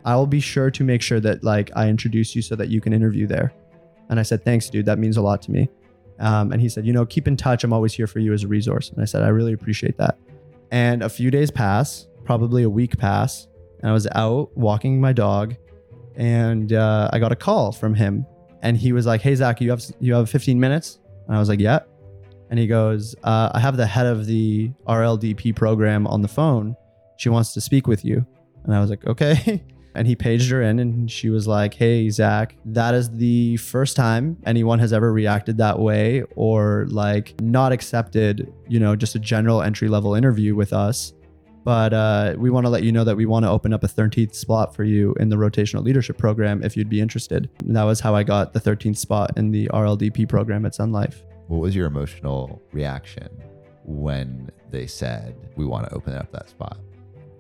I 0.06 0.16
will 0.16 0.28
be 0.28 0.40
sure 0.40 0.72
to 0.72 0.84
make 0.84 1.02
sure 1.02 1.20
that 1.20 1.44
like 1.44 1.72
I 1.76 1.88
introduce 1.88 2.36
you 2.36 2.42
so 2.42 2.56
that 2.56 2.70
you 2.70 2.82
can 2.82 2.94
interview 2.94 3.28
there. 3.28 3.54
And 4.10 4.20
I 4.20 4.24
said, 4.24 4.44
Thanks, 4.44 4.70
dude. 4.70 4.86
That 4.86 5.00
means 5.00 5.18
a 5.18 5.22
lot 5.22 5.42
to 5.44 5.52
me. 5.52 5.70
Um, 6.20 6.52
and 6.52 6.62
he 6.62 6.70
said, 6.70 6.86
You 6.86 6.94
know, 6.94 7.06
keep 7.06 7.28
in 7.28 7.36
touch. 7.36 7.64
I'm 7.64 7.74
always 7.74 7.94
here 7.94 8.08
for 8.08 8.20
you 8.20 8.34
as 8.34 8.44
a 8.44 8.48
resource. 8.48 8.90
And 8.90 9.02
I 9.02 9.06
said, 9.06 9.24
I 9.24 9.30
really 9.30 9.54
appreciate 9.54 9.98
that. 9.98 10.18
And 10.72 11.04
a 11.04 11.10
few 11.10 11.30
days 11.30 11.52
pass, 11.52 12.08
probably 12.24 12.64
a 12.64 12.70
week 12.70 12.98
pass, 12.98 13.48
and 13.80 13.90
I 13.90 13.94
was 13.94 14.08
out 14.14 14.56
walking 14.58 15.00
my 15.02 15.14
dog 15.14 15.56
and 16.16 16.74
uh, 16.74 17.10
I 17.12 17.20
got 17.20 17.32
a 17.32 17.36
call 17.36 17.72
from 17.72 17.94
him, 17.94 18.26
and 18.62 18.78
he 18.78 18.94
was 18.94 19.06
like, 19.06 19.22
"Hey 19.22 19.36
Zach, 19.36 19.62
you 19.62 19.70
have 19.70 19.84
you 20.00 20.14
have 20.14 20.30
15 20.30 20.60
minutes?" 20.60 21.00
And 21.28 21.36
I 21.36 21.40
was 21.40 21.50
like, 21.50 21.60
"Yeah." 21.60 21.80
And 22.50 22.60
he 22.60 22.68
goes, 22.68 23.16
uh, 23.24 23.52
"I 23.54 23.60
have 23.60 23.78
the 23.78 23.86
head 23.86 24.06
of 24.06 24.26
the 24.26 24.72
RLDP 24.88 25.56
program 25.56 26.06
on 26.08 26.22
the 26.22 26.28
phone. 26.28 26.76
She 27.18 27.30
wants 27.30 27.54
to 27.54 27.62
speak 27.62 27.88
with 27.88 28.06
you." 28.06 28.26
And 28.64 28.76
I 28.76 28.80
was 28.80 28.90
like, 28.90 29.06
"Okay." 29.06 29.64
And 29.96 30.08
he 30.08 30.16
paged 30.16 30.50
her 30.50 30.64
in, 30.64 30.80
and 30.80 31.12
she 31.12 31.30
was 31.30 31.48
like, 31.48 31.76
"Hey 31.76 32.10
Zach, 32.10 32.56
that 32.66 32.96
is 32.96 33.12
the 33.12 33.58
first 33.58 33.96
time 33.96 34.38
anyone 34.44 34.80
has 34.80 34.92
ever 34.92 35.14
reacted 35.14 35.58
that 35.58 35.78
way, 35.78 36.24
or 36.36 36.88
like 36.90 37.40
not 37.40 37.72
accepted, 37.72 38.52
you 38.68 38.80
know, 38.80 38.96
just 38.96 39.14
a 39.14 39.20
general 39.20 39.62
entry 39.62 39.90
level 39.90 40.16
interview 40.16 40.56
with 40.56 40.74
us." 40.74 41.14
But 41.64 41.94
uh, 41.94 42.36
we 42.38 42.50
want 42.50 42.66
to 42.66 42.70
let 42.70 42.84
you 42.84 42.92
know 42.92 43.04
that 43.04 43.16
we 43.16 43.26
want 43.26 43.46
to 43.46 43.50
open 43.50 43.74
up 43.74 43.84
a 43.84 43.88
13th 43.88 44.36
spot 44.36 44.76
for 44.76 44.84
you 44.84 45.14
in 45.20 45.30
the 45.30 45.38
rotational 45.38 45.84
leadership 45.84 46.18
program 46.18 46.62
if 46.62 46.76
you'd 46.76 46.90
be 46.90 47.00
interested. 47.00 47.50
And 47.60 47.76
that 47.76 47.84
was 47.84 48.00
how 48.00 48.14
I 48.16 48.24
got 48.24 48.54
the 48.54 48.60
13th 48.60 48.98
spot 48.98 49.38
in 49.38 49.52
the 49.52 49.68
RLDP 49.70 50.28
program 50.28 50.66
at 50.66 50.76
Sun 50.76 50.92
Life. 50.92 51.24
What 51.48 51.60
was 51.60 51.76
your 51.76 51.88
emotional 51.88 52.62
reaction 52.72 53.30
when 53.86 54.50
they 54.72 54.88
said, 54.88 55.36
we 55.56 55.66
want 55.66 55.88
to 55.88 55.96
open 55.96 56.16
up 56.16 56.32
that 56.32 56.50
spot? 56.50 56.80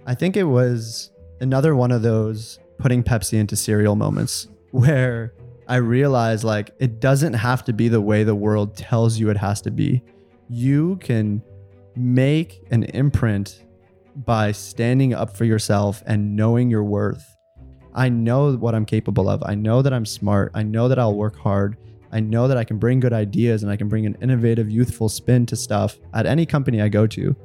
I 0.05 0.15
think 0.15 0.37
it 0.37 0.43
was 0.43 1.11
another 1.41 1.75
one 1.75 1.91
of 1.91 2.01
those 2.01 2.59
putting 2.77 3.03
Pepsi 3.03 3.39
into 3.39 3.55
cereal 3.55 3.95
moments 3.95 4.47
where 4.71 5.33
I 5.67 5.77
realized 5.77 6.43
like 6.43 6.71
it 6.79 6.99
doesn't 6.99 7.33
have 7.33 7.63
to 7.65 7.73
be 7.73 7.87
the 7.87 8.01
way 8.01 8.23
the 8.23 8.35
world 8.35 8.75
tells 8.75 9.19
you 9.19 9.29
it 9.29 9.37
has 9.37 9.61
to 9.61 9.71
be. 9.71 10.01
You 10.49 10.97
can 10.97 11.41
make 11.95 12.61
an 12.71 12.83
imprint 12.83 13.63
by 14.15 14.51
standing 14.51 15.13
up 15.13 15.35
for 15.35 15.45
yourself 15.45 16.03
and 16.05 16.35
knowing 16.35 16.69
your 16.69 16.83
worth. 16.83 17.35
I 17.93 18.09
know 18.09 18.53
what 18.53 18.75
I'm 18.75 18.85
capable 18.85 19.29
of. 19.29 19.43
I 19.45 19.55
know 19.55 19.81
that 19.81 19.93
I'm 19.93 20.05
smart. 20.05 20.51
I 20.53 20.63
know 20.63 20.87
that 20.87 20.99
I'll 20.99 21.15
work 21.15 21.37
hard. 21.37 21.77
I 22.11 22.19
know 22.19 22.47
that 22.47 22.57
I 22.57 22.63
can 22.63 22.77
bring 22.77 22.99
good 22.99 23.13
ideas 23.13 23.63
and 23.63 23.71
I 23.71 23.75
can 23.75 23.89
bring 23.89 24.05
an 24.05 24.17
innovative, 24.21 24.69
youthful 24.69 25.09
spin 25.09 25.45
to 25.47 25.55
stuff 25.55 25.97
at 26.13 26.25
any 26.25 26.45
company 26.45 26.81
I 26.81 26.89
go 26.89 27.07
to. 27.07 27.35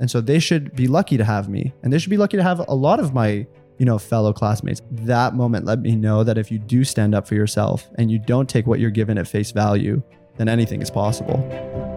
And 0.00 0.10
so 0.10 0.20
they 0.20 0.38
should 0.38 0.74
be 0.76 0.86
lucky 0.86 1.16
to 1.16 1.24
have 1.24 1.48
me. 1.48 1.72
And 1.82 1.92
they 1.92 1.98
should 1.98 2.10
be 2.10 2.16
lucky 2.16 2.36
to 2.36 2.42
have 2.42 2.60
a 2.68 2.74
lot 2.74 3.00
of 3.00 3.14
my, 3.14 3.46
you 3.78 3.86
know, 3.86 3.98
fellow 3.98 4.32
classmates. 4.32 4.82
That 4.90 5.34
moment 5.34 5.64
let 5.64 5.80
me 5.80 5.96
know 5.96 6.24
that 6.24 6.38
if 6.38 6.50
you 6.50 6.58
do 6.58 6.84
stand 6.84 7.14
up 7.14 7.26
for 7.26 7.34
yourself 7.34 7.88
and 7.96 8.10
you 8.10 8.18
don't 8.18 8.48
take 8.48 8.66
what 8.66 8.80
you're 8.80 8.90
given 8.90 9.18
at 9.18 9.26
face 9.26 9.50
value, 9.50 10.02
then 10.36 10.48
anything 10.48 10.82
is 10.82 10.90
possible. 10.90 11.87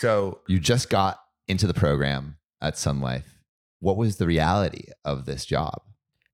So 0.00 0.40
you 0.48 0.58
just 0.58 0.88
got 0.88 1.20
into 1.46 1.66
the 1.66 1.74
program 1.74 2.38
at 2.62 2.78
Sun 2.78 3.02
Life. 3.02 3.42
What 3.80 3.98
was 3.98 4.16
the 4.16 4.26
reality 4.26 4.84
of 5.04 5.26
this 5.26 5.44
job? 5.44 5.82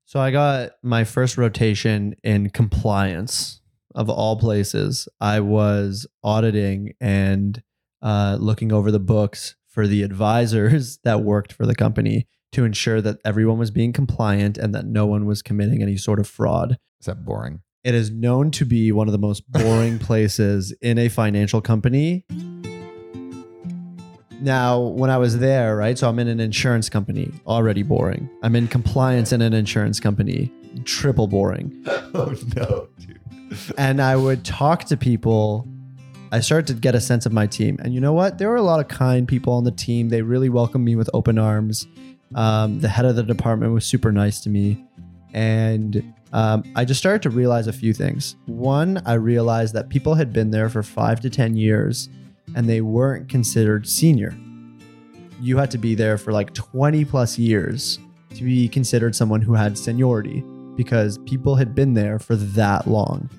So 0.05 0.21
I 0.21 0.31
got 0.31 0.71
my 0.81 1.03
first 1.03 1.37
rotation 1.37 2.15
in 2.23 2.51
compliance 2.51 3.59
of 3.93 4.09
all 4.09 4.39
places. 4.39 5.09
I 5.19 5.41
was 5.41 6.07
auditing 6.23 6.93
and 7.01 7.61
uh, 8.01 8.37
looking 8.39 8.71
over 8.71 8.89
the 8.89 9.01
books 9.01 9.57
for 9.67 9.85
the 9.85 10.01
advisors 10.01 10.99
that 11.03 11.23
worked 11.23 11.51
for 11.51 11.65
the 11.65 11.75
company 11.75 12.25
to 12.53 12.63
ensure 12.63 13.01
that 13.01 13.17
everyone 13.25 13.57
was 13.57 13.69
being 13.69 13.91
compliant 13.91 14.57
and 14.57 14.73
that 14.73 14.85
no 14.85 15.05
one 15.05 15.25
was 15.25 15.41
committing 15.41 15.81
any 15.81 15.97
sort 15.97 16.21
of 16.21 16.27
fraud. 16.29 16.77
Is 17.01 17.07
that 17.07 17.25
boring? 17.25 17.59
It 17.83 17.95
is 17.95 18.11
known 18.11 18.49
to 18.51 18.63
be 18.63 18.93
one 18.93 19.09
of 19.09 19.11
the 19.11 19.17
most 19.17 19.43
boring 19.51 19.99
places 19.99 20.73
in 20.81 20.97
a 20.97 21.09
financial 21.09 21.59
company. 21.59 22.23
Now, 24.39 24.79
when 24.79 25.09
I 25.09 25.17
was 25.17 25.39
there, 25.39 25.75
right? 25.75 25.97
So 25.97 26.07
I'm 26.07 26.19
in 26.19 26.27
an 26.27 26.39
insurance 26.39 26.89
company, 26.89 27.31
already 27.47 27.83
boring. 27.83 28.29
I'm 28.43 28.55
in 28.55 28.67
compliance 28.67 29.31
in 29.31 29.41
an 29.41 29.53
insurance 29.53 29.99
company, 29.99 30.51
triple 30.85 31.27
boring. 31.27 31.85
Oh 32.13 32.33
no, 32.55 32.87
dude. 32.99 33.19
And 33.77 34.01
I 34.01 34.15
would 34.15 34.43
talk 34.43 34.85
to 34.85 34.97
people. 34.97 35.67
I 36.31 36.39
started 36.39 36.67
to 36.67 36.73
get 36.73 36.95
a 36.95 37.01
sense 37.01 37.25
of 37.25 37.33
my 37.33 37.45
team. 37.45 37.77
And 37.81 37.93
you 37.93 37.99
know 37.99 38.13
what? 38.13 38.37
There 38.37 38.49
were 38.49 38.55
a 38.55 38.63
lot 38.63 38.79
of 38.79 38.87
kind 38.87 39.27
people 39.27 39.53
on 39.53 39.65
the 39.65 39.71
team. 39.71 40.09
They 40.09 40.21
really 40.21 40.49
welcomed 40.49 40.83
me 40.83 40.95
with 40.95 41.09
open 41.13 41.37
arms. 41.37 41.85
Um, 42.33 42.79
the 42.79 42.87
head 42.89 43.05
of 43.05 43.15
the 43.15 43.23
department 43.23 43.73
was 43.73 43.85
super 43.85 44.11
nice 44.11 44.39
to 44.41 44.49
me. 44.49 44.83
And 45.33 46.13
um, 46.33 46.63
I 46.75 46.85
just 46.85 46.99
started 46.99 47.21
to 47.23 47.29
realize 47.29 47.67
a 47.67 47.73
few 47.73 47.93
things. 47.93 48.35
One, 48.45 49.01
I 49.05 49.13
realized 49.13 49.73
that 49.75 49.89
people 49.89 50.15
had 50.15 50.33
been 50.33 50.51
there 50.51 50.69
for 50.69 50.81
five 50.81 51.19
to 51.21 51.29
10 51.29 51.55
years 51.55 52.09
and 52.55 52.67
they 52.67 52.81
weren't 52.81 53.29
considered 53.29 53.87
senior. 53.87 54.37
You 55.41 55.57
had 55.57 55.71
to 55.71 55.77
be 55.77 55.95
there 55.95 56.17
for 56.17 56.31
like 56.31 56.53
20 56.53 57.05
plus 57.05 57.37
years 57.37 57.99
to 58.35 58.43
be 58.43 58.67
considered 58.67 59.15
someone 59.15 59.41
who 59.41 59.53
had 59.53 59.77
seniority 59.77 60.43
because 60.75 61.17
people 61.19 61.55
had 61.55 61.75
been 61.75 61.93
there 61.93 62.19
for 62.19 62.35
that 62.35 62.87
long. 62.87 63.29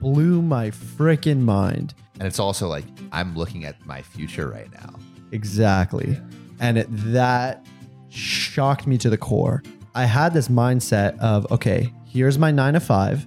Blew 0.00 0.42
my 0.42 0.70
freaking 0.70 1.40
mind. 1.40 1.94
And 2.18 2.26
it's 2.26 2.38
also 2.38 2.68
like 2.68 2.84
I'm 3.12 3.36
looking 3.36 3.64
at 3.64 3.84
my 3.86 4.02
future 4.02 4.48
right 4.48 4.72
now. 4.72 4.94
Exactly. 5.32 6.16
And 6.60 6.78
it, 6.78 6.86
that 6.90 7.66
shocked 8.08 8.86
me 8.86 8.96
to 8.98 9.10
the 9.10 9.18
core. 9.18 9.62
I 9.94 10.04
had 10.06 10.32
this 10.32 10.48
mindset 10.48 11.18
of, 11.18 11.50
okay, 11.50 11.92
here's 12.06 12.38
my 12.38 12.50
nine 12.50 12.74
to 12.74 12.80
five. 12.80 13.26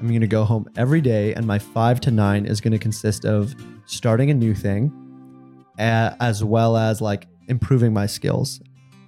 I'm 0.00 0.08
going 0.08 0.20
to 0.20 0.26
go 0.26 0.44
home 0.44 0.70
every 0.76 1.00
day, 1.00 1.34
and 1.34 1.46
my 1.46 1.58
five 1.58 2.00
to 2.02 2.10
nine 2.10 2.46
is 2.46 2.60
going 2.60 2.72
to 2.72 2.78
consist 2.78 3.24
of 3.24 3.54
starting 3.88 4.30
a 4.30 4.34
new 4.34 4.54
thing, 4.54 4.92
as 5.78 6.44
well 6.44 6.76
as 6.76 7.00
like 7.00 7.26
improving 7.48 7.92
my 7.92 8.06
skills. 8.06 8.60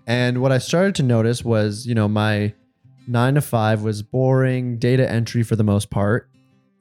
And 0.07 0.41
what 0.43 0.51
I 0.51 0.59
started 0.59 0.95
to 0.97 1.03
notice 1.03 1.45
was, 1.45 1.87
you 1.87 1.95
know, 1.95 2.09
my 2.09 2.55
nine 3.07 3.35
to 3.35 3.41
five 3.41 3.83
was 3.83 4.03
boring 4.03 4.79
data 4.79 5.09
entry 5.09 5.43
for 5.43 5.55
the 5.55 5.65
most 5.65 5.91
part. 5.91 6.29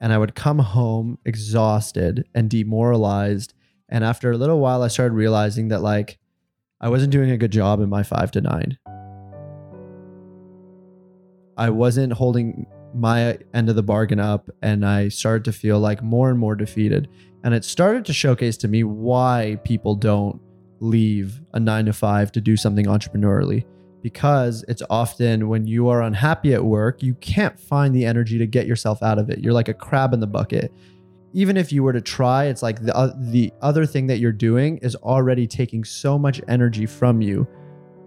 And 0.00 0.12
I 0.12 0.18
would 0.18 0.34
come 0.34 0.58
home 0.58 1.18
exhausted 1.24 2.26
and 2.34 2.48
demoralized. 2.48 3.52
And 3.88 4.02
after 4.02 4.32
a 4.32 4.36
little 4.36 4.58
while, 4.58 4.82
I 4.82 4.88
started 4.88 5.14
realizing 5.14 5.68
that 5.68 5.82
like 5.82 6.18
I 6.80 6.88
wasn't 6.88 7.12
doing 7.12 7.30
a 7.30 7.36
good 7.36 7.52
job 7.52 7.80
in 7.80 7.90
my 7.90 8.02
five 8.02 8.30
to 8.32 8.40
nine. 8.40 8.78
I 11.58 11.68
wasn't 11.68 12.14
holding 12.14 12.66
my 12.94 13.38
end 13.52 13.68
of 13.68 13.76
the 13.76 13.82
bargain 13.82 14.18
up 14.18 14.48
and 14.62 14.84
I 14.84 15.08
started 15.08 15.44
to 15.44 15.52
feel 15.52 15.78
like 15.78 16.02
more 16.02 16.30
and 16.30 16.38
more 16.38 16.54
defeated. 16.56 17.08
And 17.42 17.54
it 17.54 17.64
started 17.64 18.04
to 18.06 18.12
showcase 18.12 18.56
to 18.58 18.68
me 18.68 18.84
why 18.84 19.58
people 19.64 19.94
don't 19.94 20.40
leave 20.80 21.40
a 21.52 21.60
nine 21.60 21.86
to 21.86 21.92
five 21.92 22.32
to 22.32 22.40
do 22.40 22.56
something 22.56 22.86
entrepreneurially. 22.86 23.64
Because 24.02 24.64
it's 24.66 24.82
often 24.88 25.48
when 25.48 25.66
you 25.66 25.88
are 25.88 26.02
unhappy 26.02 26.54
at 26.54 26.64
work, 26.64 27.02
you 27.02 27.14
can't 27.14 27.58
find 27.60 27.94
the 27.94 28.06
energy 28.06 28.38
to 28.38 28.46
get 28.46 28.66
yourself 28.66 29.02
out 29.02 29.18
of 29.18 29.28
it. 29.28 29.40
You're 29.40 29.52
like 29.52 29.68
a 29.68 29.74
crab 29.74 30.14
in 30.14 30.20
the 30.20 30.26
bucket. 30.26 30.72
Even 31.34 31.56
if 31.56 31.70
you 31.70 31.82
were 31.82 31.92
to 31.92 32.00
try, 32.00 32.46
it's 32.46 32.62
like 32.62 32.82
the, 32.82 32.96
uh, 32.96 33.12
the 33.16 33.52
other 33.60 33.84
thing 33.84 34.06
that 34.06 34.18
you're 34.18 34.32
doing 34.32 34.78
is 34.78 34.96
already 34.96 35.46
taking 35.46 35.84
so 35.84 36.18
much 36.18 36.40
energy 36.48 36.86
from 36.86 37.20
you 37.20 37.46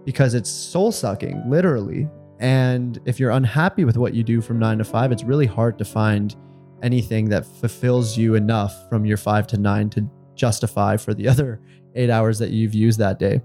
because 0.04 0.34
it's 0.34 0.50
soul 0.50 0.92
sucking, 0.92 1.48
literally. 1.48 2.08
And 2.40 3.00
if 3.04 3.20
you're 3.20 3.30
unhappy 3.30 3.84
with 3.84 3.96
what 3.96 4.14
you 4.14 4.22
do 4.22 4.40
from 4.40 4.58
nine 4.58 4.78
to 4.78 4.84
five, 4.84 5.12
it's 5.12 5.22
really 5.22 5.46
hard 5.46 5.78
to 5.78 5.84
find 5.84 6.36
anything 6.84 7.28
that 7.30 7.46
fulfills 7.46 8.16
you 8.16 8.34
enough 8.34 8.88
from 8.88 9.04
your 9.04 9.16
five 9.16 9.46
to 9.48 9.56
nine 9.56 9.90
to 9.90 10.08
justify 10.36 10.96
for 10.96 11.14
the 11.14 11.26
other 11.32 11.60
eight 11.96 12.10
hours 12.10 12.38
that 12.38 12.50
you've 12.50 12.74
used 12.74 12.98
that 13.00 13.18
day. 13.18 13.40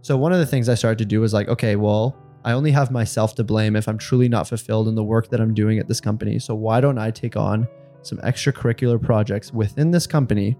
So, 0.00 0.16
one 0.16 0.32
of 0.32 0.38
the 0.38 0.46
things 0.46 0.68
I 0.68 0.74
started 0.74 0.98
to 0.98 1.04
do 1.04 1.20
was 1.20 1.34
like, 1.34 1.48
okay, 1.48 1.76
well, 1.76 2.16
I 2.44 2.52
only 2.52 2.70
have 2.70 2.90
myself 2.90 3.34
to 3.34 3.44
blame 3.44 3.76
if 3.76 3.88
I'm 3.88 3.98
truly 3.98 4.28
not 4.28 4.48
fulfilled 4.48 4.88
in 4.88 4.94
the 4.94 5.04
work 5.04 5.28
that 5.30 5.40
I'm 5.40 5.52
doing 5.52 5.78
at 5.78 5.88
this 5.88 6.00
company. 6.00 6.38
So, 6.38 6.54
why 6.54 6.80
don't 6.80 6.98
I 6.98 7.10
take 7.10 7.36
on 7.36 7.66
some 8.02 8.18
extracurricular 8.18 9.02
projects 9.02 9.52
within 9.52 9.90
this 9.90 10.06
company 10.06 10.56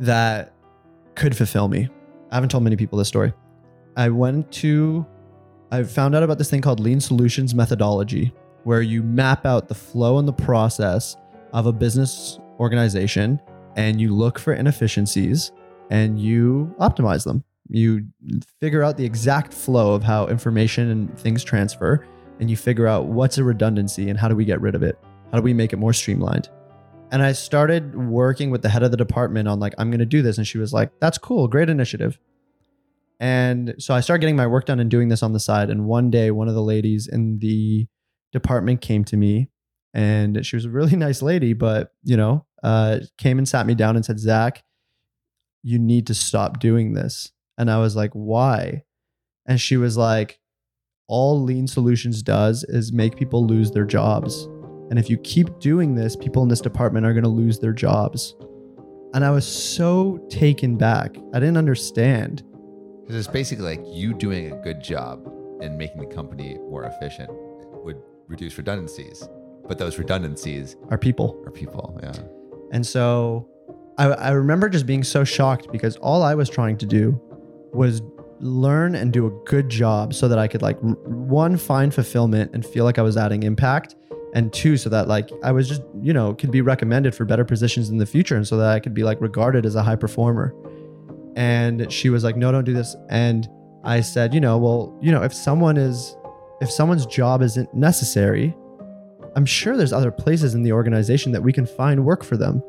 that 0.00 0.54
could 1.14 1.36
fulfill 1.36 1.68
me? 1.68 1.88
I 2.30 2.34
haven't 2.34 2.48
told 2.48 2.64
many 2.64 2.76
people 2.76 2.98
this 2.98 3.08
story. 3.08 3.32
I 3.96 4.08
went 4.08 4.50
to 4.52 5.06
I 5.70 5.82
found 5.82 6.14
out 6.14 6.22
about 6.22 6.38
this 6.38 6.48
thing 6.48 6.60
called 6.60 6.80
Lean 6.80 7.00
Solutions 7.00 7.54
methodology, 7.54 8.32
where 8.66 8.82
you 8.82 9.00
map 9.00 9.46
out 9.46 9.68
the 9.68 9.74
flow 9.76 10.18
and 10.18 10.26
the 10.26 10.32
process 10.32 11.16
of 11.52 11.66
a 11.66 11.72
business 11.72 12.40
organization 12.58 13.40
and 13.76 14.00
you 14.00 14.12
look 14.12 14.40
for 14.40 14.54
inefficiencies 14.54 15.52
and 15.88 16.20
you 16.20 16.74
optimize 16.80 17.22
them. 17.22 17.44
You 17.68 18.04
figure 18.58 18.82
out 18.82 18.96
the 18.96 19.04
exact 19.04 19.54
flow 19.54 19.94
of 19.94 20.02
how 20.02 20.26
information 20.26 20.90
and 20.90 21.16
things 21.16 21.44
transfer, 21.44 22.04
and 22.40 22.50
you 22.50 22.56
figure 22.56 22.88
out 22.88 23.06
what's 23.06 23.38
a 23.38 23.44
redundancy 23.44 24.10
and 24.10 24.18
how 24.18 24.26
do 24.26 24.34
we 24.34 24.44
get 24.44 24.60
rid 24.60 24.74
of 24.74 24.82
it? 24.82 24.98
How 25.30 25.38
do 25.38 25.44
we 25.44 25.54
make 25.54 25.72
it 25.72 25.76
more 25.76 25.92
streamlined? 25.92 26.48
And 27.12 27.22
I 27.22 27.32
started 27.32 27.94
working 27.94 28.50
with 28.50 28.62
the 28.62 28.68
head 28.68 28.82
of 28.82 28.90
the 28.90 28.96
department 28.96 29.46
on 29.46 29.60
like, 29.60 29.74
I'm 29.78 29.90
going 29.90 30.00
to 30.00 30.06
do 30.06 30.22
this. 30.22 30.38
And 30.38 30.46
she 30.46 30.58
was 30.58 30.72
like, 30.72 30.90
that's 30.98 31.18
cool. 31.18 31.46
Great 31.46 31.70
initiative. 31.70 32.18
And 33.20 33.76
so 33.78 33.94
I 33.94 34.00
started 34.00 34.22
getting 34.22 34.34
my 34.34 34.48
work 34.48 34.66
done 34.66 34.80
and 34.80 34.90
doing 34.90 35.08
this 35.08 35.22
on 35.22 35.32
the 35.32 35.38
side. 35.38 35.70
And 35.70 35.86
one 35.86 36.10
day, 36.10 36.32
one 36.32 36.48
of 36.48 36.54
the 36.54 36.62
ladies 36.62 37.06
in 37.06 37.38
the 37.38 37.86
department 38.36 38.82
came 38.82 39.04
to 39.06 39.16
me, 39.16 39.48
and 39.94 40.44
she 40.44 40.56
was 40.56 40.66
a 40.66 40.70
really 40.70 40.96
nice 41.06 41.22
lady, 41.22 41.54
but 41.54 41.92
you 42.04 42.16
know, 42.16 42.44
uh, 42.62 43.00
came 43.18 43.38
and 43.38 43.48
sat 43.48 43.66
me 43.66 43.74
down 43.74 43.96
and 43.96 44.04
said, 44.04 44.20
"Zach, 44.20 44.62
you 45.62 45.78
need 45.78 46.06
to 46.08 46.14
stop 46.14 46.60
doing 46.60 46.92
this." 46.92 47.32
And 47.58 47.70
I 47.70 47.78
was 47.78 47.96
like, 47.96 48.12
"Why?" 48.12 48.84
And 49.46 49.60
she 49.60 49.76
was 49.76 49.96
like, 49.96 50.38
"All 51.08 51.42
Lean 51.42 51.66
Solutions 51.66 52.22
does 52.22 52.64
is 52.64 52.92
make 52.92 53.16
people 53.16 53.46
lose 53.46 53.70
their 53.70 53.86
jobs, 53.86 54.44
and 54.90 54.98
if 54.98 55.08
you 55.08 55.16
keep 55.18 55.58
doing 55.58 55.94
this, 55.94 56.14
people 56.14 56.42
in 56.42 56.48
this 56.48 56.60
department 56.60 57.06
are 57.06 57.12
going 57.12 57.24
to 57.24 57.30
lose 57.30 57.58
their 57.58 57.72
jobs." 57.72 58.34
And 59.14 59.24
I 59.24 59.30
was 59.30 59.46
so 59.46 60.18
taken 60.28 60.76
back. 60.76 61.16
I 61.32 61.40
didn't 61.40 61.56
understand. 61.56 62.42
Because 63.00 63.16
it's 63.16 63.32
basically 63.32 63.64
like 63.64 63.80
you 63.86 64.12
doing 64.12 64.52
a 64.52 64.56
good 64.62 64.82
job 64.82 65.26
and 65.62 65.78
making 65.78 66.00
the 66.00 66.14
company 66.14 66.58
more 66.68 66.84
efficient 66.84 67.30
would 67.84 67.96
reduce 68.28 68.56
redundancies. 68.56 69.28
But 69.66 69.78
those 69.78 69.98
redundancies 69.98 70.76
are 70.90 70.98
people. 70.98 71.42
are 71.44 71.50
people. 71.50 71.98
Yeah. 72.02 72.12
And 72.72 72.86
so 72.86 73.48
I, 73.98 74.06
I 74.06 74.30
remember 74.30 74.68
just 74.68 74.86
being 74.86 75.02
so 75.02 75.24
shocked 75.24 75.72
because 75.72 75.96
all 75.96 76.22
I 76.22 76.34
was 76.34 76.48
trying 76.48 76.78
to 76.78 76.86
do 76.86 77.20
was 77.72 78.02
learn 78.38 78.94
and 78.94 79.12
do 79.12 79.26
a 79.26 79.30
good 79.44 79.68
job 79.68 80.14
so 80.14 80.28
that 80.28 80.38
I 80.38 80.46
could, 80.46 80.62
like, 80.62 80.78
one, 80.80 81.56
find 81.56 81.92
fulfillment 81.92 82.52
and 82.54 82.64
feel 82.64 82.84
like 82.84 82.98
I 82.98 83.02
was 83.02 83.16
adding 83.16 83.42
impact, 83.42 83.96
and 84.36 84.52
two 84.52 84.76
so 84.76 84.90
that 84.90 85.08
like 85.08 85.30
i 85.42 85.50
was 85.50 85.66
just 85.66 85.82
you 86.02 86.12
know 86.12 86.34
could 86.34 86.50
be 86.50 86.60
recommended 86.60 87.14
for 87.14 87.24
better 87.24 87.44
positions 87.44 87.88
in 87.88 87.96
the 87.96 88.04
future 88.04 88.36
and 88.36 88.46
so 88.46 88.58
that 88.58 88.70
i 88.70 88.78
could 88.78 88.92
be 88.92 89.02
like 89.02 89.18
regarded 89.20 89.64
as 89.64 89.74
a 89.74 89.82
high 89.82 89.96
performer 89.96 90.54
and 91.36 91.90
she 91.90 92.10
was 92.10 92.22
like 92.22 92.36
no 92.36 92.52
don't 92.52 92.64
do 92.64 92.74
this 92.74 92.94
and 93.08 93.48
i 93.82 94.00
said 94.00 94.34
you 94.34 94.40
know 94.40 94.58
well 94.58 94.96
you 95.00 95.10
know 95.10 95.22
if 95.22 95.32
someone 95.32 95.78
is 95.78 96.16
if 96.60 96.70
someone's 96.70 97.06
job 97.06 97.42
isn't 97.42 97.72
necessary 97.74 98.54
i'm 99.34 99.46
sure 99.46 99.76
there's 99.76 99.92
other 99.92 100.10
places 100.10 100.54
in 100.54 100.62
the 100.62 100.72
organization 100.72 101.32
that 101.32 101.42
we 101.42 101.52
can 101.52 101.66
find 101.66 102.04
work 102.04 102.24
for 102.24 102.36
them 102.36 102.62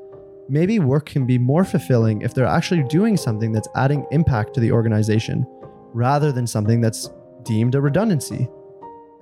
maybe 0.49 0.79
work 0.79 1.05
can 1.05 1.25
be 1.25 1.37
more 1.37 1.65
fulfilling 1.65 2.21
if 2.21 2.33
they're 2.33 2.45
actually 2.45 2.83
doing 2.83 3.17
something 3.17 3.51
that's 3.51 3.67
adding 3.75 4.05
impact 4.11 4.53
to 4.53 4.59
the 4.59 4.71
organization 4.71 5.45
rather 5.93 6.31
than 6.31 6.47
something 6.47 6.81
that's 6.81 7.09
deemed 7.43 7.75
a 7.75 7.81
redundancy 7.81 8.47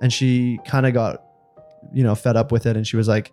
and 0.00 0.12
she 0.12 0.58
kind 0.66 0.86
of 0.86 0.92
got 0.92 1.22
you 1.92 2.02
know 2.02 2.14
fed 2.14 2.36
up 2.36 2.52
with 2.52 2.66
it 2.66 2.76
and 2.76 2.86
she 2.86 2.96
was 2.96 3.08
like 3.08 3.32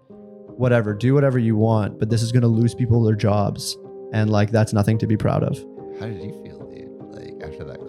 whatever 0.58 0.94
do 0.94 1.14
whatever 1.14 1.40
you 1.40 1.56
want 1.56 2.00
but 2.00 2.10
this 2.10 2.22
is 2.22 2.32
going 2.32 2.42
to 2.44 2.48
lose 2.48 2.76
people 2.76 3.04
their 3.04 3.16
jobs 3.16 3.76
and 4.14 4.30
like 4.30 4.52
that's 4.52 4.74
nothing 4.74 4.98
to 5.00 5.08
be 5.08 5.18
proud 5.18 5.44
of 5.44 5.58
How 6.00 6.06
did 6.06 6.22
you 6.22 6.32
feel, 6.44 6.60
dude? 6.70 6.90
Like 7.14 7.44
after 7.44 7.64
that? 7.66 7.80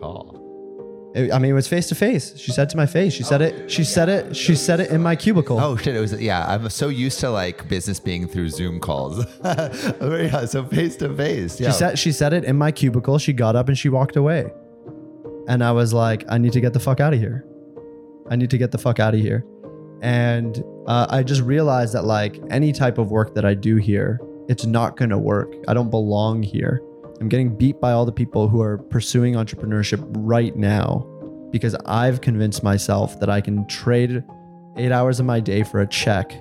It- 1.14 1.32
i 1.32 1.38
mean 1.38 1.52
it 1.52 1.54
was 1.54 1.68
face 1.68 1.86
to 1.88 1.94
face 1.94 2.36
she 2.36 2.50
said 2.50 2.68
to 2.70 2.76
my 2.76 2.86
face 2.86 3.12
she 3.12 3.22
said 3.22 3.40
it 3.40 3.70
she 3.70 3.84
said 3.84 4.08
it 4.08 4.36
she 4.36 4.54
said 4.56 4.80
it 4.80 4.90
in 4.90 5.00
my 5.02 5.14
cubicle 5.16 5.60
Oh 5.60 5.76
shit! 5.76 5.94
It 5.94 6.00
was 6.00 6.12
yeah. 6.20 6.44
I'm 6.46 6.68
so 6.70 6.88
used 6.88 7.20
to 7.20 7.30
like 7.30 7.68
business 7.68 8.00
being 8.00 8.26
through 8.26 8.48
Zoom 8.48 8.80
calls. 8.80 9.24
yeah, 9.44 10.44
so 10.46 10.64
face 10.64 10.96
to 10.96 11.14
face. 11.14 11.60
Yeah. 11.60 11.70
She 11.70 11.76
said 11.78 11.98
she 11.98 12.12
said 12.12 12.32
it 12.32 12.44
in 12.44 12.56
my 12.56 12.72
cubicle. 12.72 13.18
She 13.18 13.32
got 13.32 13.54
up 13.56 13.68
and 13.68 13.78
she 13.78 13.88
walked 13.88 14.16
away. 14.16 14.52
And 15.46 15.62
I 15.62 15.72
was 15.72 15.92
like, 15.92 16.24
I 16.28 16.38
need 16.38 16.52
to 16.54 16.60
get 16.60 16.72
the 16.72 16.80
fuck 16.80 17.00
out 17.00 17.12
of 17.14 17.20
here. 17.20 17.44
I 18.30 18.36
need 18.36 18.50
to 18.50 18.58
get 18.58 18.70
the 18.72 18.78
fuck 18.78 18.98
out 18.98 19.14
of 19.14 19.20
here. 19.20 19.44
And 20.02 20.62
uh, 20.86 21.06
I 21.10 21.22
just 21.22 21.42
realized 21.42 21.92
that 21.94 22.04
like 22.04 22.40
any 22.50 22.72
type 22.72 22.98
of 22.98 23.10
work 23.10 23.34
that 23.34 23.44
I 23.44 23.54
do 23.54 23.76
here, 23.76 24.20
it's 24.48 24.66
not 24.66 24.96
gonna 24.96 25.18
work. 25.18 25.54
I 25.68 25.74
don't 25.74 25.90
belong 25.90 26.42
here. 26.42 26.82
I'm 27.20 27.28
getting 27.28 27.56
beat 27.56 27.80
by 27.80 27.92
all 27.92 28.04
the 28.04 28.12
people 28.12 28.48
who 28.48 28.60
are 28.60 28.78
pursuing 28.78 29.34
entrepreneurship 29.34 30.04
right 30.16 30.54
now 30.56 31.06
because 31.50 31.74
I've 31.86 32.20
convinced 32.20 32.62
myself 32.62 33.20
that 33.20 33.30
I 33.30 33.40
can 33.40 33.66
trade 33.68 34.24
eight 34.76 34.90
hours 34.90 35.20
of 35.20 35.26
my 35.26 35.40
day 35.40 35.62
for 35.62 35.80
a 35.80 35.86
check 35.86 36.34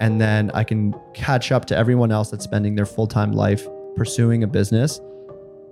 and 0.00 0.20
then 0.20 0.50
I 0.52 0.64
can 0.64 0.94
catch 1.14 1.52
up 1.52 1.64
to 1.66 1.76
everyone 1.76 2.12
else 2.12 2.30
that's 2.30 2.44
spending 2.44 2.74
their 2.74 2.86
full 2.86 3.06
time 3.06 3.32
life 3.32 3.66
pursuing 3.96 4.42
a 4.42 4.46
business 4.46 5.00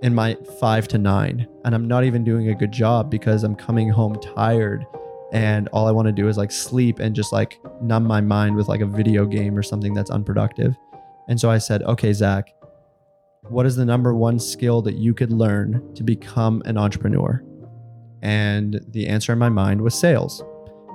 in 0.01 0.13
my 0.13 0.35
five 0.59 0.87
to 0.89 0.97
nine. 0.97 1.47
And 1.63 1.75
I'm 1.75 1.87
not 1.87 2.03
even 2.03 2.23
doing 2.23 2.49
a 2.49 2.55
good 2.55 2.71
job 2.71 3.11
because 3.11 3.43
I'm 3.43 3.55
coming 3.55 3.89
home 3.89 4.19
tired 4.35 4.85
and 5.31 5.67
all 5.69 5.87
I 5.87 5.91
want 5.91 6.07
to 6.07 6.11
do 6.11 6.27
is 6.27 6.37
like 6.37 6.51
sleep 6.51 6.99
and 6.99 7.15
just 7.15 7.31
like 7.31 7.59
numb 7.81 8.05
my 8.05 8.21
mind 8.21 8.55
with 8.55 8.67
like 8.67 8.81
a 8.81 8.85
video 8.85 9.25
game 9.25 9.57
or 9.57 9.63
something 9.63 9.93
that's 9.93 10.09
unproductive. 10.09 10.75
And 11.27 11.39
so 11.39 11.49
I 11.49 11.57
said, 11.57 11.83
okay, 11.83 12.13
Zach, 12.13 12.53
what 13.49 13.65
is 13.65 13.75
the 13.75 13.85
number 13.85 14.15
one 14.15 14.39
skill 14.39 14.81
that 14.81 14.95
you 14.95 15.13
could 15.13 15.31
learn 15.31 15.93
to 15.95 16.03
become 16.03 16.61
an 16.65 16.77
entrepreneur? 16.77 17.43
And 18.21 18.81
the 18.89 19.07
answer 19.07 19.33
in 19.33 19.39
my 19.39 19.49
mind 19.49 19.81
was 19.81 19.93
sales. 19.93 20.43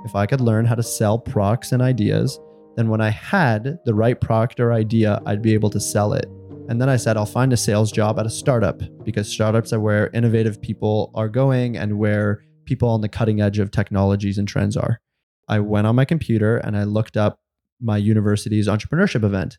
If 0.03 0.15
I 0.15 0.25
could 0.25 0.41
learn 0.41 0.65
how 0.65 0.75
to 0.75 0.83
sell 0.83 1.17
products 1.17 1.71
and 1.71 1.81
ideas, 1.81 2.39
then 2.75 2.89
when 2.89 3.01
I 3.01 3.09
had 3.09 3.79
the 3.85 3.93
right 3.93 4.19
product 4.19 4.59
or 4.59 4.73
idea, 4.73 5.21
I'd 5.25 5.41
be 5.41 5.53
able 5.53 5.69
to 5.69 5.79
sell 5.79 6.13
it. 6.13 6.25
And 6.67 6.81
then 6.81 6.89
I 6.89 6.97
said, 6.97 7.17
I'll 7.17 7.25
find 7.25 7.53
a 7.53 7.57
sales 7.57 7.91
job 7.91 8.19
at 8.19 8.25
a 8.25 8.29
startup 8.29 8.81
because 9.03 9.27
startups 9.27 9.73
are 9.73 9.79
where 9.79 10.09
innovative 10.13 10.61
people 10.61 11.11
are 11.15 11.29
going 11.29 11.77
and 11.77 11.97
where 11.97 12.43
people 12.65 12.89
on 12.89 13.01
the 13.01 13.09
cutting 13.09 13.41
edge 13.41 13.59
of 13.59 13.71
technologies 13.71 14.37
and 14.37 14.47
trends 14.47 14.75
are. 14.75 14.99
I 15.47 15.59
went 15.59 15.87
on 15.87 15.95
my 15.95 16.05
computer 16.05 16.57
and 16.57 16.77
I 16.77 16.83
looked 16.83 17.17
up 17.17 17.39
my 17.81 17.97
university's 17.97 18.67
entrepreneurship 18.67 19.23
event. 19.23 19.57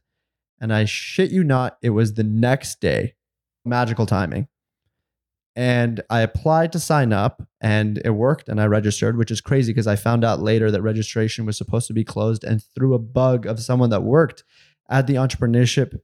And 0.62 0.72
I 0.72 0.84
shit 0.84 1.32
you 1.32 1.42
not, 1.42 1.76
it 1.82 1.90
was 1.90 2.14
the 2.14 2.22
next 2.22 2.80
day. 2.80 3.14
Magical 3.64 4.06
timing. 4.06 4.46
And 5.54 6.00
I 6.08 6.20
applied 6.20 6.72
to 6.72 6.80
sign 6.80 7.12
up 7.12 7.42
and 7.60 8.00
it 8.04 8.10
worked 8.10 8.48
and 8.48 8.60
I 8.60 8.66
registered, 8.66 9.18
which 9.18 9.30
is 9.30 9.40
crazy 9.40 9.72
because 9.72 9.88
I 9.88 9.96
found 9.96 10.24
out 10.24 10.40
later 10.40 10.70
that 10.70 10.80
registration 10.80 11.44
was 11.44 11.58
supposed 11.58 11.88
to 11.88 11.92
be 11.92 12.04
closed. 12.04 12.44
And 12.44 12.62
through 12.62 12.94
a 12.94 13.00
bug 13.00 13.44
of 13.44 13.60
someone 13.60 13.90
that 13.90 14.04
worked 14.04 14.44
at 14.88 15.08
the 15.08 15.16
entrepreneurship 15.16 15.98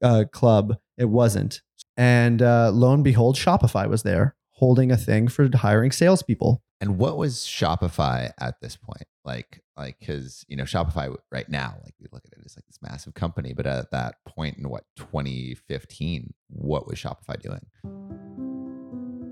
uh, 0.00 0.24
club, 0.32 0.76
it 0.96 1.10
wasn't. 1.10 1.60
And 1.96 2.40
uh, 2.40 2.70
lo 2.72 2.94
and 2.94 3.04
behold, 3.04 3.36
Shopify 3.36 3.88
was 3.88 4.04
there 4.04 4.36
holding 4.52 4.92
a 4.92 4.96
thing 4.96 5.26
for 5.26 5.48
hiring 5.52 5.90
salespeople. 5.90 6.62
And 6.80 6.98
what 6.98 7.16
was 7.16 7.38
Shopify 7.38 8.30
at 8.40 8.60
this 8.60 8.76
point? 8.76 9.06
Like, 9.24 9.63
like, 9.76 9.98
because 9.98 10.44
you 10.48 10.56
know 10.56 10.64
Shopify 10.64 11.14
right 11.30 11.48
now, 11.48 11.74
like 11.84 11.94
we 12.00 12.06
look 12.12 12.24
at 12.24 12.32
it 12.38 12.44
as 12.44 12.56
like 12.56 12.66
this 12.66 12.78
massive 12.82 13.14
company, 13.14 13.52
but 13.52 13.66
at 13.66 13.90
that 13.90 14.24
point 14.24 14.58
in 14.58 14.68
what 14.68 14.84
2015, 14.96 16.32
what 16.48 16.86
was 16.86 16.98
Shopify 16.98 17.40
doing? 17.40 17.60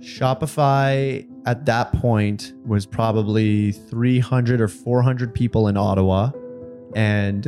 Shopify 0.03 1.25
at 1.47 1.65
that 1.67 1.93
point 1.93 2.53
was 2.67 2.87
probably 2.87 3.71
300 3.71 4.61
or 4.61 4.67
400 4.67 5.33
people 5.33 5.69
in 5.69 5.77
Ottawa. 5.77 6.33
And 6.97 7.47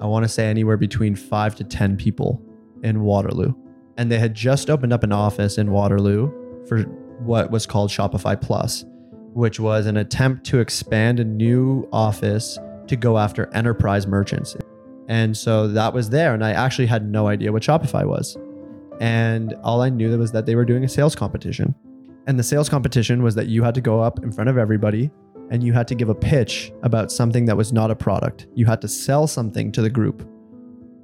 I 0.00 0.06
want 0.06 0.24
to 0.24 0.28
say 0.28 0.48
anywhere 0.48 0.78
between 0.78 1.14
five 1.14 1.54
to 1.56 1.64
10 1.64 1.98
people 1.98 2.42
in 2.82 3.02
Waterloo. 3.02 3.54
And 3.98 4.10
they 4.10 4.18
had 4.18 4.34
just 4.34 4.70
opened 4.70 4.94
up 4.94 5.04
an 5.04 5.12
office 5.12 5.58
in 5.58 5.70
Waterloo 5.70 6.32
for 6.66 6.80
what 7.20 7.50
was 7.50 7.66
called 7.66 7.90
Shopify 7.90 8.40
Plus, 8.40 8.86
which 9.34 9.58
was 9.58 9.86
an 9.86 9.96
attempt 9.96 10.44
to 10.46 10.60
expand 10.60 11.20
a 11.20 11.24
new 11.24 11.88
office 11.92 12.58
to 12.86 12.96
go 12.96 13.18
after 13.18 13.52
enterprise 13.54 14.06
merchants. 14.06 14.56
And 15.08 15.36
so 15.36 15.68
that 15.68 15.92
was 15.92 16.10
there. 16.10 16.34
And 16.34 16.44
I 16.44 16.52
actually 16.52 16.86
had 16.86 17.08
no 17.08 17.26
idea 17.26 17.52
what 17.52 17.62
Shopify 17.62 18.06
was. 18.06 18.36
And 19.00 19.54
all 19.64 19.82
I 19.82 19.88
knew 19.88 20.16
was 20.18 20.32
that 20.32 20.46
they 20.46 20.54
were 20.54 20.64
doing 20.64 20.84
a 20.84 20.88
sales 20.88 21.14
competition. 21.14 21.74
And 22.26 22.38
the 22.38 22.42
sales 22.42 22.68
competition 22.68 23.22
was 23.22 23.34
that 23.34 23.48
you 23.48 23.62
had 23.62 23.74
to 23.74 23.80
go 23.80 24.00
up 24.00 24.22
in 24.22 24.30
front 24.30 24.48
of 24.48 24.58
everybody 24.58 25.10
and 25.50 25.62
you 25.62 25.72
had 25.72 25.88
to 25.88 25.94
give 25.94 26.08
a 26.08 26.14
pitch 26.14 26.72
about 26.82 27.10
something 27.10 27.44
that 27.46 27.56
was 27.56 27.72
not 27.72 27.90
a 27.90 27.96
product. 27.96 28.46
You 28.54 28.64
had 28.64 28.80
to 28.82 28.88
sell 28.88 29.26
something 29.26 29.72
to 29.72 29.82
the 29.82 29.90
group. 29.90 30.26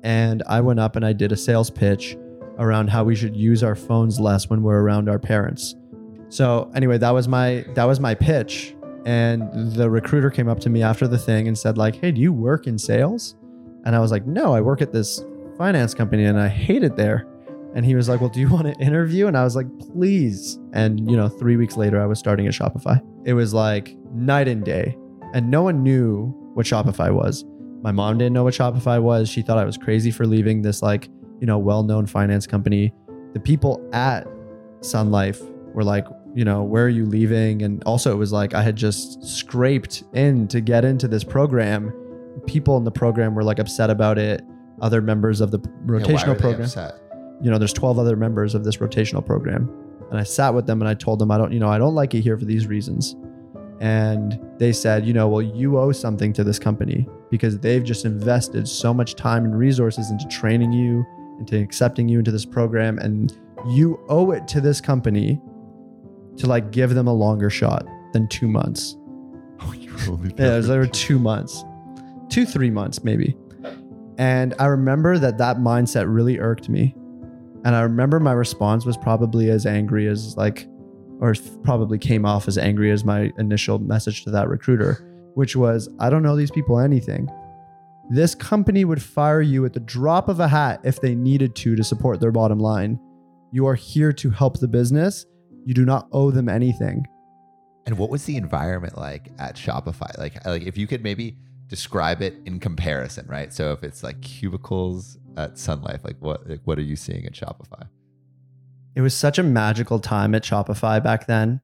And 0.02 0.42
I 0.46 0.60
went 0.60 0.80
up 0.80 0.96
and 0.96 1.04
I 1.04 1.12
did 1.12 1.32
a 1.32 1.36
sales 1.36 1.70
pitch 1.70 2.16
around 2.58 2.88
how 2.88 3.04
we 3.04 3.14
should 3.14 3.36
use 3.36 3.62
our 3.62 3.74
phones 3.74 4.18
less 4.18 4.48
when 4.48 4.62
we're 4.62 4.80
around 4.80 5.08
our 5.08 5.18
parents. 5.18 5.74
So 6.28 6.70
anyway, 6.74 6.98
that 6.98 7.10
was 7.10 7.28
my 7.28 7.64
that 7.74 7.84
was 7.84 8.00
my 8.00 8.14
pitch. 8.14 8.74
And 9.04 9.72
the 9.74 9.88
recruiter 9.88 10.30
came 10.30 10.48
up 10.48 10.60
to 10.60 10.70
me 10.70 10.82
after 10.82 11.08
the 11.08 11.18
thing 11.18 11.48
and 11.48 11.56
said 11.56 11.78
like, 11.78 11.96
"Hey, 11.96 12.12
do 12.12 12.20
you 12.20 12.32
work 12.32 12.66
in 12.66 12.78
sales?" 12.78 13.36
And 13.84 13.96
I 13.96 14.00
was 14.00 14.10
like, 14.10 14.26
"No, 14.26 14.54
I 14.54 14.60
work 14.60 14.82
at 14.82 14.92
this 14.92 15.24
finance 15.56 15.94
company 15.94 16.24
and 16.24 16.38
I 16.38 16.48
hate 16.48 16.82
it 16.82 16.96
there." 16.96 17.26
And 17.74 17.84
he 17.84 17.94
was 17.94 18.08
like, 18.08 18.20
Well, 18.20 18.30
do 18.30 18.40
you 18.40 18.48
want 18.52 18.66
to 18.66 18.74
interview? 18.80 19.26
And 19.26 19.36
I 19.36 19.44
was 19.44 19.56
like, 19.56 19.66
Please. 19.78 20.58
And, 20.72 21.10
you 21.10 21.16
know, 21.16 21.28
three 21.28 21.56
weeks 21.56 21.76
later, 21.76 22.00
I 22.00 22.06
was 22.06 22.18
starting 22.18 22.46
at 22.46 22.52
Shopify. 22.52 23.00
It 23.24 23.34
was 23.34 23.54
like 23.54 23.96
night 24.12 24.48
and 24.48 24.64
day. 24.64 24.96
And 25.34 25.50
no 25.50 25.62
one 25.62 25.82
knew 25.82 26.28
what 26.54 26.66
Shopify 26.66 27.12
was. 27.12 27.44
My 27.82 27.92
mom 27.92 28.18
didn't 28.18 28.32
know 28.32 28.44
what 28.44 28.54
Shopify 28.54 29.00
was. 29.00 29.28
She 29.28 29.42
thought 29.42 29.58
I 29.58 29.64
was 29.64 29.76
crazy 29.76 30.10
for 30.10 30.26
leaving 30.26 30.62
this, 30.62 30.82
like, 30.82 31.08
you 31.40 31.46
know, 31.46 31.58
well 31.58 31.82
known 31.82 32.06
finance 32.06 32.46
company. 32.46 32.92
The 33.34 33.40
people 33.40 33.86
at 33.92 34.26
Sun 34.80 35.10
Life 35.10 35.40
were 35.74 35.84
like, 35.84 36.06
you 36.34 36.44
know, 36.44 36.62
where 36.62 36.84
are 36.84 36.90
you 36.90 37.06
leaving? 37.06 37.62
And 37.62 37.82
also, 37.84 38.12
it 38.12 38.16
was 38.16 38.32
like 38.32 38.54
I 38.54 38.62
had 38.62 38.76
just 38.76 39.24
scraped 39.24 40.04
in 40.12 40.48
to 40.48 40.60
get 40.60 40.84
into 40.84 41.08
this 41.08 41.24
program. 41.24 41.92
People 42.46 42.76
in 42.76 42.84
the 42.84 42.90
program 42.90 43.34
were 43.34 43.44
like 43.44 43.58
upset 43.58 43.90
about 43.90 44.18
it. 44.18 44.42
Other 44.80 45.02
members 45.02 45.40
of 45.40 45.50
the 45.50 45.58
rotational 45.86 46.36
they 46.36 46.40
program 46.40 46.68
you 47.40 47.50
know, 47.50 47.58
there's 47.58 47.72
12 47.72 47.98
other 47.98 48.16
members 48.16 48.54
of 48.54 48.64
this 48.64 48.78
rotational 48.78 49.24
program. 49.24 49.70
And 50.10 50.18
I 50.18 50.22
sat 50.22 50.54
with 50.54 50.66
them 50.66 50.80
and 50.80 50.88
I 50.88 50.94
told 50.94 51.18
them, 51.18 51.30
I 51.30 51.38
don't, 51.38 51.52
you 51.52 51.60
know, 51.60 51.68
I 51.68 51.78
don't 51.78 51.94
like 51.94 52.14
it 52.14 52.22
here 52.22 52.38
for 52.38 52.44
these 52.44 52.66
reasons. 52.66 53.14
And 53.80 54.40
they 54.58 54.72
said, 54.72 55.06
you 55.06 55.12
know, 55.12 55.28
well, 55.28 55.42
you 55.42 55.78
owe 55.78 55.92
something 55.92 56.32
to 56.32 56.42
this 56.42 56.58
company 56.58 57.06
because 57.30 57.58
they've 57.60 57.84
just 57.84 58.04
invested 58.04 58.66
so 58.66 58.92
much 58.92 59.14
time 59.14 59.44
and 59.44 59.56
resources 59.56 60.10
into 60.10 60.26
training 60.26 60.72
you, 60.72 61.06
into 61.38 61.60
accepting 61.60 62.08
you 62.08 62.18
into 62.18 62.32
this 62.32 62.44
program. 62.44 62.98
And 62.98 63.38
you 63.68 64.00
owe 64.08 64.32
it 64.32 64.48
to 64.48 64.60
this 64.60 64.80
company 64.80 65.40
to 66.38 66.46
like 66.46 66.70
give 66.70 66.94
them 66.94 67.06
a 67.06 67.12
longer 67.12 67.50
shot 67.50 67.86
than 68.12 68.28
two 68.28 68.48
months. 68.48 68.96
Oh, 69.60 69.72
you 69.72 69.90
really 70.06 70.32
Yeah, 70.38 70.54
it 70.54 70.56
was 70.56 70.70
over 70.70 70.86
two 70.86 71.18
months, 71.18 71.64
two, 72.28 72.46
three 72.46 72.70
months 72.70 73.04
maybe. 73.04 73.36
And 74.18 74.54
I 74.58 74.66
remember 74.66 75.18
that 75.18 75.38
that 75.38 75.58
mindset 75.58 76.12
really 76.12 76.38
irked 76.38 76.68
me. 76.68 76.94
And 77.64 77.74
I 77.76 77.82
remember 77.82 78.18
my 78.18 78.32
response 78.32 78.84
was 78.84 78.96
probably 78.96 79.50
as 79.50 79.66
angry 79.66 80.08
as 80.08 80.36
like, 80.36 80.66
or 81.20 81.34
probably 81.62 81.98
came 81.98 82.24
off 82.24 82.48
as 82.48 82.56
angry 82.58 82.90
as 82.90 83.04
my 83.04 83.32
initial 83.38 83.78
message 83.78 84.24
to 84.24 84.30
that 84.30 84.48
recruiter, 84.48 85.30
which 85.34 85.56
was, 85.56 85.88
I 85.98 86.10
don't 86.10 86.22
know 86.22 86.36
these 86.36 86.50
people 86.50 86.78
anything. 86.78 87.28
This 88.10 88.34
company 88.34 88.84
would 88.84 89.02
fire 89.02 89.42
you 89.42 89.64
at 89.66 89.72
the 89.72 89.80
drop 89.80 90.28
of 90.28 90.40
a 90.40 90.48
hat 90.48 90.80
if 90.82 91.00
they 91.00 91.14
needed 91.14 91.54
to 91.56 91.76
to 91.76 91.84
support 91.84 92.20
their 92.20 92.32
bottom 92.32 92.58
line. 92.58 92.98
You 93.52 93.66
are 93.66 93.74
here 93.74 94.12
to 94.14 94.30
help 94.30 94.60
the 94.60 94.68
business. 94.68 95.26
You 95.64 95.74
do 95.74 95.84
not 95.84 96.08
owe 96.12 96.30
them 96.30 96.48
anything. 96.48 97.06
And 97.86 97.98
what 97.98 98.10
was 98.10 98.24
the 98.24 98.36
environment 98.36 98.96
like 98.98 99.28
at 99.38 99.56
Shopify? 99.56 100.16
Like, 100.18 100.44
like 100.46 100.62
if 100.62 100.76
you 100.76 100.86
could 100.86 101.02
maybe 101.02 101.36
describe 101.68 102.22
it 102.22 102.36
in 102.44 102.60
comparison, 102.60 103.26
right? 103.26 103.52
So 103.52 103.72
if 103.72 103.82
it's 103.82 104.02
like 104.02 104.20
cubicles 104.20 105.18
at 105.36 105.58
Sun 105.58 105.82
Life, 105.82 106.00
like 106.04 106.16
what 106.20 106.48
like 106.48 106.60
what 106.64 106.78
are 106.78 106.82
you 106.82 106.96
seeing 106.96 107.24
at 107.26 107.32
Shopify? 107.32 107.88
It 108.94 109.00
was 109.00 109.14
such 109.14 109.38
a 109.38 109.42
magical 109.42 110.00
time 110.00 110.34
at 110.34 110.42
Shopify 110.42 111.02
back 111.02 111.26
then. 111.26 111.60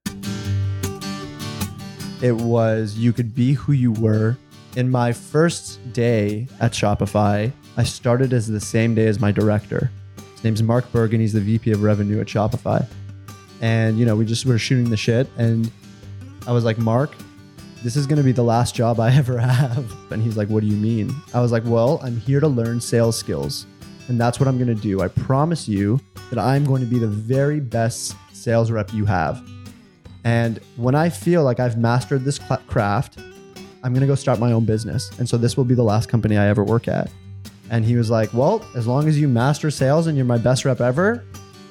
It 2.22 2.36
was, 2.36 2.96
you 2.96 3.12
could 3.12 3.34
be 3.34 3.54
who 3.54 3.72
you 3.72 3.92
were. 3.92 4.36
In 4.76 4.90
my 4.90 5.12
first 5.12 5.92
day 5.92 6.46
at 6.60 6.72
Shopify, 6.72 7.52
I 7.76 7.82
started 7.84 8.32
as 8.32 8.46
the 8.46 8.60
same 8.60 8.94
day 8.94 9.06
as 9.06 9.20
my 9.20 9.32
director. 9.32 9.90
His 10.32 10.44
name's 10.44 10.62
Mark 10.62 10.90
Bergen. 10.92 11.20
He's 11.20 11.32
the 11.32 11.40
VP 11.40 11.72
of 11.72 11.82
revenue 11.82 12.20
at 12.20 12.28
Shopify. 12.28 12.86
And, 13.60 13.98
you 13.98 14.04
know, 14.04 14.16
we 14.16 14.24
just 14.24 14.46
were 14.46 14.58
shooting 14.58 14.90
the 14.90 14.96
shit. 14.96 15.28
And 15.36 15.70
I 16.46 16.52
was 16.52 16.64
like, 16.64 16.78
Mark, 16.78 17.14
this 17.84 17.96
is 17.96 18.06
going 18.06 18.16
to 18.16 18.24
be 18.24 18.32
the 18.32 18.42
last 18.42 18.74
job 18.74 18.98
I 18.98 19.12
ever 19.16 19.38
have. 19.38 19.94
And 20.10 20.22
he's 20.22 20.36
like, 20.36 20.48
What 20.48 20.62
do 20.62 20.66
you 20.66 20.76
mean? 20.76 21.14
I 21.32 21.40
was 21.40 21.52
like, 21.52 21.62
Well, 21.66 22.00
I'm 22.02 22.18
here 22.18 22.40
to 22.40 22.48
learn 22.48 22.80
sales 22.80 23.16
skills. 23.16 23.66
And 24.08 24.20
that's 24.20 24.38
what 24.38 24.48
I'm 24.48 24.58
going 24.58 24.74
to 24.74 24.82
do. 24.82 25.00
I 25.00 25.08
promise 25.08 25.68
you 25.68 26.00
that 26.30 26.38
I'm 26.38 26.64
going 26.64 26.80
to 26.80 26.86
be 26.86 26.98
the 26.98 27.06
very 27.06 27.60
best 27.60 28.16
sales 28.32 28.70
rep 28.70 28.92
you 28.92 29.04
have. 29.06 29.42
And 30.24 30.60
when 30.76 30.94
I 30.94 31.10
feel 31.10 31.42
like 31.42 31.60
I've 31.60 31.78
mastered 31.78 32.24
this 32.24 32.38
craft, 32.66 33.18
I'm 33.82 33.92
going 33.92 34.00
to 34.00 34.06
go 34.06 34.14
start 34.14 34.38
my 34.38 34.52
own 34.52 34.64
business. 34.64 35.10
And 35.18 35.28
so 35.28 35.36
this 35.36 35.56
will 35.56 35.64
be 35.64 35.74
the 35.74 35.82
last 35.82 36.08
company 36.08 36.36
I 36.36 36.48
ever 36.48 36.64
work 36.64 36.88
at. 36.88 37.10
And 37.70 37.84
he 37.84 37.96
was 37.96 38.10
like, 38.10 38.32
Well, 38.32 38.66
as 38.74 38.86
long 38.86 39.08
as 39.08 39.18
you 39.18 39.28
master 39.28 39.70
sales 39.70 40.06
and 40.06 40.16
you're 40.16 40.26
my 40.26 40.38
best 40.38 40.64
rep 40.64 40.80
ever, 40.80 41.24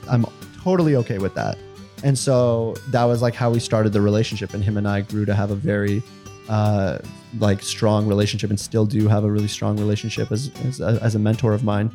I'm 0.10 0.26
totally 0.62 0.96
okay 0.98 1.18
with 1.18 1.34
that. 1.36 1.58
And 2.04 2.20
so 2.20 2.76
that 2.89 3.06
was 3.06 3.22
like 3.22 3.34
how 3.34 3.49
we 3.49 3.60
started 3.60 3.93
the 3.93 4.01
relationship. 4.01 4.54
And 4.54 4.64
him 4.64 4.78
and 4.78 4.88
I 4.88 5.01
grew 5.01 5.26
to 5.26 5.34
have 5.34 5.51
a 5.51 5.56
very 5.56 6.04
uh, 6.49 6.99
like 7.39 7.64
strong 7.64 8.06
relationship 8.06 8.49
and 8.49 8.60
still 8.60 8.86
do 8.86 9.08
have 9.08 9.24
a 9.24 9.32
really 9.32 9.47
strong 9.47 9.78
relationship 9.78 10.32
as, 10.32 10.51
as, 10.66 10.82
a, 10.82 10.99
as 11.01 11.16
a 11.16 11.20
mentor 11.20 11.54
of 11.54 11.64
mine. 11.64 11.91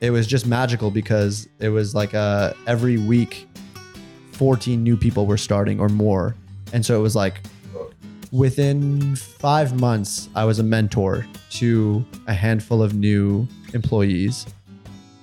It 0.00 0.10
was 0.10 0.26
just 0.26 0.46
magical 0.46 0.90
because 0.90 1.46
it 1.58 1.68
was 1.68 1.94
like 1.94 2.14
uh, 2.14 2.54
every 2.66 2.96
week, 2.96 3.46
14 4.32 4.82
new 4.82 4.96
people 4.96 5.26
were 5.26 5.36
starting 5.36 5.78
or 5.78 5.90
more. 5.90 6.34
And 6.72 6.84
so 6.84 6.98
it 6.98 7.02
was 7.02 7.14
like 7.14 7.42
within 8.32 9.14
five 9.16 9.78
months, 9.78 10.30
I 10.34 10.44
was 10.44 10.58
a 10.58 10.62
mentor 10.62 11.26
to 11.50 12.04
a 12.26 12.32
handful 12.32 12.82
of 12.82 12.94
new 12.94 13.46
employees. 13.74 14.46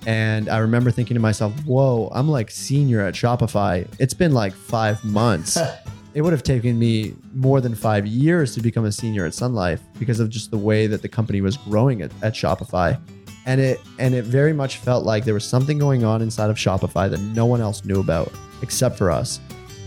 And 0.08 0.48
I 0.48 0.56
remember 0.56 0.90
thinking 0.90 1.16
to 1.16 1.20
myself, 1.20 1.52
whoa, 1.66 2.08
I'm 2.14 2.30
like 2.30 2.50
senior 2.50 3.02
at 3.02 3.12
Shopify. 3.12 3.86
It's 3.98 4.14
been 4.14 4.32
like 4.32 4.54
five 4.54 5.04
months. 5.04 5.58
it 6.14 6.22
would 6.22 6.32
have 6.32 6.42
taken 6.42 6.78
me 6.78 7.14
more 7.34 7.60
than 7.60 7.74
five 7.74 8.06
years 8.06 8.54
to 8.54 8.62
become 8.62 8.86
a 8.86 8.90
senior 8.90 9.26
at 9.26 9.34
Sun 9.34 9.54
Life 9.54 9.82
because 9.98 10.18
of 10.18 10.30
just 10.30 10.50
the 10.50 10.56
way 10.56 10.86
that 10.86 11.02
the 11.02 11.10
company 11.10 11.42
was 11.42 11.58
growing 11.58 12.00
at, 12.00 12.10
at 12.22 12.32
Shopify. 12.32 12.98
And 13.44 13.60
it 13.60 13.82
and 13.98 14.14
it 14.14 14.24
very 14.24 14.54
much 14.54 14.78
felt 14.78 15.04
like 15.04 15.26
there 15.26 15.34
was 15.34 15.44
something 15.44 15.76
going 15.76 16.04
on 16.04 16.22
inside 16.22 16.48
of 16.48 16.56
Shopify 16.56 17.10
that 17.10 17.20
no 17.20 17.44
one 17.44 17.60
else 17.60 17.84
knew 17.84 18.00
about 18.00 18.32
except 18.62 18.96
for 18.96 19.10
us. 19.10 19.40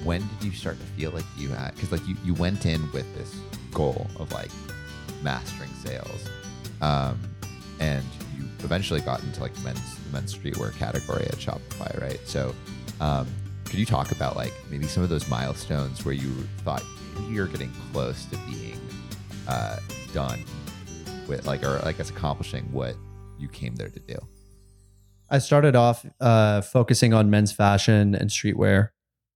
When 0.03 0.21
did 0.37 0.45
you 0.45 0.51
start 0.51 0.79
to 0.79 0.85
feel 0.85 1.09
like 1.09 1.25
you 1.35 1.49
had 1.49 1.73
because 1.73 1.91
like 1.91 2.07
you, 2.07 2.15
you 2.23 2.35
went 2.35 2.67
in 2.67 2.91
with 2.91 3.11
this 3.17 3.35
goal 3.71 4.05
of 4.17 4.31
like 4.31 4.51
mastering 5.23 5.73
sales. 5.83 6.29
Um, 6.79 7.19
and 7.79 8.05
you 8.37 8.45
eventually 8.59 9.01
got 9.01 9.23
into 9.23 9.41
like 9.41 9.59
men's 9.63 9.97
men's 10.11 10.35
streetwear 10.35 10.75
category 10.75 11.23
at 11.25 11.35
Shopify, 11.35 11.99
right? 12.01 12.19
So 12.25 12.53
um, 12.99 13.27
could 13.65 13.79
you 13.79 13.85
talk 13.85 14.11
about 14.11 14.35
like 14.35 14.53
maybe 14.69 14.85
some 14.85 15.03
of 15.03 15.09
those 15.09 15.27
milestones 15.29 16.03
where 16.03 16.13
you 16.13 16.29
thought 16.59 16.83
you're 17.29 17.47
getting 17.47 17.71
close 17.91 18.25
to 18.25 18.37
being 18.49 18.79
uh, 19.47 19.77
done 20.13 20.43
with 21.27 21.45
like 21.45 21.63
or 21.63 21.81
I 21.85 21.93
guess 21.93 22.09
accomplishing 22.09 22.71
what 22.71 22.95
you 23.39 23.47
came 23.47 23.75
there 23.75 23.89
to 23.89 23.99
do? 23.99 24.17
I 25.29 25.39
started 25.39 25.75
off 25.75 26.05
uh, 26.19 26.61
focusing 26.61 27.13
on 27.13 27.29
men's 27.29 27.53
fashion 27.53 28.13
and 28.13 28.29
streetwear. 28.29 28.89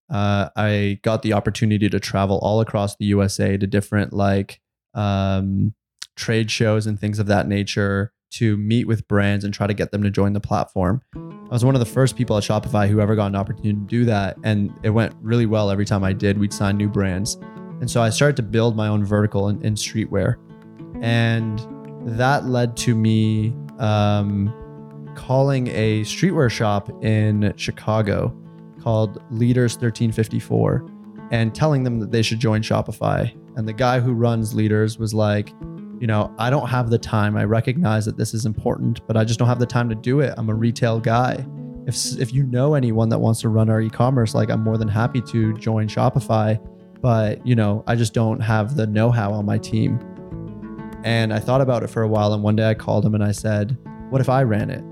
Uh, 0.09 0.49
I 0.55 0.99
got 1.01 1.21
the 1.21 1.33
opportunity 1.33 1.89
to 1.89 1.99
travel 1.99 2.37
all 2.39 2.59
across 2.59 2.97
the 2.97 3.05
USA 3.05 3.57
to 3.57 3.65
different 3.65 4.11
like 4.11 4.59
um, 4.93 5.73
trade 6.15 6.51
shows 6.51 6.85
and 6.85 6.99
things 6.99 7.19
of 7.19 7.27
that 7.27 7.47
nature 7.47 8.11
to 8.35 8.57
meet 8.57 8.87
with 8.87 9.07
brands 9.07 9.45
and 9.45 9.53
try 9.53 9.67
to 9.67 9.73
get 9.73 9.91
them 9.91 10.03
to 10.03 10.09
join 10.09 10.33
the 10.33 10.39
platform. 10.39 11.01
I 11.15 11.53
was 11.53 11.63
one 11.63 11.75
of 11.75 11.79
the 11.79 11.85
first 11.85 12.15
people 12.15 12.37
at 12.37 12.43
Shopify 12.43 12.87
who 12.87 12.99
ever 12.99 13.15
got 13.15 13.27
an 13.27 13.35
opportunity 13.35 13.73
to 13.73 13.79
do 13.79 14.05
that. 14.05 14.37
And 14.43 14.73
it 14.83 14.89
went 14.89 15.13
really 15.21 15.45
well 15.45 15.69
every 15.69 15.85
time 15.85 16.03
I 16.03 16.13
did. 16.13 16.37
We'd 16.37 16.53
sign 16.53 16.77
new 16.77 16.89
brands. 16.89 17.35
And 17.79 17.89
so 17.89 18.01
I 18.01 18.09
started 18.09 18.35
to 18.37 18.43
build 18.43 18.75
my 18.75 18.87
own 18.87 19.05
vertical 19.05 19.49
in, 19.49 19.63
in 19.63 19.75
streetwear. 19.75 20.35
And 21.01 21.59
that 22.17 22.45
led 22.45 22.75
to 22.77 22.95
me 22.95 23.53
um, 23.79 24.53
calling 25.15 25.67
a 25.67 26.01
streetwear 26.01 26.49
shop 26.49 26.89
in 27.03 27.53
Chicago 27.57 28.35
called 28.81 29.21
Leaders 29.31 29.73
1354 29.73 30.85
and 31.31 31.55
telling 31.55 31.83
them 31.83 31.99
that 31.99 32.11
they 32.11 32.21
should 32.21 32.39
join 32.39 32.61
Shopify. 32.61 33.33
And 33.57 33.67
the 33.67 33.73
guy 33.73 33.99
who 33.99 34.13
runs 34.13 34.53
Leaders 34.53 34.99
was 34.99 35.13
like, 35.13 35.53
you 35.99 36.07
know, 36.07 36.33
I 36.37 36.49
don't 36.49 36.67
have 36.67 36.89
the 36.89 36.97
time. 36.97 37.37
I 37.37 37.45
recognize 37.45 38.05
that 38.05 38.17
this 38.17 38.33
is 38.33 38.45
important, 38.45 39.05
but 39.07 39.15
I 39.15 39.23
just 39.23 39.39
don't 39.39 39.47
have 39.47 39.59
the 39.59 39.65
time 39.65 39.89
to 39.89 39.95
do 39.95 40.19
it. 40.19 40.33
I'm 40.37 40.49
a 40.49 40.55
retail 40.55 40.99
guy. 40.99 41.45
If 41.87 42.19
if 42.19 42.33
you 42.33 42.43
know 42.43 42.73
anyone 42.73 43.09
that 43.09 43.19
wants 43.19 43.41
to 43.41 43.49
run 43.49 43.69
our 43.69 43.81
e-commerce, 43.81 44.33
like 44.33 44.49
I'm 44.49 44.61
more 44.61 44.77
than 44.77 44.87
happy 44.87 45.21
to 45.21 45.53
join 45.53 45.87
Shopify, 45.87 46.59
but 47.01 47.45
you 47.45 47.55
know, 47.55 47.83
I 47.87 47.95
just 47.95 48.13
don't 48.13 48.39
have 48.39 48.75
the 48.75 48.87
know-how 48.87 49.31
on 49.31 49.45
my 49.45 49.57
team. 49.57 49.99
And 51.03 51.31
I 51.31 51.39
thought 51.39 51.61
about 51.61 51.83
it 51.83 51.87
for 51.87 52.01
a 52.01 52.07
while 52.07 52.33
and 52.33 52.41
one 52.41 52.55
day 52.55 52.69
I 52.69 52.73
called 52.73 53.05
him 53.05 53.13
and 53.13 53.23
I 53.23 53.31
said, 53.31 53.77
"What 54.09 54.21
if 54.21 54.29
I 54.29 54.43
ran 54.43 54.69
it?" 54.69 54.83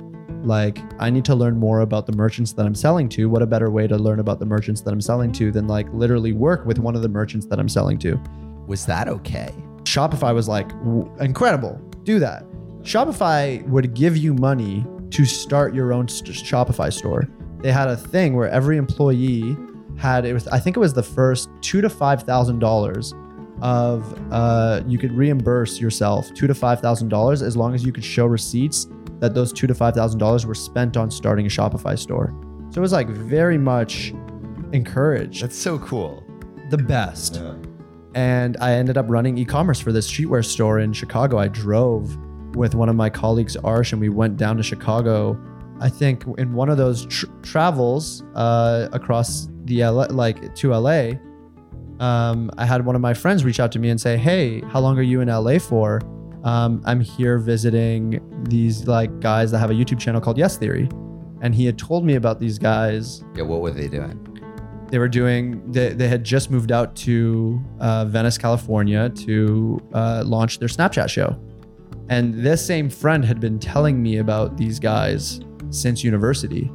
Like, 0.46 0.80
I 1.00 1.10
need 1.10 1.26
to 1.26 1.36
learn 1.36 1.58
more 1.58 1.80
about 1.80 2.06
the 2.06 2.12
merchants 2.12 2.54
that 2.54 2.66
I'm 2.66 2.76
selling 2.76 3.08
to. 3.10 3.30
What 3.30 3.42
a 3.42 3.48
better 3.48 3.72
way 3.72 3.88
to 3.88 3.98
learn 3.98 4.20
about 4.20 4.40
the 4.40 4.46
merchants 4.46 4.82
that 4.82 4.92
I'm 4.92 5.02
selling 5.02 5.32
to 5.34 5.52
than 5.52 5.68
like 5.68 5.92
literally 5.94 6.34
work 6.34 6.66
with 6.66 6.80
one 6.80 6.96
of 6.96 7.02
the 7.02 7.10
merchants 7.10 7.46
that 7.48 7.60
I'm 7.60 7.70
selling 7.70 7.98
to. 8.00 8.22
Was 8.68 8.86
that 8.86 9.08
okay? 9.08 9.54
Shopify 9.84 10.34
was 10.34 10.48
like, 10.48 10.72
incredible, 11.20 11.80
do 12.04 12.20
that. 12.20 12.44
Shopify 12.82 13.66
would 13.68 13.94
give 13.94 14.18
you 14.18 14.34
money 14.34 14.86
to 15.12 15.26
start 15.26 15.74
your 15.74 15.94
own 15.94 16.08
st- 16.08 16.36
Shopify 16.36 16.92
store. 16.92 17.28
They 17.60 17.72
had 17.72 17.88
a 17.88 17.96
thing 17.96 18.36
where 18.36 18.50
every 18.50 18.78
employee 18.78 19.56
had 19.98 20.26
it 20.26 20.34
was 20.34 20.48
I 20.48 20.60
think 20.60 20.76
it 20.76 20.80
was 20.80 20.94
the 20.94 21.04
first 21.04 21.50
two 21.62 21.80
to 21.82 21.90
five 21.90 22.24
thousand 22.24 22.60
dollars 22.60 23.14
of 23.62 24.20
uh, 24.34 24.82
you 24.88 24.98
could 24.98 25.12
reimburse 25.14 25.80
yourself 25.80 26.34
two 26.34 26.48
to 26.48 26.56
five 26.56 26.82
thousand 26.82 27.10
dollars 27.10 27.42
as 27.42 27.56
long 27.56 27.74
as 27.76 27.86
you 27.86 27.94
could 27.94 28.04
show 28.04 28.26
receipts 28.26 28.88
that 29.20 29.34
those 29.34 29.54
two 29.54 29.68
to 29.68 29.76
five 29.76 29.94
thousand 29.94 30.20
dollars 30.20 30.46
were 30.46 30.56
spent 30.56 30.98
on 30.98 31.10
starting 31.12 31.46
a 31.46 31.50
Shopify 31.50 31.98
store. 31.98 32.34
So 32.72 32.80
it 32.80 32.82
was 32.82 32.92
like 32.92 33.08
very 33.08 33.58
much 33.58 34.14
encouraged 34.74 35.44
That's 35.44 35.56
so 35.58 35.78
cool. 35.80 36.24
the 36.70 36.78
best. 36.78 37.42
And 38.16 38.58
I 38.62 38.74
ended 38.74 38.98
up 38.98 39.06
running 39.10 39.38
e-commerce 39.38 39.80
for 39.80 39.92
this 39.92 40.10
streetwear 40.10 40.46
store 40.46 40.80
in 40.80 40.94
Chicago. 40.94 41.38
I 41.40 41.48
drove 41.48 42.18
with 42.56 42.76
one 42.76 42.90
of 42.90 42.96
my 42.96 43.10
colleagues, 43.10 43.58
Arsh, 43.58 43.92
and 43.92 44.02
we 44.02 44.10
went 44.10 44.38
down 44.38 44.58
to 44.58 44.64
Chicago. 44.64 45.40
I 45.80 45.90
think 45.90 46.24
in 46.38 46.54
one 46.54 46.70
of 46.70 46.78
those 46.78 47.06
tr- 47.08 47.26
travels 47.42 48.24
uh, 48.36 48.90
across 48.92 49.48
the 49.66 49.84
LA, 49.84 50.06
like 50.10 50.54
to 50.56 50.74
LA, 50.74 51.14
um, 52.00 52.52
I 52.58 52.66
had 52.66 52.86
one 52.86 52.96
of 52.96 53.02
my 53.02 53.14
friends 53.14 53.44
reach 53.44 53.60
out 53.60 53.72
to 53.74 53.80
me 53.80 53.90
and 53.90 54.00
say, 54.00 54.18
"Hey, 54.18 54.62
how 54.62 54.80
long 54.80 54.98
are 54.98 55.04
you 55.04 55.22
in 55.22 55.30
LA 55.30 55.58
for? 55.58 56.02
Um, 56.44 56.82
I'm 56.86 57.00
here 57.00 57.38
visiting 57.38 58.20
these 58.50 58.88
like 58.88 59.20
guys 59.20 59.52
that 59.52 59.60
have 59.60 59.72
a 59.72 59.74
YouTube 59.74 60.00
channel 60.00 60.22
called 60.22 60.38
Yes 60.38 60.58
Theory." 60.58 60.88
And 61.42 61.54
he 61.54 61.66
had 61.66 61.78
told 61.78 62.06
me 62.06 62.16
about 62.16 62.40
these 62.40 62.58
guys 62.58 63.24
Yeah, 63.36 63.44
what 63.44 63.62
were 63.62 63.72
they 63.72 63.88
doing? 63.88 64.20
They 64.94 65.00
were 65.00 65.10
doing 65.10 65.60
they, 65.72 65.90
they 65.90 66.08
had 66.08 66.24
just 66.24 66.52
moved 66.52 66.72
out 66.72 66.96
to 66.96 67.60
uh, 67.80 68.06
venice 68.06 68.38
california 68.38 69.10
to 69.10 69.82
uh, 69.92 70.22
launch 70.24 70.60
their 70.60 70.68
snapchat 70.68 71.10
show. 71.10 71.36
And 72.10 72.36
this 72.36 72.64
same 72.64 72.92
friend 72.92 73.26
had 73.26 73.40
been 73.40 73.58
telling 73.58 74.04
me 74.04 74.18
about 74.18 74.56
these 74.56 74.78
guys 74.78 75.42
since 75.72 76.04
university. 76.04 76.72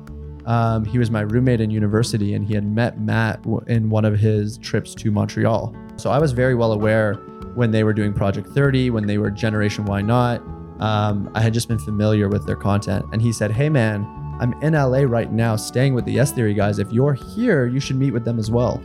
Um, 0.46 0.84
he 0.84 0.98
was 0.98 1.12
my 1.12 1.20
roommate 1.20 1.60
in 1.60 1.70
university 1.70 2.34
and 2.34 2.44
he 2.44 2.54
had 2.54 2.66
met 2.66 3.00
matt 3.00 3.46
in 3.68 3.88
one 3.88 4.04
of 4.04 4.18
his 4.18 4.58
trips 4.58 4.96
to 4.96 5.12
montreal. 5.12 5.72
So 5.94 6.10
i 6.10 6.18
was 6.18 6.32
very 6.32 6.56
well 6.56 6.72
aware 6.72 7.14
when 7.54 7.70
they 7.70 7.84
were 7.84 7.92
doing 7.92 8.12
project 8.12 8.48
30 8.48 8.90
when 8.90 9.06
they 9.06 9.18
were 9.18 9.30
generation 9.30 9.84
why 9.84 10.02
not. 10.02 10.40
Um, 10.80 11.30
i 11.36 11.40
had 11.40 11.54
just 11.54 11.68
been 11.68 11.78
familiar 11.78 12.28
with 12.28 12.46
their 12.48 12.56
content. 12.56 13.06
And 13.12 13.22
he 13.22 13.32
said 13.32 13.52
hey 13.52 13.68
man 13.68 14.02
I'm 14.40 14.52
in 14.62 14.74
LA 14.74 15.00
right 15.00 15.32
now 15.32 15.56
staying 15.56 15.94
with 15.94 16.04
the 16.04 16.12
Yes 16.12 16.32
Theory 16.32 16.54
guys. 16.54 16.78
If 16.78 16.92
you're 16.92 17.14
here, 17.14 17.66
you 17.66 17.80
should 17.80 17.96
meet 17.96 18.12
with 18.12 18.24
them 18.24 18.38
as 18.38 18.50
well. 18.50 18.82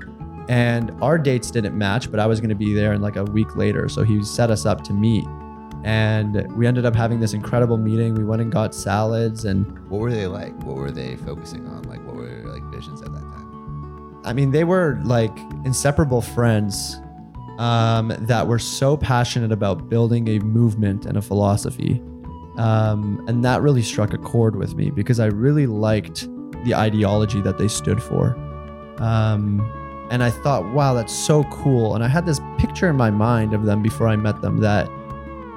And 0.49 0.91
our 1.01 1.17
dates 1.17 1.51
didn't 1.51 1.77
match, 1.77 2.09
but 2.11 2.19
I 2.19 2.25
was 2.25 2.39
going 2.41 2.49
to 2.49 2.55
be 2.55 2.73
there 2.73 2.93
in 2.93 3.01
like 3.01 3.15
a 3.15 3.23
week 3.23 3.55
later. 3.55 3.87
So 3.87 4.03
he 4.03 4.23
set 4.23 4.49
us 4.49 4.65
up 4.65 4.83
to 4.85 4.93
meet. 4.93 5.25
And 5.85 6.51
we 6.55 6.65
ended 6.65 6.85
up 6.85 6.95
having 6.95 7.19
this 7.19 7.33
incredible 7.33 7.77
meeting. 7.77 8.13
We 8.15 8.23
went 8.23 8.41
and 8.41 8.51
got 8.51 8.73
salads. 8.73 9.45
And 9.45 9.65
What 9.89 9.99
were 10.01 10.11
they 10.11 10.27
like? 10.27 10.53
What 10.63 10.75
were 10.77 10.91
they 10.91 11.17
focusing 11.17 11.67
on? 11.67 11.83
Like, 11.83 12.05
what 12.05 12.15
were 12.15 12.25
their 12.25 12.45
like 12.47 12.63
visions 12.71 13.01
at 13.01 13.13
that 13.13 13.19
time? 13.21 14.21
I 14.25 14.33
mean, 14.33 14.51
they 14.51 14.63
were 14.63 14.99
like 15.03 15.37
inseparable 15.65 16.21
friends. 16.21 16.99
um, 17.59 18.07
that 18.21 18.47
were 18.47 18.57
so 18.57 18.97
passionate 18.97 19.51
about 19.51 19.87
building 19.87 20.27
a 20.27 20.39
movement 20.39 21.05
and 21.05 21.17
a 21.17 21.21
philosophy. 21.21 22.01
Um, 22.57 23.23
and 23.27 23.43
that 23.43 23.61
really 23.61 23.81
struck 23.81 24.13
a 24.13 24.17
chord 24.17 24.55
with 24.55 24.75
me 24.75 24.91
because 24.91 25.19
I 25.19 25.27
really 25.27 25.65
liked 25.65 26.27
the 26.65 26.75
ideology 26.75 27.41
that 27.41 27.57
they 27.57 27.67
stood 27.67 28.01
for. 28.01 28.35
Um, 28.99 29.59
and 30.11 30.23
I 30.23 30.29
thought, 30.29 30.65
wow, 30.73 30.93
that's 30.93 31.13
so 31.13 31.43
cool. 31.45 31.95
And 31.95 32.03
I 32.03 32.07
had 32.07 32.25
this 32.25 32.39
picture 32.57 32.89
in 32.89 32.95
my 32.95 33.09
mind 33.09 33.53
of 33.53 33.65
them 33.65 33.81
before 33.81 34.07
I 34.07 34.15
met 34.15 34.41
them 34.41 34.57
that, 34.57 34.87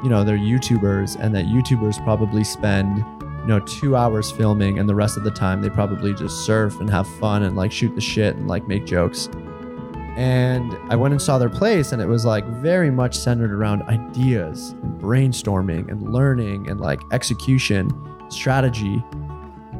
you 0.03 0.09
know, 0.09 0.25
they're 0.25 0.39
YouTubers 0.39 1.17
and 1.21 1.35
that 1.35 1.47
YouTubers 1.47 2.03
probably 2.05 2.45
spend, 2.45 2.99
you 3.21 3.47
know, 3.47 3.61
two 3.61 3.97
hours 3.97 4.31
filming 4.31 4.79
and 4.79 4.89
the 4.89 4.95
rest 4.95 5.17
of 5.17 5.25
the 5.25 5.31
time 5.31 5.61
they 5.61 5.69
probably 5.69 6.15
just 6.15 6.47
surf 6.47 6.81
and 6.81 6.89
have 6.89 7.07
fun 7.07 7.43
and 7.43 7.57
like 7.57 7.71
shoot 7.71 7.95
the 7.95 8.01
shit 8.01 8.37
and 8.37 8.49
like 8.49 8.67
make 8.67 8.87
jokes. 8.87 9.29
And 10.17 10.75
I 10.91 10.97
went 10.97 11.13
and 11.13 11.21
saw 11.21 11.37
their 11.37 11.51
place, 11.51 11.93
and 11.93 12.01
it 12.01 12.07
was 12.07 12.25
like 12.25 12.47
very 12.47 12.91
much 12.91 13.15
centered 13.15 13.53
around 13.53 13.83
ideas 13.83 14.71
and 14.83 14.99
brainstorming 15.01 15.91
and 15.91 16.11
learning 16.11 16.71
and 16.71 16.81
like 16.81 17.01
execution, 17.13 17.91
strategy. 18.31 19.05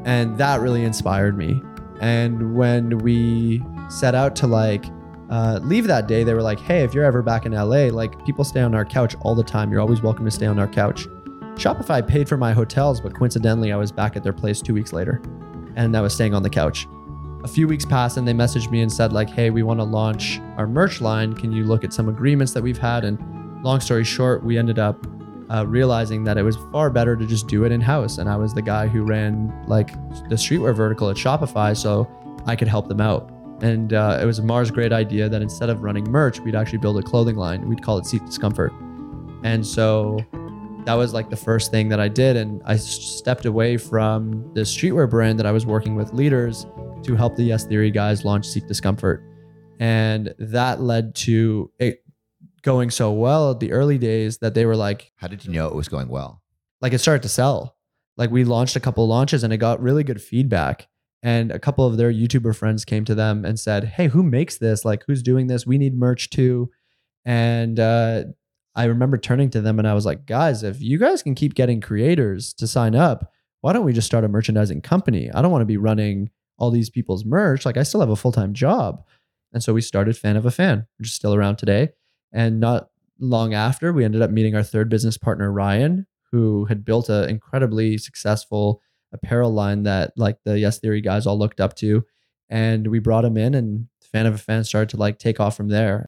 And 0.05 0.37
that 0.37 0.61
really 0.61 0.85
inspired 0.85 1.39
me. 1.39 1.63
And 2.01 2.55
when 2.55 2.99
we 2.99 3.63
set 3.89 4.15
out 4.15 4.37
to 4.37 4.47
like 4.47 4.85
uh, 5.31 5.59
leave 5.63 5.87
that 5.87 6.07
day, 6.07 6.23
they 6.23 6.35
were 6.35 6.43
like, 6.43 6.61
hey, 6.61 6.83
if 6.83 6.93
you're 6.93 7.05
ever 7.05 7.23
back 7.23 7.47
in 7.47 7.53
LA, 7.53 7.87
like 7.87 8.23
people 8.27 8.45
stay 8.45 8.61
on 8.61 8.75
our 8.75 8.85
couch 8.85 9.17
all 9.23 9.35
the 9.35 9.43
time. 9.43 9.73
You're 9.73 9.81
always 9.81 10.03
welcome 10.03 10.27
to 10.27 10.31
stay 10.31 10.47
on 10.47 10.59
our 10.59 10.69
couch. 10.69 11.07
Shopify 11.55 12.07
paid 12.07 12.29
for 12.29 12.37
my 12.37 12.53
hotels, 12.53 13.01
but 13.01 13.15
coincidentally, 13.15 13.73
I 13.73 13.77
was 13.77 13.91
back 13.91 14.17
at 14.17 14.23
their 14.23 14.35
place 14.35 14.61
two 14.61 14.75
weeks 14.75 14.93
later 14.93 15.23
and 15.77 15.97
I 15.97 16.03
was 16.03 16.13
staying 16.13 16.35
on 16.35 16.43
the 16.43 16.51
couch 16.51 16.87
a 17.47 17.49
few 17.49 17.69
weeks 17.69 17.85
passed 17.85 18.17
and 18.17 18.27
they 18.27 18.33
messaged 18.33 18.73
me 18.73 18.83
and 18.83 18.93
said 18.93 19.13
like 19.13 19.31
hey 19.31 19.51
we 19.51 19.63
want 19.63 19.79
to 19.79 19.85
launch 19.85 20.41
our 20.57 20.67
merch 20.67 21.01
line. 21.01 21.33
Can 21.33 21.53
you 21.53 21.63
look 21.63 21.85
at 21.85 21.93
some 21.93 22.09
agreements 22.09 22.53
that 22.53 22.63
we've 22.63 22.77
had? 22.77 23.05
And 23.05 23.17
long 23.63 23.79
story 23.79 24.03
short 24.03 24.45
we 24.45 24.59
ended 24.59 24.81
up 24.81 25.07
uh, 25.49 25.65
realizing 25.65 26.25
that 26.25 26.37
it 26.37 26.43
was 26.43 26.57
far 26.73 26.91
better 26.91 27.15
to 27.15 27.25
just 27.25 27.47
do 27.47 27.65
it 27.65 27.71
in 27.71 27.81
house 27.81 28.19
and 28.19 28.29
i 28.29 28.35
was 28.35 28.53
the 28.53 28.63
guy 28.63 28.89
who 28.89 29.05
ran 29.05 29.65
like 29.69 29.93
the 30.29 30.35
streetwear 30.35 30.75
vertical 30.75 31.09
at 31.09 31.17
shopify 31.17 31.77
so 31.77 32.09
i 32.47 32.57
could 32.57 32.69
help 32.69 32.89
them 32.89 33.01
out. 33.01 33.31
And 33.63 33.95
uh, 33.95 34.19
it 34.21 34.27
was 34.27 34.39
Ammar's 34.39 34.71
great 34.71 34.93
idea 34.93 35.31
that 35.31 35.41
instead 35.41 35.71
of 35.71 35.83
running 35.83 36.05
merch 36.11 36.41
we'd 36.41 36.57
actually 36.57 36.79
build 36.79 36.99
a 36.99 37.03
clothing 37.03 37.37
line. 37.37 37.67
We'd 37.69 37.83
call 37.83 37.97
it 37.97 38.07
Seek 38.07 38.25
Discomfort. 38.27 38.73
And 39.45 39.67
so 39.67 40.19
that 40.87 40.95
was 40.95 41.13
like 41.13 41.29
the 41.29 41.37
first 41.37 41.71
thing 41.71 41.89
that 41.89 42.01
i 42.01 42.09
did 42.09 42.37
and 42.37 42.63
i 42.65 42.77
stepped 42.77 43.45
away 43.45 43.77
from 43.77 44.51
the 44.55 44.63
streetwear 44.63 45.09
brand 45.09 45.39
that 45.39 45.47
i 45.47 45.53
was 45.53 45.67
working 45.67 45.95
with 45.95 46.13
leaders 46.13 46.67
to 47.07 47.15
help 47.15 47.37
the 47.37 47.45
Yes 47.45 47.65
Theory 47.65 47.91
guys 47.91 48.25
launch 48.25 48.47
Seek 48.47 48.67
Discomfort. 48.67 49.23
And 49.79 50.35
that 50.39 50.81
led 50.81 51.15
to 51.17 51.71
it 51.79 52.03
going 52.63 52.91
so 52.91 53.13
well 53.13 53.53
at 53.53 53.61
the 53.61 53.73
early 53.73 53.99
days 53.99 54.39
that 54.39 54.55
they 54.55 54.67
were 54.67 54.77
like, 54.77 55.13
How 55.17 55.29
did 55.29 55.45
you 55.45 55.53
know 55.53 55.69
it 55.69 55.75
was 55.75 55.89
going 55.89 56.09
well? 56.09 56.43
like 56.83 56.93
it 56.93 56.99
started 56.99 57.23
to 57.23 57.29
sell. 57.29 57.75
Like 58.19 58.31
we 58.31 58.45
launched 58.45 58.77
a 58.77 58.81
couple 58.81 59.05
of 59.05 59.09
launches 59.09 59.45
and 59.45 59.53
it 59.53 59.59
got 59.59 59.81
really 59.81 60.05
good 60.05 60.21
feedback. 60.21 60.89
And 61.23 61.51
a 61.51 61.59
couple 61.59 61.87
of 61.87 61.97
their 61.97 62.13
YouTuber 62.13 62.55
friends 62.55 62.85
came 62.85 63.05
to 63.07 63.15
them 63.15 63.45
and 63.45 63.59
said, 63.59 63.85
Hey, 63.85 64.09
who 64.09 64.23
makes 64.23 64.59
this? 64.59 64.85
Like, 64.85 65.05
who's 65.07 65.23
doing 65.23 65.47
this? 65.47 65.67
We 65.67 65.79
need 65.79 65.97
merch 65.97 66.29
too. 66.31 66.71
And 67.25 67.81
uh, 67.81 68.25
I 68.77 68.85
remember 68.85 69.17
turning 69.17 69.51
to 69.51 69.61
them 69.61 69.79
and 69.79 69.89
I 69.89 69.95
was 69.95 70.07
like, 70.07 70.27
Guys, 70.27 70.63
if 70.63 70.81
you 70.81 70.99
guys 70.99 71.23
can 71.23 71.35
keep 71.35 71.55
getting 71.55 71.81
creators 71.81 72.53
to 72.55 72.67
sign 72.67 72.95
up, 72.95 73.33
why 73.63 73.73
don't 73.73 73.85
we 73.85 73.93
just 73.93 74.07
start 74.07 74.25
a 74.25 74.29
merchandising 74.29 74.83
company? 74.83 75.31
I 75.33 75.43
don't 75.43 75.51
want 75.51 75.63
to 75.63 75.67
be 75.67 75.79
running 75.79 76.31
all 76.59 76.71
these 76.71 76.91
people's 76.91 77.25
merch. 77.25 77.67
Like, 77.67 77.77
I 77.77 77.83
still 77.83 78.01
have 78.01 78.11
a 78.11 78.17
full 78.17 78.33
time 78.33 78.53
job. 78.53 79.03
And 79.53 79.63
so 79.63 79.73
we 79.73 79.81
started 79.81 80.17
Fan 80.17 80.37
of 80.37 80.47
a 80.47 80.51
Fan, 80.51 80.87
which 80.99 81.09
is 81.09 81.15
still 81.15 81.35
around 81.35 81.57
today. 81.57 81.91
And 82.33 82.61
not 82.61 82.91
long 83.19 83.55
after, 83.55 83.93
we 83.93 84.05
ended 84.05 84.23
up 84.23 84.31
meeting 84.31 84.55
our 84.55 84.63
third 84.63 84.89
business 84.89 85.17
partner, 85.17 85.51
Ryan, 85.51 86.07
who 86.31 86.67
had 86.67 86.85
built 86.85 87.09
an 87.09 87.29
incredibly 87.31 87.97
successful 87.99 88.83
apparel 89.13 89.53
line 89.53 89.85
that 89.85 90.13
like 90.17 90.39
the 90.45 90.59
Yes 90.59 90.79
Theory 90.79 91.01
guys 91.01 91.27
all 91.27 91.39
looked 91.39 91.61
up 91.61 91.75
to. 91.77 92.05
And 92.49 92.89
we 92.89 92.99
brought 92.99 93.25
him 93.25 93.37
in 93.37 93.55
and 93.55 93.89
Fan 94.01 94.27
of 94.27 94.35
a 94.35 94.39
Fan 94.39 94.65
started 94.65 94.91
to 94.91 94.97
like 94.97 95.19
take 95.19 95.41
off 95.41 95.57
from 95.57 95.69
there. 95.69 96.05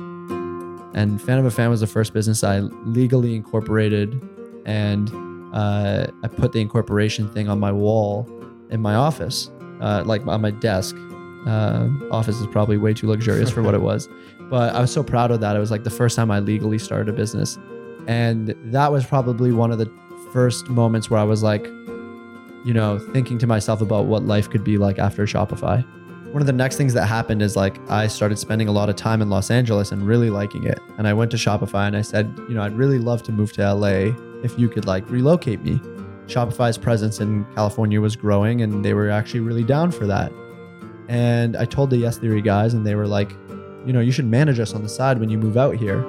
And 0.98 1.22
Fan 1.22 1.38
of 1.38 1.44
a 1.44 1.50
Fan 1.52 1.70
was 1.70 1.78
the 1.78 1.86
first 1.86 2.12
business 2.12 2.42
I 2.42 2.58
legally 2.58 3.36
incorporated. 3.36 4.20
And 4.66 5.08
uh, 5.54 6.08
I 6.24 6.26
put 6.26 6.50
the 6.50 6.60
incorporation 6.60 7.28
thing 7.32 7.48
on 7.48 7.60
my 7.60 7.70
wall 7.70 8.28
in 8.70 8.82
my 8.82 8.96
office, 8.96 9.48
uh, 9.80 10.02
like 10.04 10.26
on 10.26 10.40
my 10.40 10.50
desk. 10.50 10.96
Uh, 11.46 11.88
office 12.10 12.40
is 12.40 12.48
probably 12.48 12.78
way 12.78 12.92
too 12.94 13.06
luxurious 13.06 13.48
for 13.48 13.62
what 13.62 13.74
it 13.74 13.80
was. 13.92 14.08
But 14.50 14.74
I 14.74 14.80
was 14.80 14.92
so 14.92 15.04
proud 15.04 15.30
of 15.30 15.38
that. 15.38 15.54
It 15.54 15.60
was 15.60 15.70
like 15.70 15.84
the 15.84 15.90
first 15.90 16.16
time 16.16 16.32
I 16.32 16.40
legally 16.40 16.80
started 16.80 17.08
a 17.08 17.12
business. 17.12 17.60
And 18.08 18.56
that 18.72 18.90
was 18.90 19.06
probably 19.06 19.52
one 19.52 19.70
of 19.70 19.78
the 19.78 19.88
first 20.32 20.68
moments 20.68 21.08
where 21.08 21.20
I 21.20 21.24
was 21.24 21.44
like, 21.44 21.64
you 22.64 22.74
know, 22.74 22.98
thinking 23.12 23.38
to 23.38 23.46
myself 23.46 23.80
about 23.80 24.06
what 24.06 24.24
life 24.24 24.50
could 24.50 24.64
be 24.64 24.78
like 24.78 24.98
after 24.98 25.26
Shopify. 25.26 25.86
One 26.32 26.42
of 26.42 26.46
the 26.46 26.52
next 26.52 26.76
things 26.76 26.92
that 26.92 27.06
happened 27.06 27.40
is 27.40 27.56
like 27.56 27.78
I 27.90 28.06
started 28.06 28.38
spending 28.38 28.68
a 28.68 28.72
lot 28.72 28.90
of 28.90 28.96
time 28.96 29.22
in 29.22 29.30
Los 29.30 29.50
Angeles 29.50 29.92
and 29.92 30.06
really 30.06 30.28
liking 30.28 30.64
it. 30.64 30.78
And 30.98 31.08
I 31.08 31.14
went 31.14 31.30
to 31.30 31.38
Shopify 31.38 31.86
and 31.86 31.96
I 31.96 32.02
said, 32.02 32.32
you 32.48 32.54
know, 32.54 32.62
I'd 32.62 32.74
really 32.74 32.98
love 32.98 33.22
to 33.24 33.32
move 33.32 33.52
to 33.54 33.74
LA 33.74 34.12
if 34.42 34.58
you 34.58 34.68
could 34.68 34.84
like 34.84 35.08
relocate 35.08 35.62
me. 35.62 35.80
Shopify's 36.26 36.76
presence 36.76 37.20
in 37.20 37.46
California 37.54 38.00
was 38.00 38.14
growing 38.14 38.60
and 38.60 38.84
they 38.84 38.92
were 38.92 39.08
actually 39.08 39.40
really 39.40 39.64
down 39.64 39.90
for 39.90 40.06
that. 40.06 40.30
And 41.08 41.56
I 41.56 41.64
told 41.64 41.88
the 41.88 41.96
Yes 41.96 42.18
Theory 42.18 42.42
guys, 42.42 42.74
and 42.74 42.86
they 42.86 42.94
were 42.94 43.06
like, 43.06 43.30
you 43.86 43.94
know, 43.94 44.00
you 44.00 44.12
should 44.12 44.26
manage 44.26 44.60
us 44.60 44.74
on 44.74 44.82
the 44.82 44.88
side 44.90 45.18
when 45.18 45.30
you 45.30 45.38
move 45.38 45.56
out 45.56 45.76
here. 45.76 46.00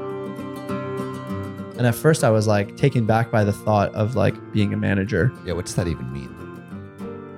And 1.77 1.87
at 1.87 1.95
first, 1.95 2.25
I 2.25 2.29
was 2.29 2.45
like 2.45 2.75
taken 2.75 3.05
back 3.05 3.31
by 3.31 3.45
the 3.45 3.53
thought 3.53 3.95
of 3.95 4.17
like 4.17 4.35
being 4.51 4.73
a 4.73 4.77
manager. 4.77 5.31
Yeah, 5.45 5.53
what 5.53 5.65
does 5.65 5.75
that 5.75 5.87
even 5.87 6.11
mean? 6.11 6.35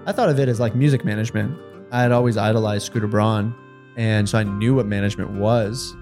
I 0.08 0.12
thought 0.12 0.30
of 0.30 0.40
it 0.40 0.50
as 0.50 0.60
like 0.60 0.74
music 0.74 1.06
management. 1.06 1.56
I 1.92 2.02
had 2.02 2.12
always 2.12 2.38
idolized 2.38 2.86
Scooter 2.86 3.08
Braun, 3.08 3.54
and 3.98 4.28
so 4.28 4.38
I 4.38 4.44
knew 4.44 4.76
what 4.76 4.86
management 4.86 5.32
was. 5.32 5.96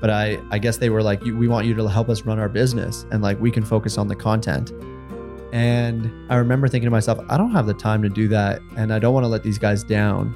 But 0.00 0.10
I, 0.10 0.40
I 0.50 0.58
guess 0.58 0.78
they 0.78 0.88
were 0.88 1.02
like, 1.02 1.22
we 1.22 1.46
want 1.46 1.66
you 1.66 1.74
to 1.74 1.86
help 1.86 2.08
us 2.08 2.22
run 2.22 2.38
our 2.38 2.48
business, 2.48 3.06
and 3.10 3.22
like 3.22 3.40
we 3.40 3.50
can 3.50 3.64
focus 3.64 3.98
on 3.98 4.08
the 4.08 4.16
content. 4.16 4.70
And 5.52 6.10
I 6.30 6.36
remember 6.36 6.68
thinking 6.68 6.86
to 6.86 6.90
myself, 6.90 7.18
I 7.28 7.36
don't 7.36 7.50
have 7.52 7.66
the 7.66 7.74
time 7.74 8.02
to 8.02 8.08
do 8.08 8.28
that, 8.28 8.60
and 8.76 8.92
I 8.92 8.98
don't 8.98 9.12
want 9.12 9.24
to 9.24 9.28
let 9.28 9.42
these 9.42 9.58
guys 9.58 9.82
down 9.82 10.34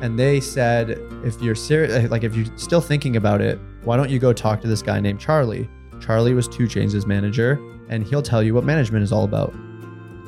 and 0.00 0.18
they 0.18 0.40
said 0.40 0.98
if 1.24 1.40
you're 1.40 1.54
serious 1.54 1.92
eh, 1.92 2.08
like 2.10 2.24
if 2.24 2.34
you're 2.34 2.46
still 2.56 2.80
thinking 2.80 3.16
about 3.16 3.40
it 3.40 3.58
why 3.84 3.96
don't 3.96 4.10
you 4.10 4.18
go 4.18 4.32
talk 4.32 4.60
to 4.60 4.68
this 4.68 4.82
guy 4.82 4.98
named 5.00 5.20
charlie 5.20 5.68
charlie 6.00 6.34
was 6.34 6.48
2 6.48 6.64
Chainz' 6.64 7.06
manager 7.06 7.60
and 7.88 8.06
he'll 8.06 8.22
tell 8.22 8.42
you 8.42 8.54
what 8.54 8.64
management 8.64 9.02
is 9.02 9.12
all 9.12 9.24
about 9.24 9.52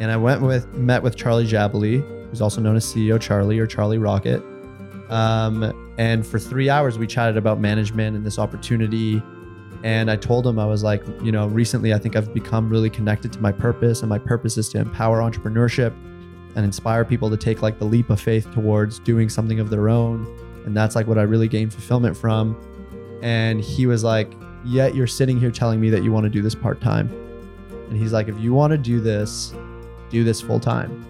and 0.00 0.10
i 0.10 0.16
went 0.16 0.42
with 0.42 0.72
met 0.74 1.02
with 1.02 1.16
charlie 1.16 1.46
jabaley 1.46 2.02
who's 2.32 2.40
also 2.40 2.60
known 2.60 2.74
as 2.74 2.84
ceo 2.84 3.20
charlie 3.20 3.60
or 3.60 3.66
charlie 3.66 3.98
rocket 3.98 4.42
um, 5.10 5.94
and 5.98 6.26
for 6.26 6.38
three 6.38 6.68
hours 6.68 6.98
we 6.98 7.06
chatted 7.06 7.36
about 7.36 7.60
management 7.60 8.16
and 8.16 8.26
this 8.26 8.38
opportunity 8.40 9.22
and 9.84 10.10
i 10.10 10.16
told 10.16 10.44
him 10.44 10.58
i 10.58 10.66
was 10.66 10.82
like 10.82 11.04
you 11.22 11.30
know 11.30 11.46
recently 11.46 11.94
i 11.94 11.98
think 11.98 12.16
i've 12.16 12.34
become 12.34 12.68
really 12.68 12.90
connected 12.90 13.32
to 13.32 13.38
my 13.40 13.52
purpose 13.52 14.00
and 14.00 14.08
my 14.08 14.18
purpose 14.18 14.58
is 14.58 14.68
to 14.68 14.78
empower 14.78 15.20
entrepreneurship 15.20 15.94
and 16.54 16.64
inspire 16.64 17.04
people 17.04 17.30
to 17.30 17.36
take 17.36 17.62
like 17.62 17.78
the 17.78 17.84
leap 17.84 18.10
of 18.10 18.20
faith 18.20 18.50
towards 18.52 18.98
doing 18.98 19.28
something 19.28 19.60
of 19.60 19.70
their 19.70 19.88
own. 19.88 20.26
And 20.64 20.76
that's 20.76 20.94
like 20.94 21.06
what 21.06 21.18
I 21.18 21.22
really 21.22 21.48
gained 21.48 21.72
fulfillment 21.72 22.16
from. 22.16 22.56
And 23.22 23.60
he 23.60 23.86
was 23.86 24.04
like, 24.04 24.32
Yet 24.64 24.94
you're 24.94 25.08
sitting 25.08 25.40
here 25.40 25.50
telling 25.50 25.80
me 25.80 25.90
that 25.90 26.04
you 26.04 26.12
want 26.12 26.22
to 26.22 26.30
do 26.30 26.40
this 26.40 26.54
part 26.54 26.80
time. 26.80 27.08
And 27.88 27.96
he's 27.96 28.12
like, 28.12 28.28
If 28.28 28.38
you 28.38 28.52
want 28.52 28.70
to 28.72 28.78
do 28.78 29.00
this, 29.00 29.54
do 30.10 30.24
this 30.24 30.40
full 30.40 30.60
time. 30.60 31.04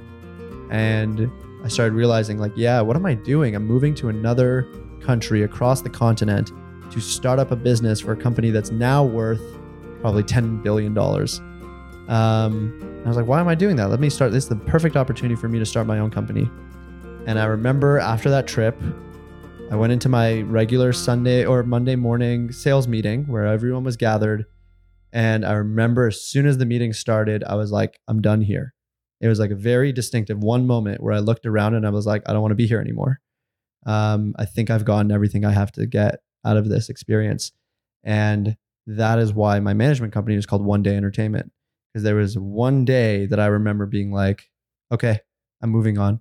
And 0.72 1.30
I 1.62 1.68
started 1.68 1.92
realizing, 1.92 2.38
like, 2.38 2.52
yeah, 2.56 2.80
what 2.80 2.96
am 2.96 3.04
I 3.04 3.14
doing? 3.14 3.54
I'm 3.54 3.66
moving 3.66 3.94
to 3.96 4.08
another 4.08 4.66
country 5.02 5.42
across 5.42 5.82
the 5.82 5.90
continent 5.90 6.50
to 6.90 7.00
start 7.00 7.38
up 7.38 7.50
a 7.50 7.56
business 7.56 8.00
for 8.00 8.12
a 8.12 8.16
company 8.16 8.50
that's 8.50 8.70
now 8.70 9.04
worth 9.04 9.42
probably 10.00 10.22
$10 10.22 10.62
billion. 10.62 10.96
Um, 12.08 13.02
I 13.04 13.08
was 13.08 13.16
like, 13.16 13.26
why 13.26 13.38
am 13.38 13.48
I 13.48 13.54
doing 13.54 13.76
that? 13.76 13.90
Let 13.90 14.00
me 14.00 14.08
start. 14.08 14.32
This 14.32 14.44
is 14.44 14.48
the 14.48 14.56
perfect 14.56 14.96
opportunity 14.96 15.38
for 15.38 15.48
me 15.48 15.58
to 15.58 15.66
start 15.66 15.86
my 15.86 15.98
own 15.98 16.10
company. 16.10 16.50
And 17.26 17.38
I 17.38 17.44
remember 17.44 17.98
after 17.98 18.30
that 18.30 18.46
trip, 18.46 18.80
I 19.70 19.76
went 19.76 19.92
into 19.92 20.08
my 20.08 20.40
regular 20.40 20.92
Sunday 20.94 21.44
or 21.44 21.62
Monday 21.64 21.96
morning 21.96 22.50
sales 22.50 22.88
meeting 22.88 23.26
where 23.26 23.46
everyone 23.46 23.84
was 23.84 23.96
gathered. 23.98 24.46
And 25.12 25.44
I 25.44 25.52
remember 25.52 26.06
as 26.06 26.22
soon 26.22 26.46
as 26.46 26.56
the 26.56 26.66
meeting 26.66 26.94
started, 26.94 27.44
I 27.44 27.56
was 27.56 27.70
like, 27.70 28.00
I'm 28.08 28.22
done 28.22 28.40
here. 28.40 28.74
It 29.22 29.28
was 29.28 29.38
like 29.38 29.50
a 29.50 29.56
very 29.56 29.92
distinctive 29.92 30.42
one 30.42 30.66
moment 30.66 31.02
where 31.02 31.14
I 31.14 31.20
looked 31.20 31.46
around 31.46 31.74
and 31.74 31.86
I 31.86 31.90
was 31.90 32.04
like, 32.04 32.22
I 32.26 32.32
don't 32.32 32.42
want 32.42 32.50
to 32.50 32.56
be 32.56 32.66
here 32.66 32.80
anymore. 32.80 33.20
Um, 33.86 34.34
I 34.36 34.44
think 34.44 34.68
I've 34.68 34.84
gotten 34.84 35.10
everything 35.10 35.44
I 35.44 35.52
have 35.52 35.72
to 35.72 35.86
get 35.86 36.20
out 36.44 36.56
of 36.56 36.68
this 36.68 36.88
experience. 36.88 37.52
And 38.04 38.56
that 38.86 39.18
is 39.18 39.32
why 39.32 39.60
my 39.60 39.74
management 39.74 40.12
company 40.12 40.36
is 40.36 40.44
called 40.44 40.64
One 40.64 40.82
Day 40.82 40.96
Entertainment 40.96 41.52
because 41.92 42.02
there 42.02 42.16
was 42.16 42.36
one 42.36 42.84
day 42.84 43.26
that 43.26 43.38
I 43.38 43.46
remember 43.46 43.86
being 43.86 44.12
like, 44.12 44.50
okay, 44.90 45.20
I'm 45.62 45.70
moving 45.70 45.98
on. 45.98 46.20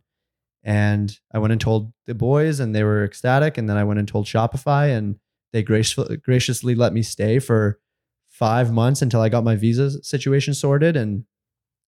And 0.64 1.18
I 1.34 1.40
went 1.40 1.54
and 1.54 1.62
told 1.62 1.92
the 2.06 2.14
boys, 2.14 2.60
and 2.60 2.76
they 2.76 2.84
were 2.84 3.04
ecstatic. 3.04 3.58
And 3.58 3.68
then 3.68 3.78
I 3.78 3.84
went 3.84 4.00
and 4.00 4.08
told 4.08 4.28
Shopify, 4.28 4.96
and 4.96 5.18
they 5.54 5.64
graciously 5.64 6.18
graciously 6.18 6.76
let 6.76 6.94
me 6.94 7.02
stay 7.02 7.40
for 7.40 7.80
five 8.30 8.72
months 8.72 9.02
until 9.02 9.22
I 9.22 9.30
got 9.30 9.44
my 9.44 9.56
visa 9.56 10.04
situation 10.04 10.54
sorted, 10.54 10.96
and 10.96 11.26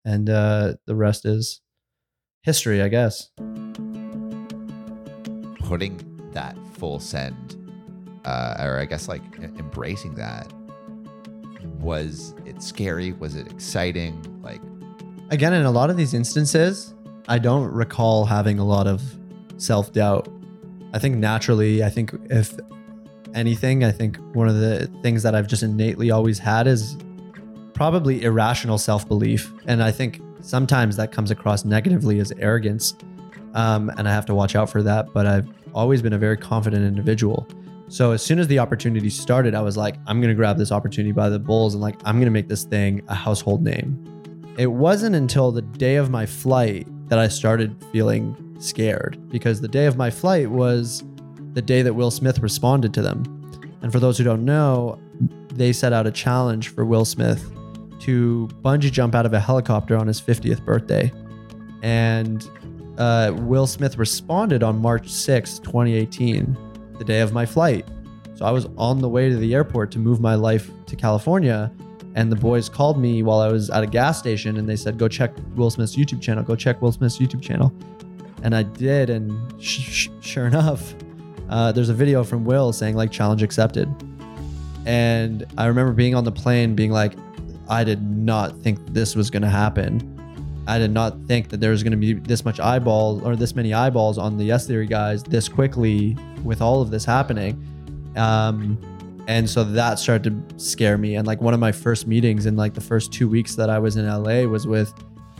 and 0.05 0.29
uh, 0.29 0.75
the 0.85 0.95
rest 0.95 1.25
is 1.25 1.61
history, 2.43 2.81
I 2.81 2.89
guess. 2.89 3.29
Putting 5.59 5.99
that 6.33 6.57
full 6.73 6.99
send, 6.99 7.55
uh, 8.25 8.55
or 8.59 8.79
I 8.79 8.85
guess 8.85 9.07
like 9.07 9.21
embracing 9.39 10.15
that, 10.15 10.51
was 11.79 12.33
it 12.45 12.61
scary? 12.61 13.13
Was 13.13 13.35
it 13.35 13.47
exciting? 13.51 14.21
Like, 14.41 14.61
Again, 15.29 15.53
in 15.53 15.65
a 15.65 15.71
lot 15.71 15.89
of 15.89 15.97
these 15.97 16.13
instances, 16.13 16.93
I 17.27 17.39
don't 17.39 17.71
recall 17.71 18.25
having 18.25 18.59
a 18.59 18.65
lot 18.65 18.87
of 18.87 19.01
self 19.57 19.93
doubt. 19.93 20.27
I 20.93 20.99
think 20.99 21.15
naturally, 21.15 21.83
I 21.83 21.89
think 21.89 22.13
if 22.29 22.53
anything, 23.33 23.83
I 23.83 23.91
think 23.91 24.17
one 24.33 24.47
of 24.47 24.55
the 24.55 24.87
things 25.01 25.23
that 25.23 25.33
I've 25.33 25.47
just 25.47 25.63
innately 25.63 26.11
always 26.11 26.37
had 26.37 26.67
is 26.67 26.97
probably 27.73 28.23
irrational 28.23 28.77
self 28.77 29.07
belief. 29.07 29.51
And 29.67 29.83
I 29.83 29.91
think 29.91 30.21
sometimes 30.41 30.95
that 30.97 31.11
comes 31.11 31.31
across 31.31 31.65
negatively 31.65 32.19
as 32.19 32.31
arrogance. 32.33 32.95
Um, 33.53 33.91
and 33.97 34.07
I 34.07 34.11
have 34.11 34.25
to 34.27 34.35
watch 34.35 34.55
out 34.55 34.69
for 34.69 34.81
that. 34.83 35.13
But 35.13 35.25
I've 35.25 35.47
always 35.73 36.01
been 36.01 36.13
a 36.13 36.17
very 36.17 36.37
confident 36.37 36.85
individual. 36.85 37.47
So 37.89 38.11
as 38.11 38.25
soon 38.25 38.39
as 38.39 38.47
the 38.47 38.59
opportunity 38.59 39.09
started, 39.09 39.53
I 39.53 39.61
was 39.61 39.77
like, 39.77 39.97
I'm 40.07 40.19
going 40.19 40.29
to 40.29 40.35
grab 40.35 40.57
this 40.57 40.71
opportunity 40.71 41.11
by 41.11 41.29
the 41.29 41.39
bulls 41.39 41.75
and 41.75 41.81
like, 41.81 41.95
I'm 42.05 42.15
going 42.15 42.25
to 42.25 42.31
make 42.31 42.47
this 42.47 42.63
thing 42.63 43.03
a 43.07 43.15
household 43.15 43.63
name. 43.63 44.03
It 44.57 44.67
wasn't 44.67 45.15
until 45.15 45.51
the 45.51 45.61
day 45.61 45.97
of 45.97 46.09
my 46.09 46.25
flight 46.25 46.87
that 47.09 47.19
I 47.19 47.27
started 47.27 47.75
feeling 47.91 48.35
scared 48.59 49.19
because 49.29 49.61
the 49.61 49.67
day 49.67 49.85
of 49.85 49.97
my 49.97 50.09
flight 50.09 50.49
was 50.49 51.03
the 51.53 51.61
day 51.61 51.81
that 51.81 51.93
Will 51.93 52.11
Smith 52.11 52.39
responded 52.39 52.93
to 52.95 53.01
them. 53.01 53.23
And 53.81 53.91
for 53.91 53.99
those 53.99 54.17
who 54.17 54.23
don't 54.23 54.45
know, 54.45 54.99
they 55.53 55.73
set 55.73 55.93
out 55.93 56.07
a 56.07 56.11
challenge 56.11 56.69
for 56.69 56.85
Will 56.85 57.05
Smith 57.05 57.51
to 58.03 58.49
bungee 58.61 58.91
jump 58.91 59.15
out 59.15 59.25
of 59.25 59.33
a 59.33 59.39
helicopter 59.39 59.95
on 59.95 60.07
his 60.07 60.19
50th 60.19 60.63
birthday. 60.65 61.11
And 61.81 62.47
uh, 62.97 63.33
Will 63.35 63.65
Smith 63.65 63.97
responded 63.97 64.61
on 64.61 64.81
March 64.81 65.09
6, 65.09 65.59
2018, 65.59 66.57
the 66.97 67.05
day 67.05 67.21
of 67.21 67.31
my 67.31 67.45
flight. 67.45 67.87
So 68.35 68.45
I 68.45 68.51
was 68.51 68.67
on 68.77 68.99
the 68.99 69.07
way 69.07 69.29
to 69.29 69.37
the 69.37 69.53
airport 69.53 69.89
to 69.91 69.99
move 69.99 70.19
my 70.19 70.35
life 70.35 70.69
to 70.87 70.95
California. 70.97 71.71
And 72.15 72.29
the 72.29 72.35
boys 72.35 72.67
called 72.67 72.99
me 72.99 73.23
while 73.23 73.39
I 73.39 73.47
was 73.47 73.69
at 73.69 73.83
a 73.83 73.87
gas 73.87 74.19
station 74.19 74.57
and 74.57 74.67
they 74.67 74.75
said, 74.75 74.97
go 74.97 75.07
check 75.07 75.31
Will 75.55 75.69
Smith's 75.69 75.95
YouTube 75.95 76.21
channel, 76.21 76.43
go 76.43 76.55
check 76.55 76.81
Will 76.81 76.91
Smith's 76.91 77.17
YouTube 77.17 77.41
channel. 77.41 77.73
And 78.43 78.53
I 78.53 78.63
did. 78.63 79.09
And 79.09 79.61
sh- 79.63 79.79
sh- 79.81 80.09
sure 80.19 80.45
enough, 80.47 80.93
uh, 81.49 81.71
there's 81.71 81.89
a 81.89 81.93
video 81.93 82.23
from 82.23 82.43
Will 82.43 82.73
saying, 82.73 82.95
like, 82.95 83.11
challenge 83.11 83.43
accepted. 83.43 83.87
And 84.85 85.45
I 85.57 85.67
remember 85.67 85.93
being 85.93 86.13
on 86.15 86.25
the 86.25 86.31
plane 86.31 86.75
being 86.75 86.91
like, 86.91 87.13
I 87.69 87.83
did 87.83 88.01
not 88.01 88.57
think 88.59 88.79
this 88.93 89.15
was 89.15 89.29
going 89.29 89.43
to 89.43 89.49
happen. 89.49 90.09
I 90.67 90.77
did 90.77 90.91
not 90.91 91.19
think 91.25 91.49
that 91.49 91.59
there 91.59 91.71
was 91.71 91.83
going 91.83 91.91
to 91.91 91.97
be 91.97 92.13
this 92.13 92.45
much 92.45 92.59
eyeball 92.59 93.25
or 93.25 93.35
this 93.35 93.55
many 93.55 93.73
eyeballs 93.73 94.17
on 94.17 94.37
the 94.37 94.45
Yes 94.45 94.65
Theory 94.65 94.87
guys 94.87 95.23
this 95.23 95.49
quickly 95.49 96.17
with 96.43 96.61
all 96.61 96.81
of 96.81 96.89
this 96.89 97.03
happening. 97.03 97.61
Um, 98.15 98.77
and 99.27 99.49
so 99.49 99.63
that 99.63 99.99
started 99.99 100.49
to 100.49 100.59
scare 100.59 100.97
me. 100.97 101.15
And 101.15 101.27
like 101.27 101.41
one 101.41 101.53
of 101.53 101.59
my 101.59 101.71
first 101.71 102.07
meetings 102.07 102.45
in 102.45 102.55
like 102.55 102.73
the 102.73 102.81
first 102.81 103.11
two 103.11 103.27
weeks 103.27 103.55
that 103.55 103.69
I 103.69 103.79
was 103.79 103.97
in 103.97 104.07
LA 104.07 104.43
was 104.43 104.67
with 104.67 104.93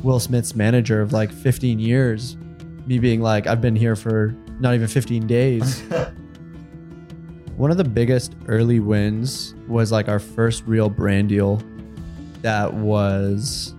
Will 0.04 0.20
Smith's 0.20 0.56
manager 0.56 1.02
of 1.02 1.14
like 1.14 1.32
15 1.32 1.80
years. 1.80 2.38
Me 2.86 3.00
being 3.00 3.22
like, 3.22 3.48
I've 3.48 3.62
been 3.62 3.76
here 3.76 3.96
for 3.96 4.36
not 4.60 4.74
even 4.74 4.88
15 4.88 5.26
days. 5.26 5.82
one 7.58 7.72
of 7.72 7.78
the 7.78 7.84
biggest 7.84 8.36
early 8.48 8.80
wins 8.80 9.56
was 9.68 9.92
like 9.92 10.10
our 10.10 10.20
first 10.20 10.64
real 10.66 10.90
brand 10.90 11.30
deal 11.30 11.62
that 12.44 12.72
was 12.72 13.74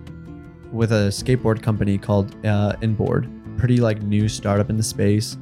with 0.71 0.91
a 0.91 1.07
skateboard 1.07 1.61
company 1.63 1.97
called 1.97 2.35
uh, 2.45 2.75
Inboard, 2.81 3.29
pretty 3.57 3.77
like 3.77 4.01
new 4.01 4.27
startup 4.27 4.69
in 4.69 4.75
the 4.75 4.83
space. 4.83 5.37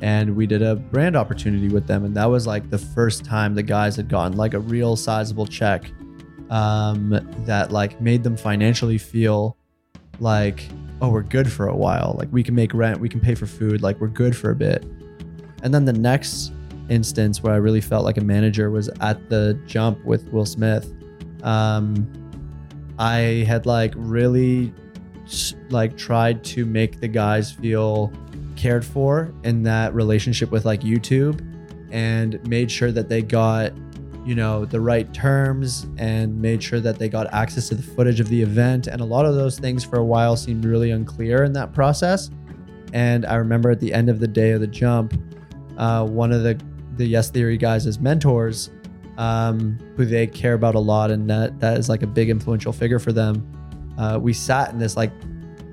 And 0.00 0.34
we 0.34 0.46
did 0.46 0.62
a 0.62 0.76
brand 0.76 1.16
opportunity 1.16 1.68
with 1.68 1.86
them. 1.86 2.04
And 2.04 2.16
that 2.16 2.26
was 2.26 2.46
like 2.46 2.70
the 2.70 2.78
first 2.78 3.24
time 3.24 3.54
the 3.54 3.62
guys 3.62 3.96
had 3.96 4.08
gotten 4.08 4.36
like 4.36 4.54
a 4.54 4.60
real 4.60 4.96
sizable 4.96 5.44
check 5.44 5.90
um, 6.50 7.10
that 7.46 7.72
like 7.72 8.00
made 8.00 8.22
them 8.22 8.36
financially 8.36 8.96
feel 8.96 9.56
like, 10.20 10.68
oh, 11.02 11.10
we're 11.10 11.22
good 11.22 11.50
for 11.50 11.66
a 11.66 11.76
while. 11.76 12.14
Like 12.16 12.28
we 12.32 12.42
can 12.42 12.54
make 12.54 12.72
rent, 12.72 13.00
we 13.00 13.08
can 13.08 13.20
pay 13.20 13.34
for 13.34 13.46
food, 13.46 13.82
like 13.82 14.00
we're 14.00 14.08
good 14.08 14.36
for 14.36 14.50
a 14.50 14.56
bit. 14.56 14.84
And 15.64 15.74
then 15.74 15.84
the 15.84 15.92
next 15.92 16.52
instance 16.88 17.42
where 17.42 17.52
I 17.52 17.56
really 17.56 17.80
felt 17.80 18.04
like 18.04 18.16
a 18.18 18.24
manager 18.24 18.70
was 18.70 18.88
at 19.00 19.28
the 19.28 19.60
jump 19.66 20.02
with 20.04 20.32
Will 20.32 20.46
Smith. 20.46 20.94
Um, 21.42 22.27
I 22.98 23.44
had 23.46 23.66
like 23.66 23.92
really 23.96 24.72
like 25.70 25.96
tried 25.96 26.42
to 26.42 26.64
make 26.64 27.00
the 27.00 27.08
guys 27.08 27.52
feel 27.52 28.12
cared 28.56 28.84
for 28.84 29.32
in 29.44 29.62
that 29.62 29.94
relationship 29.94 30.50
with 30.50 30.64
like 30.64 30.80
YouTube 30.80 31.44
and 31.92 32.46
made 32.48 32.70
sure 32.70 32.90
that 32.92 33.08
they 33.08 33.22
got 33.22 33.72
you 34.24 34.34
know 34.34 34.64
the 34.64 34.80
right 34.80 35.12
terms 35.14 35.86
and 35.96 36.38
made 36.40 36.62
sure 36.62 36.80
that 36.80 36.98
they 36.98 37.08
got 37.08 37.32
access 37.32 37.68
to 37.68 37.74
the 37.74 37.82
footage 37.82 38.20
of 38.20 38.28
the 38.28 38.42
event. 38.42 38.86
And 38.86 39.00
a 39.00 39.04
lot 39.04 39.24
of 39.24 39.34
those 39.34 39.58
things 39.58 39.84
for 39.84 39.98
a 39.98 40.04
while 40.04 40.36
seemed 40.36 40.64
really 40.64 40.90
unclear 40.90 41.44
in 41.44 41.52
that 41.54 41.72
process. 41.72 42.30
And 42.92 43.24
I 43.26 43.36
remember 43.36 43.70
at 43.70 43.80
the 43.80 43.92
end 43.92 44.08
of 44.08 44.18
the 44.18 44.28
day 44.28 44.50
of 44.50 44.60
the 44.60 44.66
jump 44.66 45.14
uh, 45.78 46.04
one 46.04 46.32
of 46.32 46.42
the 46.42 46.60
the 46.96 47.06
Yes 47.06 47.30
Theory 47.30 47.56
guys 47.56 47.86
as 47.86 48.00
mentors 48.00 48.70
um, 49.18 49.76
who 49.96 50.06
they 50.06 50.26
care 50.26 50.54
about 50.54 50.76
a 50.76 50.80
lot 50.80 51.10
and 51.10 51.28
that 51.28 51.60
that 51.60 51.76
is 51.76 51.88
like 51.88 52.02
a 52.02 52.06
big 52.06 52.30
influential 52.30 52.72
figure 52.72 53.00
for 53.00 53.12
them. 53.12 53.44
Uh, 53.98 54.18
we 54.20 54.32
sat 54.32 54.72
in 54.72 54.78
this 54.78 54.96
like 54.96 55.10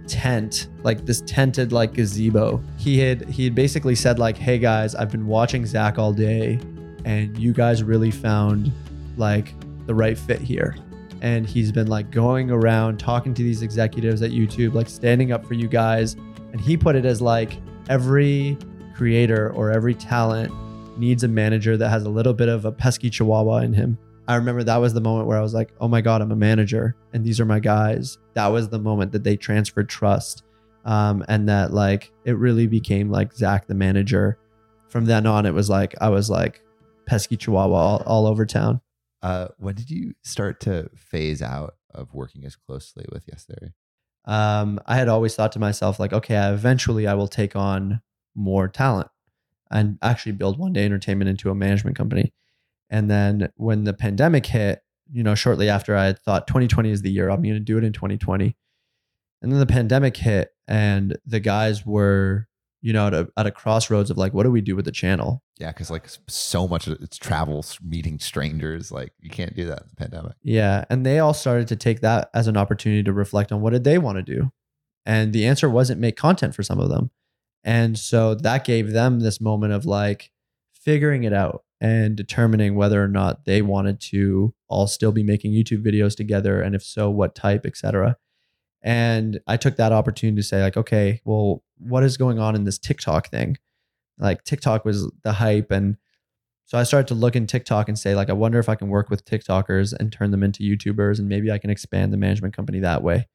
tent, 0.07 0.67
like 0.83 1.05
this 1.05 1.21
tented 1.21 1.71
like 1.71 1.93
gazebo. 1.93 2.61
He 2.77 2.99
had 2.99 3.29
he 3.29 3.45
had 3.45 3.55
basically 3.55 3.95
said 3.95 4.17
like, 4.17 4.35
"Hey 4.35 4.57
guys, 4.57 4.95
I've 4.95 5.11
been 5.11 5.27
watching 5.27 5.65
Zach 5.65 5.99
all 5.99 6.11
day, 6.11 6.59
and 7.05 7.37
you 7.37 7.53
guys 7.53 7.83
really 7.83 8.11
found 8.11 8.71
like 9.15 9.53
the 9.85 9.93
right 9.93 10.17
fit 10.17 10.41
here." 10.41 10.75
And 11.21 11.47
he's 11.47 11.71
been 11.71 11.87
like 11.87 12.09
going 12.09 12.49
around 12.49 12.99
talking 12.99 13.33
to 13.35 13.43
these 13.43 13.61
executives 13.61 14.23
at 14.23 14.31
YouTube, 14.31 14.73
like 14.73 14.89
standing 14.89 15.31
up 15.31 15.45
for 15.45 15.53
you 15.53 15.67
guys. 15.67 16.15
And 16.51 16.59
he 16.59 16.77
put 16.77 16.95
it 16.95 17.05
as 17.05 17.21
like 17.21 17.57
every 17.89 18.57
creator 18.95 19.51
or 19.53 19.71
every 19.71 19.93
talent 19.93 20.51
needs 20.97 21.23
a 21.23 21.27
manager 21.27 21.77
that 21.77 21.89
has 21.89 22.03
a 22.03 22.09
little 22.09 22.33
bit 22.33 22.49
of 22.49 22.65
a 22.65 22.71
pesky 22.71 23.09
chihuahua 23.09 23.57
in 23.57 23.73
him. 23.73 23.97
I 24.27 24.35
remember 24.35 24.63
that 24.63 24.77
was 24.77 24.93
the 24.93 25.01
moment 25.01 25.27
where 25.27 25.37
I 25.37 25.41
was 25.41 25.53
like, 25.53 25.71
oh 25.79 25.87
my 25.87 26.01
God, 26.01 26.21
I'm 26.21 26.31
a 26.31 26.35
manager 26.35 26.95
and 27.13 27.23
these 27.23 27.39
are 27.39 27.45
my 27.45 27.59
guys. 27.59 28.17
That 28.33 28.47
was 28.47 28.69
the 28.69 28.79
moment 28.79 29.11
that 29.11 29.23
they 29.23 29.35
transferred 29.37 29.87
trust. 29.89 30.43
Um, 30.83 31.23
and 31.27 31.49
that 31.49 31.73
like 31.73 32.11
it 32.25 32.37
really 32.37 32.67
became 32.67 33.09
like 33.09 33.33
Zach 33.33 33.67
the 33.67 33.75
manager. 33.75 34.37
From 34.89 35.05
then 35.05 35.25
on, 35.25 35.45
it 35.45 35.53
was 35.53 35.69
like 35.69 35.95
I 35.99 36.09
was 36.09 36.29
like 36.29 36.61
pesky 37.05 37.37
chihuahua 37.37 37.75
all, 37.75 38.03
all 38.05 38.27
over 38.27 38.45
town. 38.45 38.81
uh, 39.21 39.47
when 39.57 39.75
did 39.75 39.89
you 39.89 40.13
start 40.23 40.59
to 40.61 40.89
phase 40.95 41.41
out 41.41 41.75
of 41.93 42.13
working 42.13 42.45
as 42.45 42.55
closely 42.55 43.05
with 43.11 43.23
Yes 43.27 43.45
Theory? 43.45 43.73
um, 44.25 44.79
I 44.85 44.95
had 44.95 45.07
always 45.07 45.35
thought 45.35 45.51
to 45.53 45.59
myself, 45.59 45.99
like, 45.99 46.13
okay, 46.13 46.35
eventually 46.35 47.05
I 47.07 47.13
will 47.13 47.27
take 47.27 47.55
on 47.55 48.01
more 48.35 48.67
talent 48.67 49.09
and 49.75 49.99
actually 50.01 50.31
build 50.31 50.57
one 50.57 50.71
day 50.71 50.85
entertainment 50.85 51.29
into 51.29 51.49
a 51.49 51.55
management 51.55 51.97
company. 51.97 52.33
And 52.89 53.11
then 53.11 53.49
when 53.57 53.83
the 53.83 53.93
pandemic 53.93 54.45
hit, 54.45 54.81
you 55.11 55.21
know, 55.21 55.35
shortly 55.35 55.69
after 55.69 55.97
I 55.97 56.05
had 56.05 56.19
thought 56.19 56.47
2020 56.47 56.89
is 56.89 57.01
the 57.01 57.11
year, 57.11 57.29
I'm 57.29 57.43
going 57.43 57.55
to 57.55 57.59
do 57.59 57.77
it 57.77 57.83
in 57.83 57.91
2020. 57.91 58.55
And 59.41 59.51
then 59.51 59.59
the 59.59 59.65
pandemic 59.65 60.15
hit 60.15 60.51
and 60.65 61.17
the 61.25 61.41
guys 61.41 61.85
were, 61.85 62.47
you 62.81 62.93
know, 62.93 63.07
at 63.07 63.13
a, 63.13 63.27
at 63.35 63.47
a 63.47 63.51
crossroads 63.51 64.09
of 64.09 64.17
like, 64.17 64.33
what 64.33 64.43
do 64.43 64.51
we 64.51 64.61
do 64.61 64.77
with 64.77 64.85
the 64.85 64.93
channel? 64.93 65.43
Yeah, 65.59 65.71
because 65.71 65.91
like 65.91 66.07
so 66.29 66.69
much 66.69 66.87
of 66.87 67.01
it's 67.01 67.17
travel, 67.17 67.65
meeting 67.83 68.17
strangers. 68.19 68.93
Like 68.93 69.11
you 69.19 69.29
can't 69.29 69.55
do 69.55 69.65
that 69.65 69.81
in 69.81 69.87
the 69.89 69.95
pandemic. 69.97 70.33
Yeah. 70.41 70.85
And 70.89 71.05
they 71.05 71.19
all 71.19 71.33
started 71.33 71.67
to 71.67 71.75
take 71.75 71.99
that 71.99 72.29
as 72.33 72.47
an 72.47 72.55
opportunity 72.55 73.03
to 73.03 73.11
reflect 73.11 73.51
on 73.51 73.59
what 73.59 73.73
did 73.73 73.83
they 73.83 73.97
want 73.97 74.19
to 74.19 74.23
do. 74.23 74.51
And 75.05 75.33
the 75.33 75.45
answer 75.45 75.69
wasn't 75.69 75.99
make 75.99 76.15
content 76.15 76.55
for 76.55 76.63
some 76.63 76.79
of 76.79 76.87
them. 76.89 77.11
And 77.65 77.97
so 77.97 78.35
that 78.35 78.63
gave 78.63 78.91
them 78.91 79.19
this 79.19 79.41
moment 79.41 79.73
of 79.73 79.85
like 79.85 80.31
figuring 80.71 81.23
it 81.23 81.33
out 81.33 81.63
and 81.81 82.15
determining 82.15 82.75
whether 82.75 83.03
or 83.03 83.07
not 83.07 83.45
they 83.45 83.63
wanted 83.63 83.99
to 83.99 84.53
all 84.69 84.85
still 84.85 85.11
be 85.11 85.23
making 85.23 85.51
YouTube 85.51 85.83
videos 85.83 86.15
together. 86.15 86.61
And 86.61 86.75
if 86.75 86.83
so, 86.83 87.09
what 87.09 87.33
type, 87.33 87.65
etc. 87.65 88.17
And 88.83 89.39
I 89.47 89.57
took 89.57 89.77
that 89.77 89.91
opportunity 89.91 90.37
to 90.37 90.47
say, 90.47 90.61
like, 90.61 90.77
okay, 90.77 91.21
well, 91.25 91.63
what 91.79 92.03
is 92.03 92.17
going 92.17 92.37
on 92.37 92.55
in 92.55 92.65
this 92.65 92.77
TikTok 92.77 93.29
thing? 93.29 93.57
Like 94.19 94.43
TikTok 94.43 94.85
was 94.85 95.11
the 95.23 95.33
hype. 95.33 95.71
And 95.71 95.97
so 96.65 96.77
I 96.77 96.83
started 96.83 97.07
to 97.07 97.15
look 97.15 97.35
in 97.35 97.47
TikTok 97.47 97.89
and 97.89 97.97
say, 97.97 98.13
like, 98.13 98.29
I 98.29 98.33
wonder 98.33 98.59
if 98.59 98.69
I 98.69 98.75
can 98.75 98.89
work 98.89 99.09
with 99.09 99.25
TikTokers 99.25 99.91
and 99.91 100.11
turn 100.11 100.29
them 100.29 100.43
into 100.43 100.63
YouTubers 100.63 101.17
and 101.17 101.27
maybe 101.27 101.51
I 101.51 101.57
can 101.57 101.71
expand 101.71 102.13
the 102.13 102.17
management 102.17 102.55
company 102.55 102.79
that 102.81 103.01
way. 103.01 103.27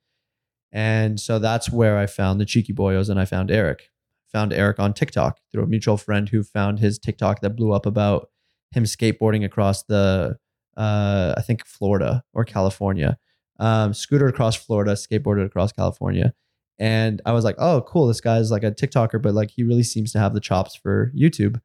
And 0.70 1.18
so 1.18 1.40
that's 1.40 1.68
where 1.68 1.98
I 1.98 2.06
found 2.06 2.40
the 2.40 2.44
Cheeky 2.44 2.72
Boyos 2.72 3.10
and 3.10 3.18
I 3.18 3.24
found 3.24 3.50
Eric. 3.50 3.90
Found 4.32 4.52
Eric 4.52 4.78
on 4.78 4.94
TikTok 4.94 5.38
through 5.50 5.64
a 5.64 5.66
mutual 5.66 5.96
friend 5.96 6.28
who 6.28 6.42
found 6.42 6.78
his 6.78 6.98
TikTok 6.98 7.40
that 7.40 7.56
blew 7.56 7.72
up 7.72 7.86
about 7.86 8.28
him 8.72 8.84
skateboarding 8.84 9.44
across 9.44 9.82
the, 9.84 10.36
uh, 10.76 11.34
I 11.36 11.42
think 11.42 11.66
Florida 11.66 12.22
or 12.32 12.44
California, 12.44 13.18
um, 13.58 13.92
across 14.12 14.56
Florida, 14.56 14.92
skateboarded 14.92 15.44
across 15.44 15.72
California. 15.72 16.32
And 16.78 17.20
I 17.26 17.32
was 17.32 17.44
like, 17.44 17.56
oh, 17.58 17.82
cool. 17.82 18.06
This 18.06 18.20
guy's 18.20 18.50
like 18.50 18.64
a 18.64 18.70
TikToker, 18.70 19.20
but 19.20 19.34
like 19.34 19.50
he 19.50 19.62
really 19.62 19.82
seems 19.82 20.12
to 20.12 20.18
have 20.18 20.32
the 20.32 20.40
chops 20.40 20.74
for 20.74 21.12
YouTube. 21.14 21.60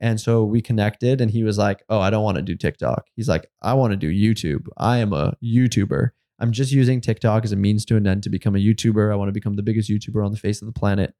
And 0.00 0.20
so 0.20 0.44
we 0.44 0.60
connected 0.60 1.20
and 1.20 1.30
he 1.30 1.44
was 1.44 1.58
like, 1.58 1.82
oh, 1.88 2.00
I 2.00 2.10
don't 2.10 2.24
want 2.24 2.36
to 2.36 2.42
do 2.42 2.56
TikTok. 2.56 3.06
He's 3.14 3.28
like, 3.28 3.50
I 3.62 3.74
want 3.74 3.92
to 3.92 3.96
do 3.96 4.10
YouTube. 4.10 4.66
I 4.76 4.98
am 4.98 5.12
a 5.12 5.36
YouTuber. 5.42 6.10
I'm 6.40 6.52
just 6.52 6.72
using 6.72 7.00
TikTok 7.00 7.44
as 7.44 7.52
a 7.52 7.56
means 7.56 7.84
to 7.86 7.96
an 7.96 8.06
end 8.06 8.22
to 8.24 8.30
become 8.30 8.56
a 8.56 8.58
YouTuber. 8.58 9.12
I 9.12 9.16
want 9.16 9.28
to 9.28 9.32
become 9.32 9.54
the 9.54 9.62
biggest 9.62 9.88
YouTuber 9.88 10.24
on 10.24 10.32
the 10.32 10.38
face 10.38 10.60
of 10.62 10.66
the 10.66 10.78
planet. 10.78 11.14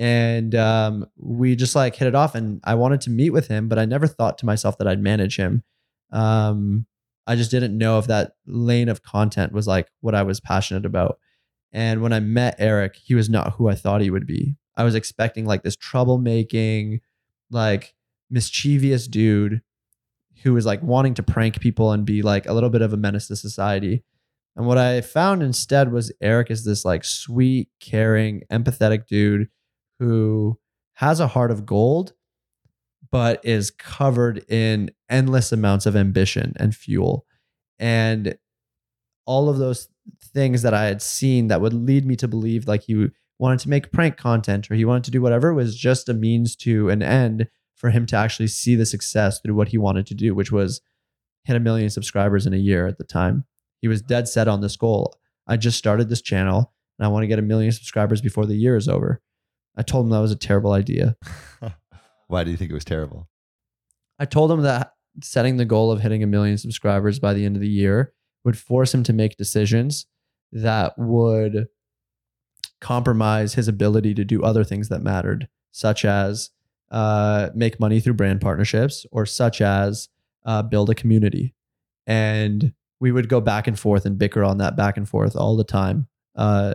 And 0.00 0.54
um, 0.54 1.06
we 1.18 1.54
just 1.54 1.76
like 1.76 1.94
hit 1.94 2.08
it 2.08 2.14
off. 2.14 2.34
And 2.34 2.62
I 2.64 2.74
wanted 2.74 3.02
to 3.02 3.10
meet 3.10 3.30
with 3.30 3.48
him, 3.48 3.68
but 3.68 3.78
I 3.78 3.84
never 3.84 4.06
thought 4.06 4.38
to 4.38 4.46
myself 4.46 4.78
that 4.78 4.88
I'd 4.88 5.02
manage 5.02 5.36
him. 5.36 5.62
Um, 6.10 6.86
I 7.26 7.36
just 7.36 7.50
didn't 7.50 7.76
know 7.76 7.98
if 7.98 8.06
that 8.06 8.32
lane 8.46 8.88
of 8.88 9.02
content 9.02 9.52
was 9.52 9.66
like 9.66 9.88
what 10.00 10.14
I 10.14 10.22
was 10.22 10.40
passionate 10.40 10.86
about. 10.86 11.18
And 11.70 12.00
when 12.00 12.14
I 12.14 12.20
met 12.20 12.56
Eric, 12.58 12.96
he 12.96 13.14
was 13.14 13.28
not 13.28 13.52
who 13.52 13.68
I 13.68 13.74
thought 13.74 14.00
he 14.00 14.10
would 14.10 14.26
be. 14.26 14.56
I 14.74 14.84
was 14.84 14.94
expecting 14.94 15.44
like 15.44 15.62
this 15.64 15.76
troublemaking, 15.76 17.00
like 17.50 17.94
mischievous 18.30 19.06
dude 19.06 19.60
who 20.42 20.54
was 20.54 20.64
like 20.64 20.82
wanting 20.82 21.12
to 21.12 21.22
prank 21.22 21.60
people 21.60 21.92
and 21.92 22.06
be 22.06 22.22
like 22.22 22.46
a 22.46 22.54
little 22.54 22.70
bit 22.70 22.80
of 22.80 22.94
a 22.94 22.96
menace 22.96 23.28
to 23.28 23.36
society. 23.36 24.02
And 24.56 24.66
what 24.66 24.78
I 24.78 25.02
found 25.02 25.42
instead 25.42 25.92
was 25.92 26.10
Eric 26.22 26.50
is 26.50 26.64
this 26.64 26.86
like 26.86 27.04
sweet, 27.04 27.68
caring, 27.80 28.44
empathetic 28.50 29.06
dude 29.06 29.48
who 30.00 30.58
has 30.94 31.20
a 31.20 31.28
heart 31.28 31.50
of 31.50 31.66
gold, 31.66 32.14
but 33.12 33.44
is 33.44 33.70
covered 33.70 34.44
in 34.50 34.90
endless 35.08 35.52
amounts 35.52 35.86
of 35.86 35.94
ambition 35.94 36.54
and 36.56 36.74
fuel. 36.74 37.26
And 37.78 38.36
all 39.26 39.48
of 39.48 39.58
those 39.58 39.88
things 40.22 40.62
that 40.62 40.74
I 40.74 40.86
had 40.86 41.02
seen 41.02 41.48
that 41.48 41.60
would 41.60 41.74
lead 41.74 42.06
me 42.06 42.16
to 42.16 42.26
believe 42.26 42.66
like 42.66 42.82
he 42.82 43.10
wanted 43.38 43.60
to 43.60 43.68
make 43.68 43.92
prank 43.92 44.16
content 44.16 44.70
or 44.70 44.74
he 44.74 44.84
wanted 44.84 45.04
to 45.04 45.10
do 45.10 45.22
whatever 45.22 45.54
was 45.54 45.76
just 45.76 46.08
a 46.08 46.14
means 46.14 46.56
to 46.56 46.88
an 46.88 47.02
end 47.02 47.48
for 47.76 47.90
him 47.90 48.06
to 48.06 48.16
actually 48.16 48.48
see 48.48 48.74
the 48.74 48.86
success 48.86 49.40
through 49.40 49.54
what 49.54 49.68
he 49.68 49.78
wanted 49.78 50.06
to 50.06 50.14
do, 50.14 50.34
which 50.34 50.50
was 50.50 50.80
hit 51.44 51.56
a 51.56 51.60
million 51.60 51.90
subscribers 51.90 52.46
in 52.46 52.54
a 52.54 52.58
year 52.58 52.86
at 52.86 52.98
the 52.98 53.04
time. 53.04 53.44
He 53.80 53.88
was 53.88 54.02
dead 54.02 54.28
set 54.28 54.48
on 54.48 54.60
this 54.60 54.76
goal. 54.76 55.14
I 55.46 55.56
just 55.56 55.78
started 55.78 56.08
this 56.08 56.22
channel 56.22 56.72
and 56.98 57.06
I 57.06 57.08
want 57.08 57.22
to 57.22 57.28
get 57.28 57.38
a 57.38 57.42
million 57.42 57.72
subscribers 57.72 58.20
before 58.20 58.46
the 58.46 58.56
year 58.56 58.76
is 58.76 58.88
over. 58.88 59.20
I 59.76 59.82
told 59.82 60.06
him 60.06 60.10
that 60.10 60.20
was 60.20 60.32
a 60.32 60.36
terrible 60.36 60.72
idea. 60.72 61.16
Why 62.28 62.44
do 62.44 62.50
you 62.50 62.56
think 62.56 62.70
it 62.70 62.74
was 62.74 62.84
terrible? 62.84 63.28
I 64.18 64.24
told 64.24 64.52
him 64.52 64.62
that 64.62 64.92
setting 65.22 65.56
the 65.56 65.64
goal 65.64 65.90
of 65.90 66.00
hitting 66.00 66.22
a 66.22 66.26
million 66.26 66.58
subscribers 66.58 67.18
by 67.18 67.34
the 67.34 67.44
end 67.44 67.56
of 67.56 67.62
the 67.62 67.68
year 67.68 68.12
would 68.44 68.58
force 68.58 68.94
him 68.94 69.02
to 69.04 69.12
make 69.12 69.36
decisions 69.36 70.06
that 70.52 70.94
would 70.98 71.68
compromise 72.80 73.54
his 73.54 73.68
ability 73.68 74.14
to 74.14 74.24
do 74.24 74.42
other 74.42 74.64
things 74.64 74.88
that 74.88 75.02
mattered, 75.02 75.48
such 75.72 76.04
as 76.04 76.50
uh, 76.90 77.50
make 77.54 77.78
money 77.78 78.00
through 78.00 78.14
brand 78.14 78.40
partnerships 78.40 79.06
or 79.12 79.26
such 79.26 79.60
as 79.60 80.08
uh, 80.44 80.62
build 80.62 80.90
a 80.90 80.94
community. 80.94 81.54
And 82.06 82.72
we 82.98 83.12
would 83.12 83.28
go 83.28 83.40
back 83.40 83.66
and 83.66 83.78
forth 83.78 84.04
and 84.04 84.18
bicker 84.18 84.42
on 84.42 84.58
that 84.58 84.76
back 84.76 84.96
and 84.96 85.08
forth 85.08 85.36
all 85.36 85.56
the 85.56 85.64
time, 85.64 86.08
uh, 86.36 86.74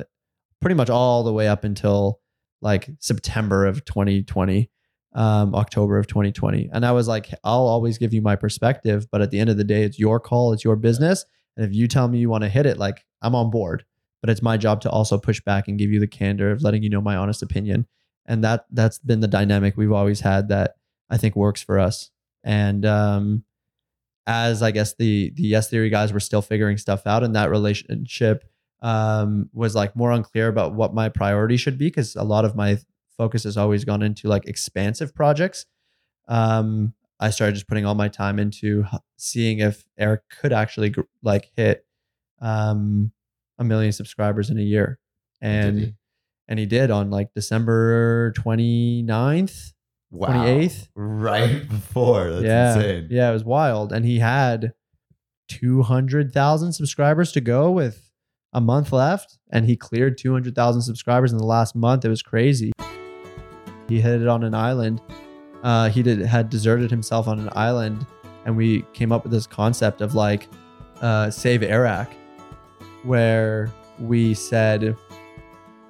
pretty 0.62 0.76
much 0.76 0.90
all 0.90 1.24
the 1.24 1.34
way 1.34 1.48
up 1.48 1.64
until 1.64 2.20
like 2.62 2.90
September 3.00 3.66
of 3.66 3.86
2020, 3.86 4.70
um, 5.14 5.56
October 5.56 5.98
of 5.98 6.08
2020. 6.08 6.70
And 6.74 6.86
I 6.86 6.92
was 6.92 7.08
like, 7.08 7.34
I'll 7.44 7.68
always 7.68 7.98
give 7.98 8.14
you 8.14 8.22
my 8.22 8.36
perspective, 8.36 9.08
but 9.12 9.22
at 9.22 9.32
the 9.32 9.40
end 9.40 9.50
of 9.50 9.58
the 9.58 9.64
day, 9.64 9.84
it's 9.84 10.00
your 10.00 10.20
call, 10.20 10.54
it's 10.54 10.64
your 10.64 10.76
business. 10.76 11.26
And 11.58 11.66
if 11.66 11.74
you 11.74 11.88
tell 11.88 12.08
me 12.08 12.20
you 12.20 12.30
want 12.30 12.44
to 12.44 12.50
hit 12.50 12.66
it, 12.66 12.78
like 12.78 13.06
I'm 13.22 13.36
on 13.36 13.50
board. 13.50 13.86
But 14.22 14.30
it's 14.30 14.42
my 14.42 14.58
job 14.58 14.82
to 14.82 14.90
also 14.90 15.18
push 15.18 15.40
back 15.42 15.68
and 15.68 15.78
give 15.78 15.92
you 15.92 16.00
the 16.00 16.08
candor 16.08 16.52
of 16.52 16.64
letting 16.64 16.82
you 16.82 16.90
know 16.90 17.02
my 17.02 17.16
honest 17.16 17.44
opinion. 17.44 17.86
And 18.26 18.44
that 18.44 18.66
that's 18.72 18.98
been 18.98 19.20
the 19.20 19.28
dynamic 19.28 19.78
we've 19.78 19.92
always 19.92 20.22
had 20.22 20.50
that 20.50 20.76
I 21.10 21.18
think 21.18 21.36
works 21.36 21.62
for 21.62 21.78
us. 21.78 22.10
And 22.44 22.86
um, 22.86 23.44
as 24.26 24.64
I 24.64 24.72
guess 24.72 24.96
the 24.96 25.32
the 25.36 25.44
Yes 25.44 25.70
Theory 25.70 25.90
guys 25.90 26.12
were 26.12 26.20
still 26.20 26.42
figuring 26.42 26.78
stuff 26.78 27.06
out, 27.06 27.24
in 27.24 27.34
that 27.34 27.52
relationship 27.52 28.44
um, 28.86 29.50
was 29.52 29.74
like 29.74 29.96
more 29.96 30.12
unclear 30.12 30.48
about 30.48 30.76
what 30.76 30.94
my 30.94 31.10
priority 31.10 31.58
should 31.58 31.76
be 31.76 31.88
because 31.88 32.16
a 32.16 32.22
lot 32.22 32.46
of 32.46 32.56
my 32.56 32.78
focus 33.18 33.44
has 33.44 33.58
always 33.58 33.84
gone 33.84 34.04
into 34.04 34.28
like 34.28 34.46
expansive 34.46 35.16
projects. 35.16 35.66
Um, 36.28 36.94
I 37.20 37.32
started 37.32 37.54
just 37.54 37.68
putting 37.68 37.84
all 37.84 37.96
my 37.96 38.10
time 38.10 38.38
into 38.38 38.86
seeing 39.18 39.58
if 39.58 39.84
Eric 39.98 40.22
could 40.30 40.54
actually 40.54 40.94
like 41.24 41.50
hit 41.58 41.84
um, 42.40 43.12
a 43.58 43.64
million 43.64 43.92
subscribers 43.92 44.52
in 44.52 44.60
a 44.60 44.64
year. 44.64 45.00
And 45.42 45.80
he? 45.80 45.94
and 46.48 46.60
he 46.60 46.68
did 46.68 46.92
on 46.92 47.10
like 47.10 47.34
December 47.34 48.34
29th, 48.34 49.74
28th. 50.14 50.90
Right 50.94 51.68
before. 51.68 52.30
That's 52.30 52.46
yeah. 52.46 52.76
insane. 52.76 53.08
Yeah, 53.10 53.30
it 53.32 53.34
was 53.34 53.44
wild. 53.44 53.92
And 53.92 54.06
he 54.06 54.20
had 54.20 54.74
200,000 55.48 56.74
subscribers 56.74 57.32
to 57.32 57.42
go 57.42 57.72
with 57.72 58.05
a 58.56 58.62
month 58.62 58.92
left. 58.92 59.38
And 59.52 59.66
he 59.66 59.76
cleared 59.76 60.18
200,000 60.18 60.82
subscribers 60.82 61.32
in 61.32 61.38
the 61.38 61.46
last 61.46 61.76
month. 61.76 62.04
It 62.04 62.10
was 62.10 62.24
crazy. 62.24 62.72
He 63.88 64.02
hit 64.02 64.22
it 64.22 64.28
on 64.28 64.44
an 64.44 64.56
island. 64.56 65.02
Uh, 65.62 65.90
he 65.90 66.02
did 66.02 66.20
had 66.20 66.50
deserted 66.50 66.90
himself 66.90 67.28
on 67.28 67.38
an 67.38 67.50
island. 67.52 68.08
And 68.46 68.58
we 68.58 68.84
came 68.94 69.12
up 69.12 69.24
with 69.24 69.32
this 69.32 69.46
concept 69.46 70.02
of 70.02 70.16
like 70.16 70.48
uh, 71.02 71.30
save 71.30 71.62
Airrack, 71.62 72.12
where 73.04 73.72
we 74.00 74.34
said, 74.34 74.96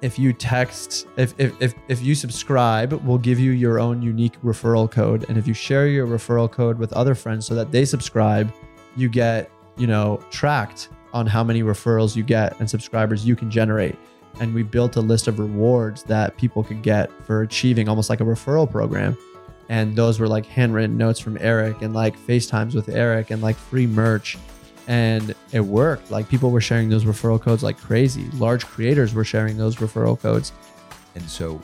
if 0.02 0.18
you 0.18 0.32
text 0.32 1.06
if, 1.16 1.34
if 1.38 1.54
if 1.60 1.74
if 1.88 2.02
you 2.02 2.14
subscribe 2.14 2.92
we'll 3.04 3.16
give 3.16 3.40
you 3.40 3.52
your 3.52 3.80
own 3.80 4.02
unique 4.02 4.38
referral 4.42 4.90
code 4.90 5.24
and 5.30 5.38
if 5.38 5.48
you 5.48 5.54
share 5.54 5.88
your 5.88 6.06
referral 6.06 6.52
code 6.52 6.78
with 6.78 6.92
other 6.92 7.14
friends 7.14 7.46
so 7.46 7.54
that 7.54 7.72
they 7.72 7.82
subscribe 7.82 8.52
you 8.94 9.08
get 9.08 9.50
you 9.78 9.86
know 9.86 10.20
tracked 10.30 10.90
on 11.16 11.26
how 11.26 11.42
many 11.42 11.62
referrals 11.62 12.14
you 12.14 12.22
get 12.22 12.58
and 12.60 12.68
subscribers 12.68 13.26
you 13.26 13.34
can 13.34 13.50
generate 13.50 13.96
and 14.38 14.54
we 14.54 14.62
built 14.62 14.96
a 14.96 15.00
list 15.00 15.28
of 15.28 15.38
rewards 15.38 16.02
that 16.02 16.36
people 16.36 16.62
could 16.62 16.82
get 16.82 17.10
for 17.24 17.42
achieving 17.42 17.88
almost 17.88 18.10
like 18.10 18.20
a 18.20 18.24
referral 18.24 18.70
program 18.70 19.16
and 19.68 19.96
those 19.96 20.20
were 20.20 20.28
like 20.28 20.46
handwritten 20.46 20.96
notes 20.96 21.18
from 21.18 21.36
eric 21.40 21.82
and 21.82 21.94
like 21.94 22.16
facetimes 22.16 22.74
with 22.74 22.88
eric 22.88 23.30
and 23.30 23.42
like 23.42 23.56
free 23.56 23.86
merch 23.86 24.36
and 24.86 25.34
it 25.52 25.60
worked. 25.60 26.10
Like 26.10 26.28
people 26.28 26.50
were 26.50 26.60
sharing 26.60 26.88
those 26.88 27.04
referral 27.04 27.40
codes 27.40 27.62
like 27.62 27.78
crazy. 27.78 28.28
Large 28.34 28.66
creators 28.66 29.14
were 29.14 29.24
sharing 29.24 29.56
those 29.56 29.76
referral 29.76 30.18
codes. 30.20 30.52
And 31.14 31.28
so, 31.28 31.56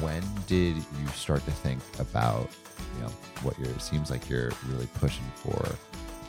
when 0.00 0.22
did 0.46 0.76
you 0.76 1.06
start 1.14 1.44
to 1.44 1.50
think 1.50 1.80
about, 1.98 2.50
you 2.96 3.02
know, 3.02 3.12
what 3.42 3.58
you're? 3.58 3.68
It 3.68 3.82
seems 3.82 4.10
like 4.10 4.28
you're 4.28 4.50
really 4.68 4.88
pushing 4.94 5.24
for, 5.36 5.66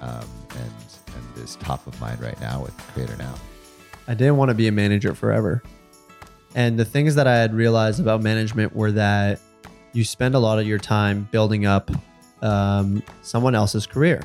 um, 0.02 0.28
and 0.58 0.74
and 1.16 1.44
is 1.44 1.56
top 1.58 1.86
of 1.88 2.00
mind 2.00 2.22
right 2.22 2.40
now 2.42 2.62
with 2.62 2.78
Creator 2.94 3.16
Now. 3.18 3.36
I 4.08 4.14
didn't 4.14 4.38
want 4.38 4.50
to 4.50 4.56
be 4.56 4.68
a 4.68 4.72
manager 4.72 5.16
forever. 5.16 5.64
And 6.54 6.78
the 6.78 6.86
things 6.86 7.16
that 7.16 7.28
I 7.28 7.36
had 7.36 7.54
realized 7.54 8.00
about 8.00 8.22
management 8.22 8.76
were 8.76 8.92
that 8.92 9.40
you 9.94 10.04
spend 10.04 10.36
a 10.36 10.40
lot 10.40 10.60
of 10.60 10.68
your 10.68 10.78
time 10.78 11.28
building 11.32 11.66
up 11.66 11.90
um, 12.42 13.02
someone 13.22 13.56
else's 13.56 13.88
career 13.88 14.22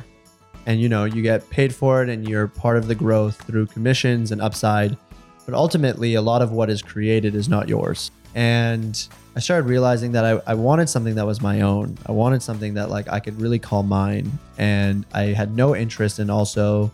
and 0.66 0.80
you 0.80 0.88
know 0.88 1.04
you 1.04 1.22
get 1.22 1.48
paid 1.50 1.74
for 1.74 2.02
it 2.02 2.08
and 2.08 2.28
you're 2.28 2.46
part 2.46 2.76
of 2.76 2.86
the 2.86 2.94
growth 2.94 3.40
through 3.42 3.66
commissions 3.66 4.32
and 4.32 4.40
upside 4.40 4.96
but 5.46 5.54
ultimately 5.54 6.14
a 6.14 6.22
lot 6.22 6.42
of 6.42 6.52
what 6.52 6.68
is 6.68 6.82
created 6.82 7.34
is 7.34 7.48
not 7.48 7.68
yours 7.68 8.10
and 8.34 9.08
i 9.36 9.40
started 9.40 9.68
realizing 9.68 10.12
that 10.12 10.24
I, 10.24 10.40
I 10.46 10.54
wanted 10.54 10.88
something 10.88 11.14
that 11.14 11.26
was 11.26 11.40
my 11.40 11.60
own 11.60 11.96
i 12.06 12.12
wanted 12.12 12.42
something 12.42 12.74
that 12.74 12.90
like 12.90 13.08
i 13.08 13.20
could 13.20 13.40
really 13.40 13.58
call 13.58 13.82
mine 13.82 14.30
and 14.58 15.06
i 15.12 15.24
had 15.24 15.54
no 15.54 15.74
interest 15.74 16.18
in 16.18 16.30
also 16.30 16.90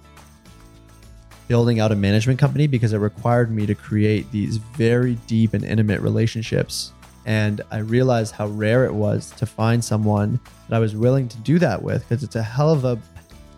building 1.48 1.78
out 1.78 1.92
a 1.92 1.96
management 1.96 2.38
company 2.38 2.66
because 2.66 2.92
it 2.92 2.98
required 2.98 3.50
me 3.52 3.66
to 3.66 3.74
create 3.74 4.30
these 4.32 4.56
very 4.56 5.14
deep 5.26 5.54
and 5.54 5.64
intimate 5.64 6.00
relationships 6.00 6.92
and 7.24 7.60
i 7.70 7.78
realized 7.78 8.34
how 8.34 8.46
rare 8.48 8.84
it 8.84 8.92
was 8.92 9.30
to 9.32 9.46
find 9.46 9.84
someone 9.84 10.40
that 10.68 10.76
i 10.76 10.78
was 10.78 10.96
willing 10.96 11.28
to 11.28 11.36
do 11.38 11.58
that 11.58 11.80
with 11.80 12.02
because 12.08 12.22
it's 12.22 12.36
a 12.36 12.42
hell 12.42 12.70
of 12.70 12.84
a 12.84 12.98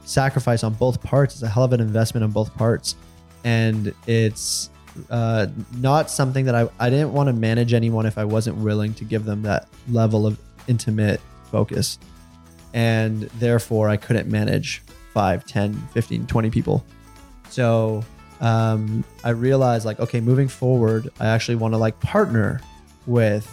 sacrifice 0.09 0.65
on 0.65 0.73
both 0.75 1.03
parts. 1.03 1.35
It's 1.35 1.43
a 1.43 1.49
hell 1.49 1.65
of 1.65 1.73
an 1.73 1.81
investment 1.81 2.25
on 2.25 2.31
both 2.31 2.55
parts. 2.57 2.97
And 3.45 3.95
it's 4.07 4.71
uh, 5.11 5.47
not 5.77 6.11
something 6.11 6.45
that 6.47 6.55
I, 6.55 6.69
I 6.79 6.91
didn't 6.91 7.13
want 7.13 7.29
to 7.29 7.33
manage 7.33 7.73
anyone 7.73 8.07
if 8.07 8.19
I 8.19 8.25
wasn't 8.25 8.59
willing 8.59 8.95
to 8.95 9.05
give 9.05 9.25
them 9.25 9.43
that 9.43 9.69
level 9.89 10.27
of 10.27 10.39
intimate 10.67 11.21
focus. 11.51 11.99
And 12.75 13.23
therefore, 13.39 13.89
I 13.89 13.97
couldn't 13.97 14.29
manage 14.29 14.83
5, 15.15 15.47
10, 15.47 15.75
15, 15.93 16.27
20 16.27 16.51
people. 16.51 16.85
So 17.49 18.05
um, 18.41 19.05
I 19.25 19.31
realized, 19.31 19.85
like, 19.87 20.01
okay, 20.01 20.21
moving 20.21 20.49
forward, 20.49 21.11
I 21.19 21.27
actually 21.27 21.57
want 21.57 21.75
to 21.75 21.79
like 21.79 21.99
partner 22.01 22.61
with 23.07 23.51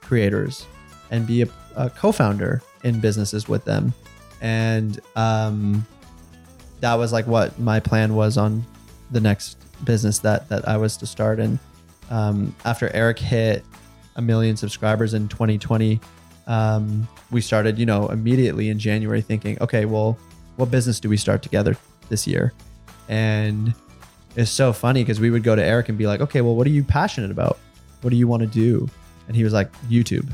creators 0.00 0.66
and 1.10 1.26
be 1.26 1.42
a, 1.42 1.48
a 1.76 1.90
co 1.90 2.12
founder 2.12 2.62
in 2.82 2.98
businesses 2.98 3.46
with 3.48 3.64
them 3.64 3.92
and 4.40 5.00
um, 5.16 5.86
that 6.80 6.94
was 6.94 7.12
like 7.12 7.26
what 7.26 7.58
my 7.58 7.80
plan 7.80 8.14
was 8.14 8.38
on 8.38 8.64
the 9.10 9.20
next 9.20 9.58
business 9.84 10.18
that 10.20 10.48
that 10.48 10.68
I 10.68 10.76
was 10.76 10.96
to 10.98 11.06
start. 11.06 11.40
And 11.40 11.58
um, 12.10 12.54
after 12.64 12.90
Eric 12.94 13.18
hit 13.18 13.64
a 14.16 14.22
million 14.22 14.56
subscribers 14.56 15.14
in 15.14 15.28
2020, 15.28 16.00
um, 16.46 17.06
we 17.30 17.40
started, 17.40 17.78
you 17.78 17.86
know, 17.86 18.08
immediately 18.08 18.68
in 18.68 18.78
January 18.78 19.22
thinking, 19.22 19.56
okay, 19.60 19.84
well, 19.84 20.18
what 20.56 20.70
business 20.70 21.00
do 21.00 21.08
we 21.08 21.16
start 21.16 21.42
together 21.42 21.76
this 22.08 22.26
year? 22.26 22.52
And 23.08 23.74
it's 24.36 24.50
so 24.50 24.72
funny 24.72 25.02
because 25.02 25.20
we 25.20 25.30
would 25.30 25.42
go 25.42 25.54
to 25.56 25.64
Eric 25.64 25.88
and 25.88 25.98
be 25.98 26.06
like, 26.06 26.20
okay, 26.20 26.40
well, 26.40 26.54
what 26.54 26.66
are 26.66 26.70
you 26.70 26.84
passionate 26.84 27.30
about? 27.30 27.58
What 28.02 28.10
do 28.10 28.16
you 28.16 28.26
want 28.26 28.42
to 28.42 28.46
do? 28.46 28.88
And 29.26 29.36
he 29.36 29.44
was 29.44 29.52
like, 29.52 29.72
YouTube. 29.82 30.30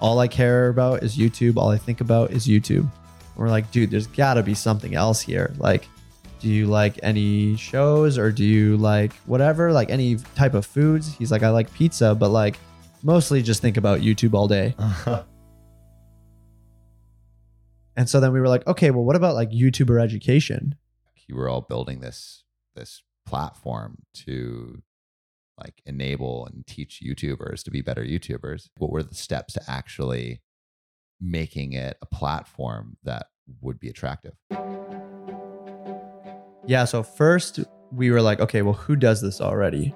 All 0.00 0.20
I 0.20 0.28
care 0.28 0.68
about 0.68 1.02
is 1.02 1.16
YouTube. 1.16 1.56
All 1.56 1.70
I 1.70 1.76
think 1.76 2.00
about 2.00 2.30
is 2.30 2.46
YouTube. 2.46 2.80
And 2.80 3.36
we're 3.36 3.50
like, 3.50 3.70
dude, 3.70 3.90
there's 3.90 4.06
got 4.06 4.34
to 4.34 4.42
be 4.42 4.54
something 4.54 4.94
else 4.94 5.20
here. 5.20 5.52
Like, 5.58 5.88
do 6.40 6.48
you 6.48 6.66
like 6.66 6.98
any 7.02 7.56
shows 7.56 8.18
or 8.18 8.30
do 8.30 8.44
you 8.44 8.76
like 8.76 9.12
whatever, 9.26 9.72
like 9.72 9.90
any 9.90 10.16
type 10.34 10.54
of 10.54 10.64
foods? 10.64 11.14
He's 11.14 11.32
like, 11.32 11.42
I 11.42 11.50
like 11.50 11.72
pizza, 11.74 12.14
but 12.14 12.30
like 12.30 12.58
mostly 13.02 13.42
just 13.42 13.60
think 13.60 13.76
about 13.76 14.00
YouTube 14.00 14.34
all 14.34 14.48
day. 14.48 14.74
and 17.96 18.08
so 18.08 18.20
then 18.20 18.32
we 18.32 18.40
were 18.40 18.48
like, 18.48 18.66
okay, 18.66 18.90
well, 18.90 19.04
what 19.04 19.16
about 19.16 19.34
like 19.34 19.50
YouTuber 19.50 20.00
education? 20.02 20.76
You 21.26 21.36
were 21.36 21.48
all 21.48 21.60
building 21.62 22.00
this 22.00 22.44
this 22.74 23.02
platform 23.26 23.98
to 24.14 24.82
like 25.58 25.82
enable 25.84 26.46
and 26.46 26.66
teach 26.66 27.02
YouTubers 27.04 27.62
to 27.64 27.70
be 27.70 27.82
better 27.82 28.04
YouTubers. 28.04 28.68
What 28.78 28.90
were 28.90 29.02
the 29.02 29.14
steps 29.14 29.54
to 29.54 29.62
actually 29.68 30.40
making 31.20 31.72
it 31.72 31.98
a 32.00 32.06
platform 32.06 32.96
that 33.02 33.26
would 33.60 33.80
be 33.80 33.88
attractive? 33.88 34.34
Yeah. 36.68 36.84
So 36.84 37.02
first 37.02 37.60
we 37.90 38.10
were 38.10 38.20
like, 38.20 38.40
okay, 38.40 38.60
well, 38.60 38.74
who 38.74 38.94
does 38.94 39.22
this 39.22 39.40
already? 39.40 39.94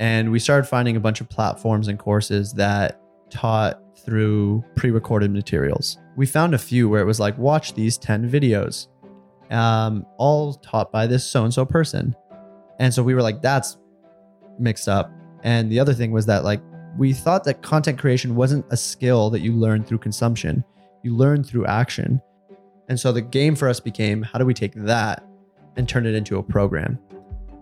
And 0.00 0.32
we 0.32 0.40
started 0.40 0.66
finding 0.66 0.96
a 0.96 1.00
bunch 1.00 1.20
of 1.20 1.28
platforms 1.28 1.86
and 1.86 2.00
courses 2.00 2.52
that 2.54 3.00
taught 3.30 3.80
through 4.04 4.64
pre 4.74 4.90
recorded 4.90 5.30
materials. 5.30 5.98
We 6.16 6.26
found 6.26 6.54
a 6.54 6.58
few 6.58 6.88
where 6.88 7.00
it 7.00 7.04
was 7.04 7.20
like, 7.20 7.38
watch 7.38 7.74
these 7.74 7.96
10 7.96 8.28
videos, 8.28 8.88
um, 9.52 10.04
all 10.18 10.54
taught 10.54 10.90
by 10.90 11.06
this 11.06 11.24
so 11.24 11.44
and 11.44 11.54
so 11.54 11.64
person. 11.64 12.16
And 12.80 12.92
so 12.92 13.04
we 13.04 13.14
were 13.14 13.22
like, 13.22 13.40
that's 13.40 13.78
mixed 14.58 14.88
up. 14.88 15.12
And 15.44 15.70
the 15.70 15.78
other 15.78 15.94
thing 15.94 16.10
was 16.10 16.26
that, 16.26 16.42
like, 16.42 16.60
we 16.98 17.12
thought 17.12 17.44
that 17.44 17.62
content 17.62 18.00
creation 18.00 18.34
wasn't 18.34 18.66
a 18.70 18.76
skill 18.76 19.30
that 19.30 19.40
you 19.40 19.52
learn 19.52 19.84
through 19.84 19.98
consumption, 19.98 20.64
you 21.04 21.14
learn 21.14 21.44
through 21.44 21.66
action. 21.66 22.20
And 22.88 22.98
so 22.98 23.12
the 23.12 23.22
game 23.22 23.54
for 23.54 23.68
us 23.68 23.78
became 23.78 24.22
how 24.22 24.40
do 24.40 24.44
we 24.44 24.54
take 24.54 24.74
that 24.74 25.24
and 25.76 25.88
turn 25.88 26.06
it 26.06 26.14
into 26.14 26.38
a 26.38 26.42
program? 26.42 26.98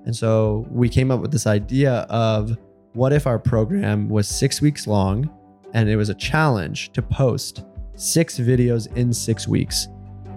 And 0.05 0.15
so 0.15 0.67
we 0.71 0.89
came 0.89 1.11
up 1.11 1.21
with 1.21 1.33
this 1.33 1.47
idea 1.47 2.07
of 2.09 2.57
what 2.95 3.13
if 3.13 3.27
our 3.27 3.39
program 3.39 4.09
was 4.09 4.29
six 4.29 4.61
weeks 4.61 4.87
long 4.87 5.31
and 5.73 5.89
it 5.89 5.97
was 5.97 6.09
a 6.09 6.15
challenge 6.15 6.91
to 6.93 7.03
post 7.03 7.65
six 7.95 8.39
videos 8.39 8.95
in 8.97 9.13
six 9.13 9.47
weeks. 9.47 9.89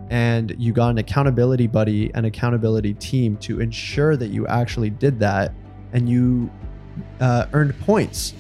And 0.10 0.54
you 0.60 0.74
got 0.74 0.90
an 0.90 0.98
accountability 1.00 1.66
buddy 1.66 2.12
an 2.14 2.26
accountability 2.26 2.94
team 2.96 3.38
to 3.38 3.62
ensure 3.62 4.16
that 4.18 4.28
you 4.28 4.46
actually 4.48 4.90
did 4.90 5.20
that 5.20 5.54
and 5.94 6.10
you 6.10 6.52
uh, 7.20 7.48
earned 7.54 7.80
points 7.80 8.34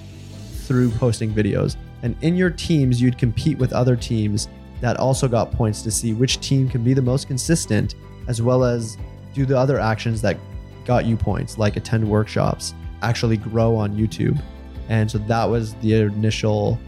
through 0.65 0.91
posting 0.91 1.33
videos. 1.33 1.77
And 2.03 2.15
in 2.21 2.35
your 2.35 2.49
teams, 2.49 3.01
you'd 3.01 3.17
compete 3.17 3.57
with 3.57 3.73
other 3.73 3.95
teams 3.95 4.49
that 4.81 4.97
also 4.97 5.27
got 5.27 5.51
points 5.51 5.81
to 5.83 5.91
see 5.91 6.13
which 6.13 6.39
team 6.41 6.69
can 6.69 6.83
be 6.83 6.93
the 6.93 7.01
most 7.01 7.27
consistent, 7.27 7.95
as 8.27 8.41
well 8.41 8.63
as 8.65 8.97
do 9.33 9.45
the 9.45 9.57
other 9.57 9.79
actions 9.79 10.21
that 10.21 10.37
got 10.85 11.05
you 11.05 11.17
points, 11.17 11.57
like 11.57 11.77
attend 11.77 12.07
workshops, 12.07 12.73
actually 13.01 13.37
grow 13.37 13.75
on 13.75 13.95
YouTube. 13.95 14.41
And 14.89 15.09
so 15.09 15.17
that 15.19 15.45
was 15.45 15.73
the 15.75 15.93
initial 15.93 16.79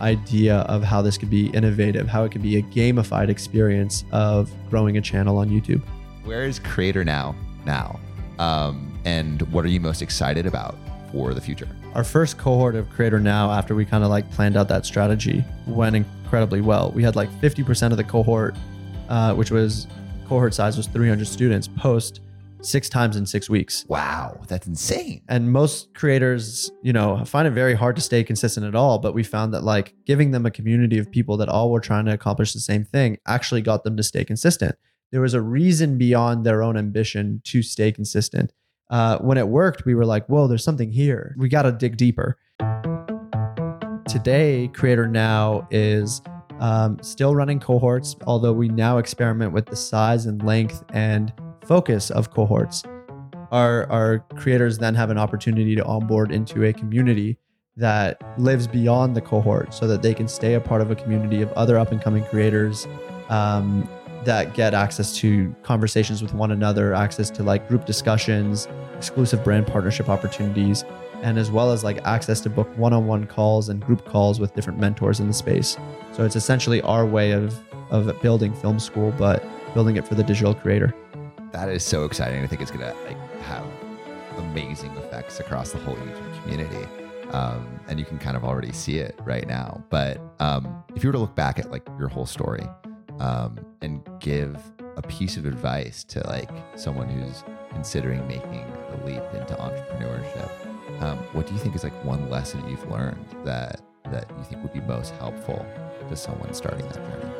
idea 0.00 0.58
of 0.60 0.82
how 0.82 1.02
this 1.02 1.18
could 1.18 1.30
be 1.30 1.48
innovative, 1.48 2.08
how 2.08 2.24
it 2.24 2.32
could 2.32 2.42
be 2.42 2.56
a 2.56 2.62
gamified 2.62 3.28
experience 3.28 4.04
of 4.12 4.50
growing 4.70 4.96
a 4.96 5.00
channel 5.00 5.38
on 5.38 5.48
YouTube. 5.48 5.82
Where 6.24 6.44
is 6.44 6.58
Creator 6.58 7.04
Now 7.04 7.34
now? 7.64 7.98
Um, 8.38 8.98
and 9.04 9.42
what 9.52 9.64
are 9.64 9.68
you 9.68 9.80
most 9.80 10.02
excited 10.02 10.46
about 10.46 10.76
for 11.10 11.34
the 11.34 11.40
future? 11.40 11.68
Our 11.94 12.04
first 12.04 12.38
cohort 12.38 12.76
of 12.76 12.88
Creator 12.90 13.18
Now, 13.18 13.50
after 13.50 13.74
we 13.74 13.84
kind 13.84 14.04
of 14.04 14.10
like 14.10 14.30
planned 14.30 14.56
out 14.56 14.68
that 14.68 14.86
strategy, 14.86 15.44
went 15.66 15.96
incredibly 15.96 16.60
well. 16.60 16.92
We 16.92 17.02
had 17.02 17.16
like 17.16 17.30
50% 17.40 17.90
of 17.90 17.96
the 17.96 18.04
cohort, 18.04 18.54
uh, 19.08 19.34
which 19.34 19.50
was 19.50 19.86
cohort 20.28 20.52
size 20.52 20.76
was 20.76 20.86
300 20.88 21.26
students, 21.26 21.68
post 21.68 22.20
six 22.60 22.88
times 22.88 23.16
in 23.16 23.24
six 23.24 23.48
weeks. 23.48 23.86
Wow, 23.88 24.38
that's 24.46 24.66
insane. 24.66 25.22
And 25.28 25.50
most 25.52 25.94
creators, 25.94 26.70
you 26.82 26.92
know, 26.92 27.24
find 27.24 27.48
it 27.48 27.52
very 27.52 27.74
hard 27.74 27.96
to 27.96 28.02
stay 28.02 28.22
consistent 28.22 28.66
at 28.66 28.74
all. 28.74 28.98
But 28.98 29.14
we 29.14 29.22
found 29.22 29.54
that 29.54 29.62
like 29.62 29.94
giving 30.04 30.32
them 30.32 30.44
a 30.44 30.50
community 30.50 30.98
of 30.98 31.10
people 31.10 31.36
that 31.38 31.48
all 31.48 31.70
were 31.70 31.80
trying 31.80 32.04
to 32.06 32.12
accomplish 32.12 32.52
the 32.52 32.60
same 32.60 32.84
thing 32.84 33.16
actually 33.26 33.62
got 33.62 33.84
them 33.84 33.96
to 33.96 34.02
stay 34.02 34.24
consistent. 34.24 34.76
There 35.12 35.22
was 35.22 35.34
a 35.34 35.40
reason 35.40 35.96
beyond 35.96 36.44
their 36.44 36.62
own 36.62 36.76
ambition 36.76 37.40
to 37.44 37.62
stay 37.62 37.92
consistent. 37.92 38.52
Uh, 38.90 39.18
when 39.18 39.38
it 39.38 39.48
worked, 39.48 39.86
we 39.86 39.94
were 39.94 40.04
like, 40.04 40.26
whoa, 40.26 40.46
there's 40.46 40.64
something 40.64 40.90
here. 40.90 41.34
We 41.38 41.48
got 41.48 41.62
to 41.62 41.72
dig 41.72 41.96
deeper. 41.96 42.36
Today, 44.06 44.68
Creator 44.74 45.08
Now 45.08 45.66
is 45.70 46.20
um, 46.60 46.98
still 47.02 47.34
running 47.34 47.60
cohorts, 47.60 48.16
although 48.26 48.52
we 48.52 48.68
now 48.68 48.98
experiment 48.98 49.52
with 49.52 49.66
the 49.66 49.76
size 49.76 50.26
and 50.26 50.42
length 50.42 50.84
and 50.92 51.32
focus 51.64 52.10
of 52.10 52.30
cohorts. 52.30 52.82
Our, 53.50 53.90
our 53.90 54.18
creators 54.36 54.78
then 54.78 54.94
have 54.94 55.10
an 55.10 55.18
opportunity 55.18 55.74
to 55.76 55.84
onboard 55.84 56.32
into 56.32 56.64
a 56.64 56.72
community 56.72 57.38
that 57.76 58.20
lives 58.38 58.66
beyond 58.66 59.14
the 59.14 59.20
cohort 59.20 59.72
so 59.72 59.86
that 59.86 60.02
they 60.02 60.12
can 60.12 60.26
stay 60.26 60.54
a 60.54 60.60
part 60.60 60.80
of 60.80 60.90
a 60.90 60.96
community 60.96 61.42
of 61.42 61.52
other 61.52 61.78
up 61.78 61.92
and 61.92 62.02
coming 62.02 62.24
creators 62.24 62.86
um, 63.28 63.88
that 64.24 64.52
get 64.52 64.74
access 64.74 65.14
to 65.16 65.54
conversations 65.62 66.20
with 66.20 66.34
one 66.34 66.50
another, 66.50 66.92
access 66.92 67.30
to 67.30 67.42
like 67.42 67.68
group 67.68 67.86
discussions, 67.86 68.66
exclusive 68.96 69.44
brand 69.44 69.66
partnership 69.66 70.08
opportunities, 70.08 70.84
and 71.22 71.38
as 71.38 71.50
well 71.50 71.72
as 71.72 71.84
like 71.84 71.98
access 72.04 72.40
to 72.40 72.50
book 72.50 72.68
one 72.76 72.92
on 72.92 73.06
one 73.06 73.26
calls 73.26 73.68
and 73.68 73.84
group 73.84 74.04
calls 74.04 74.40
with 74.40 74.54
different 74.54 74.78
mentors 74.78 75.20
in 75.20 75.26
the 75.26 75.34
space. 75.34 75.76
So 76.12 76.24
it's 76.24 76.36
essentially 76.36 76.80
our 76.82 77.04
way 77.04 77.32
of, 77.32 77.58
of 77.90 78.20
building 78.22 78.54
film 78.54 78.78
school, 78.78 79.12
but 79.18 79.44
building 79.74 79.96
it 79.96 80.06
for 80.06 80.14
the 80.14 80.22
digital 80.22 80.54
creator. 80.54 80.94
That 81.52 81.68
is 81.68 81.82
so 81.82 82.04
exciting. 82.04 82.42
I 82.42 82.46
think 82.46 82.62
it's 82.62 82.70
gonna 82.70 82.94
like 83.04 83.16
have 83.40 83.64
amazing 84.36 84.90
effects 84.96 85.40
across 85.40 85.72
the 85.72 85.78
whole 85.78 85.96
YouTube 85.96 86.42
community. 86.42 86.86
Um, 87.30 87.80
and 87.88 87.98
you 87.98 88.06
can 88.06 88.18
kind 88.18 88.36
of 88.36 88.44
already 88.44 88.72
see 88.72 88.98
it 88.98 89.18
right 89.24 89.46
now. 89.46 89.84
But 89.90 90.18
um, 90.40 90.82
if 90.94 91.04
you 91.04 91.08
were 91.08 91.12
to 91.12 91.18
look 91.18 91.34
back 91.34 91.58
at 91.58 91.70
like 91.70 91.86
your 91.98 92.08
whole 92.08 92.26
story 92.26 92.66
um, 93.20 93.58
and 93.82 94.02
give 94.20 94.56
a 94.96 95.02
piece 95.02 95.36
of 95.36 95.44
advice 95.44 96.04
to 96.04 96.26
like 96.26 96.50
someone 96.74 97.08
who's 97.08 97.44
considering 97.70 98.26
making 98.26 98.64
the 98.90 99.06
leap 99.06 99.22
into 99.34 99.54
entrepreneurship, 99.54 100.50
um, 101.00 101.18
what 101.32 101.46
do 101.46 101.52
you 101.52 101.58
think 101.58 101.74
is 101.74 101.84
like 101.84 102.04
one 102.04 102.28
lesson 102.28 102.66
you've 102.68 102.88
learned 102.90 103.24
that 103.44 103.80
that 104.10 104.30
you 104.38 104.44
think 104.44 104.62
would 104.62 104.72
be 104.72 104.80
most 104.80 105.12
helpful 105.14 105.64
to 106.08 106.16
someone 106.16 106.52
starting 106.54 106.86
that 106.88 106.96
journey? 106.96 107.32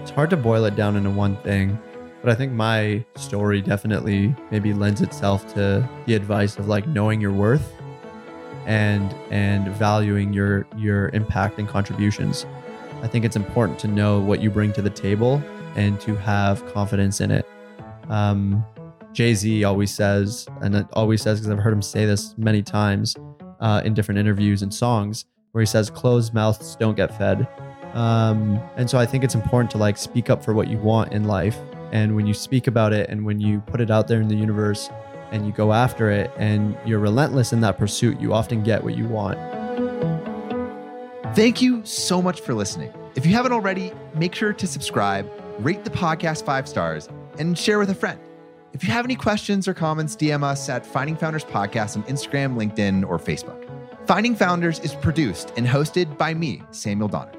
It's 0.00 0.10
hard 0.10 0.30
to 0.30 0.36
boil 0.36 0.64
it 0.64 0.74
down 0.76 0.96
into 0.96 1.10
one 1.10 1.36
thing. 1.38 1.78
But 2.20 2.30
I 2.32 2.34
think 2.34 2.52
my 2.52 3.04
story 3.14 3.60
definitely 3.60 4.34
maybe 4.50 4.74
lends 4.74 5.02
itself 5.02 5.52
to 5.54 5.88
the 6.06 6.14
advice 6.14 6.58
of 6.58 6.66
like 6.66 6.86
knowing 6.88 7.20
your 7.20 7.32
worth 7.32 7.72
and 8.66 9.14
and 9.30 9.68
valuing 9.68 10.32
your 10.32 10.66
your 10.76 11.08
impact 11.10 11.58
and 11.58 11.68
contributions. 11.68 12.44
I 13.02 13.06
think 13.06 13.24
it's 13.24 13.36
important 13.36 13.78
to 13.80 13.88
know 13.88 14.18
what 14.18 14.40
you 14.40 14.50
bring 14.50 14.72
to 14.72 14.82
the 14.82 14.90
table 14.90 15.42
and 15.76 16.00
to 16.00 16.16
have 16.16 16.66
confidence 16.74 17.20
in 17.20 17.30
it. 17.30 17.46
Um, 18.08 18.64
Jay 19.12 19.34
Z 19.34 19.64
always 19.64 19.92
says, 19.92 20.46
and 20.62 20.76
it 20.76 20.86
always 20.92 21.22
says 21.22 21.40
because 21.40 21.50
I've 21.50 21.58
heard 21.62 21.72
him 21.72 21.82
say 21.82 22.04
this 22.04 22.34
many 22.38 22.62
times 22.62 23.16
uh, 23.60 23.82
in 23.84 23.94
different 23.94 24.18
interviews 24.18 24.62
and 24.62 24.72
songs, 24.72 25.24
where 25.52 25.62
he 25.62 25.66
says, 25.66 25.90
"Closed 25.90 26.34
mouths 26.34 26.76
don't 26.76 26.96
get 26.96 27.16
fed." 27.16 27.48
Um, 27.94 28.60
and 28.76 28.88
so 28.88 28.98
I 28.98 29.06
think 29.06 29.24
it's 29.24 29.34
important 29.34 29.70
to 29.72 29.78
like 29.78 29.96
speak 29.96 30.30
up 30.30 30.44
for 30.44 30.52
what 30.52 30.68
you 30.68 30.78
want 30.78 31.12
in 31.12 31.24
life 31.24 31.58
and 31.92 32.14
when 32.14 32.26
you 32.26 32.34
speak 32.34 32.66
about 32.66 32.92
it 32.92 33.08
and 33.08 33.24
when 33.24 33.40
you 33.40 33.60
put 33.60 33.80
it 33.80 33.90
out 33.90 34.08
there 34.08 34.20
in 34.20 34.28
the 34.28 34.36
universe 34.36 34.90
and 35.30 35.46
you 35.46 35.52
go 35.52 35.72
after 35.72 36.10
it 36.10 36.30
and 36.36 36.76
you're 36.84 36.98
relentless 36.98 37.52
in 37.52 37.60
that 37.60 37.78
pursuit, 37.78 38.20
you 38.20 38.32
often 38.32 38.62
get 38.62 38.82
what 38.82 38.96
you 38.96 39.06
want. 39.06 39.38
Thank 41.34 41.62
you 41.62 41.84
so 41.84 42.20
much 42.20 42.40
for 42.40 42.54
listening. 42.54 42.92
If 43.14 43.24
you 43.24 43.32
haven't 43.32 43.52
already, 43.52 43.92
make 44.14 44.34
sure 44.34 44.52
to 44.52 44.66
subscribe, 44.66 45.30
rate 45.60 45.84
the 45.84 45.90
podcast 45.90 46.44
five 46.44 46.68
stars, 46.68 47.08
and 47.38 47.56
share 47.56 47.78
with 47.78 47.90
a 47.90 47.94
friend. 47.94 48.18
If 48.72 48.84
you 48.84 48.90
have 48.90 49.04
any 49.04 49.16
questions 49.16 49.66
or 49.66 49.74
comments, 49.74 50.14
DM 50.14 50.42
us 50.42 50.68
at 50.68 50.84
Finding 50.84 51.16
Founders 51.16 51.44
Podcast 51.44 51.96
on 51.96 52.02
Instagram, 52.04 52.54
LinkedIn, 52.56 53.06
or 53.08 53.18
Facebook. 53.18 53.64
Finding 54.06 54.34
Founders 54.36 54.78
is 54.80 54.94
produced 54.94 55.52
and 55.56 55.66
hosted 55.66 56.16
by 56.18 56.34
me, 56.34 56.62
Samuel 56.70 57.08
Donner. 57.08 57.32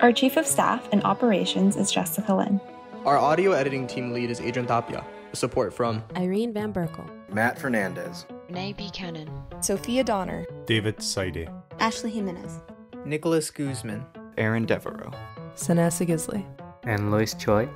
Our 0.00 0.12
Chief 0.12 0.36
of 0.36 0.46
Staff 0.46 0.88
and 0.92 1.02
Operations 1.04 1.76
is 1.76 1.90
Jessica 1.90 2.34
Lynn. 2.34 2.60
Our 3.04 3.18
audio 3.18 3.52
editing 3.52 3.86
team 3.86 4.12
lead 4.12 4.30
is 4.30 4.40
Adrian 4.40 4.66
Tapia. 4.66 5.04
Support 5.32 5.74
from 5.74 6.02
Irene 6.16 6.52
Van 6.52 6.72
Berkel, 6.72 7.08
Matt 7.30 7.58
Fernandez, 7.58 8.24
Renee 8.48 8.72
Buchanan, 8.72 9.28
Sophia 9.60 10.02
Donner, 10.02 10.46
David 10.66 11.02
Saide, 11.02 11.50
Ashley 11.78 12.10
Jimenez, 12.10 12.60
Nicholas 13.04 13.50
Guzman, 13.50 14.04
Aaron 14.38 14.64
Devereaux, 14.64 15.12
Sanessa 15.54 16.06
Gisley, 16.06 16.46
and 16.84 17.10
Lois 17.10 17.34
Choi. 17.34 17.68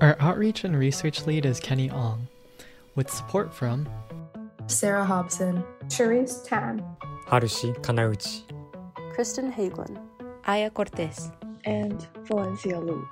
Our 0.00 0.16
outreach 0.20 0.64
and 0.64 0.78
research 0.78 1.26
lead 1.26 1.44
is 1.44 1.58
Kenny 1.58 1.90
Ong, 1.90 2.28
with 2.94 3.10
support 3.10 3.52
from 3.54 3.88
Sarah 4.66 5.04
Hobson, 5.04 5.64
Cherise 5.86 6.44
Tan, 6.46 6.84
Harushi 7.26 7.74
Kanauchi, 7.82 8.42
Kristen 9.14 9.52
Hagelin, 9.52 9.98
Aya 10.46 10.70
Cortez, 10.70 11.30
and 11.64 12.06
Valencia 12.24 12.78
Lu. 12.80 13.08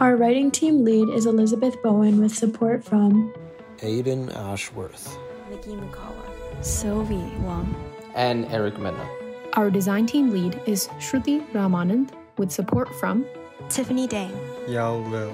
Our 0.00 0.16
writing 0.16 0.50
team 0.50 0.84
lead 0.84 1.08
is 1.10 1.26
Elizabeth 1.26 1.80
Bowen 1.82 2.20
with 2.20 2.34
support 2.34 2.84
from 2.84 3.32
Aiden 3.78 4.34
Ashworth, 4.36 5.16
Nikki 5.50 5.70
Mukawa, 5.70 6.64
Sylvie 6.64 7.32
Wang, 7.42 7.74
and 8.14 8.44
Eric 8.46 8.78
Mena. 8.78 9.08
Our 9.54 9.70
design 9.70 10.06
team 10.06 10.30
lead 10.30 10.60
is 10.66 10.88
Shruti 10.98 11.46
Ramanand 11.52 12.10
with 12.38 12.50
support 12.50 12.92
from 12.96 13.24
Tiffany 13.68 14.06
Dang, 14.08 14.36
Yao 14.68 14.96
Liu, 14.96 15.32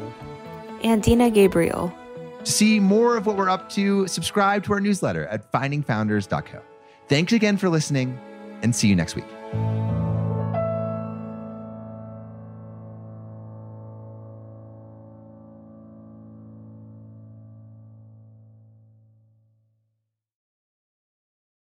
and 0.85 1.03
Dina 1.03 1.31
Gabriel. 1.31 1.93
To 2.45 2.53
see 2.53 2.81
more 2.81 3.17
of 3.17 3.27
what 3.27 3.37
we're 3.37 3.51
up 3.51 3.69
to, 3.71 4.07
subscribe 4.09 4.65
to 4.65 4.73
our 4.73 4.81
newsletter 4.81 5.27
at 5.27 5.51
findingfounders.co. 5.53 6.61
Thanks 7.09 7.33
again 7.33 7.57
for 7.57 7.69
listening 7.69 8.19
and 8.63 8.75
see 8.75 8.89
you 8.89 8.97
next 8.97 9.15
week. 9.15 9.90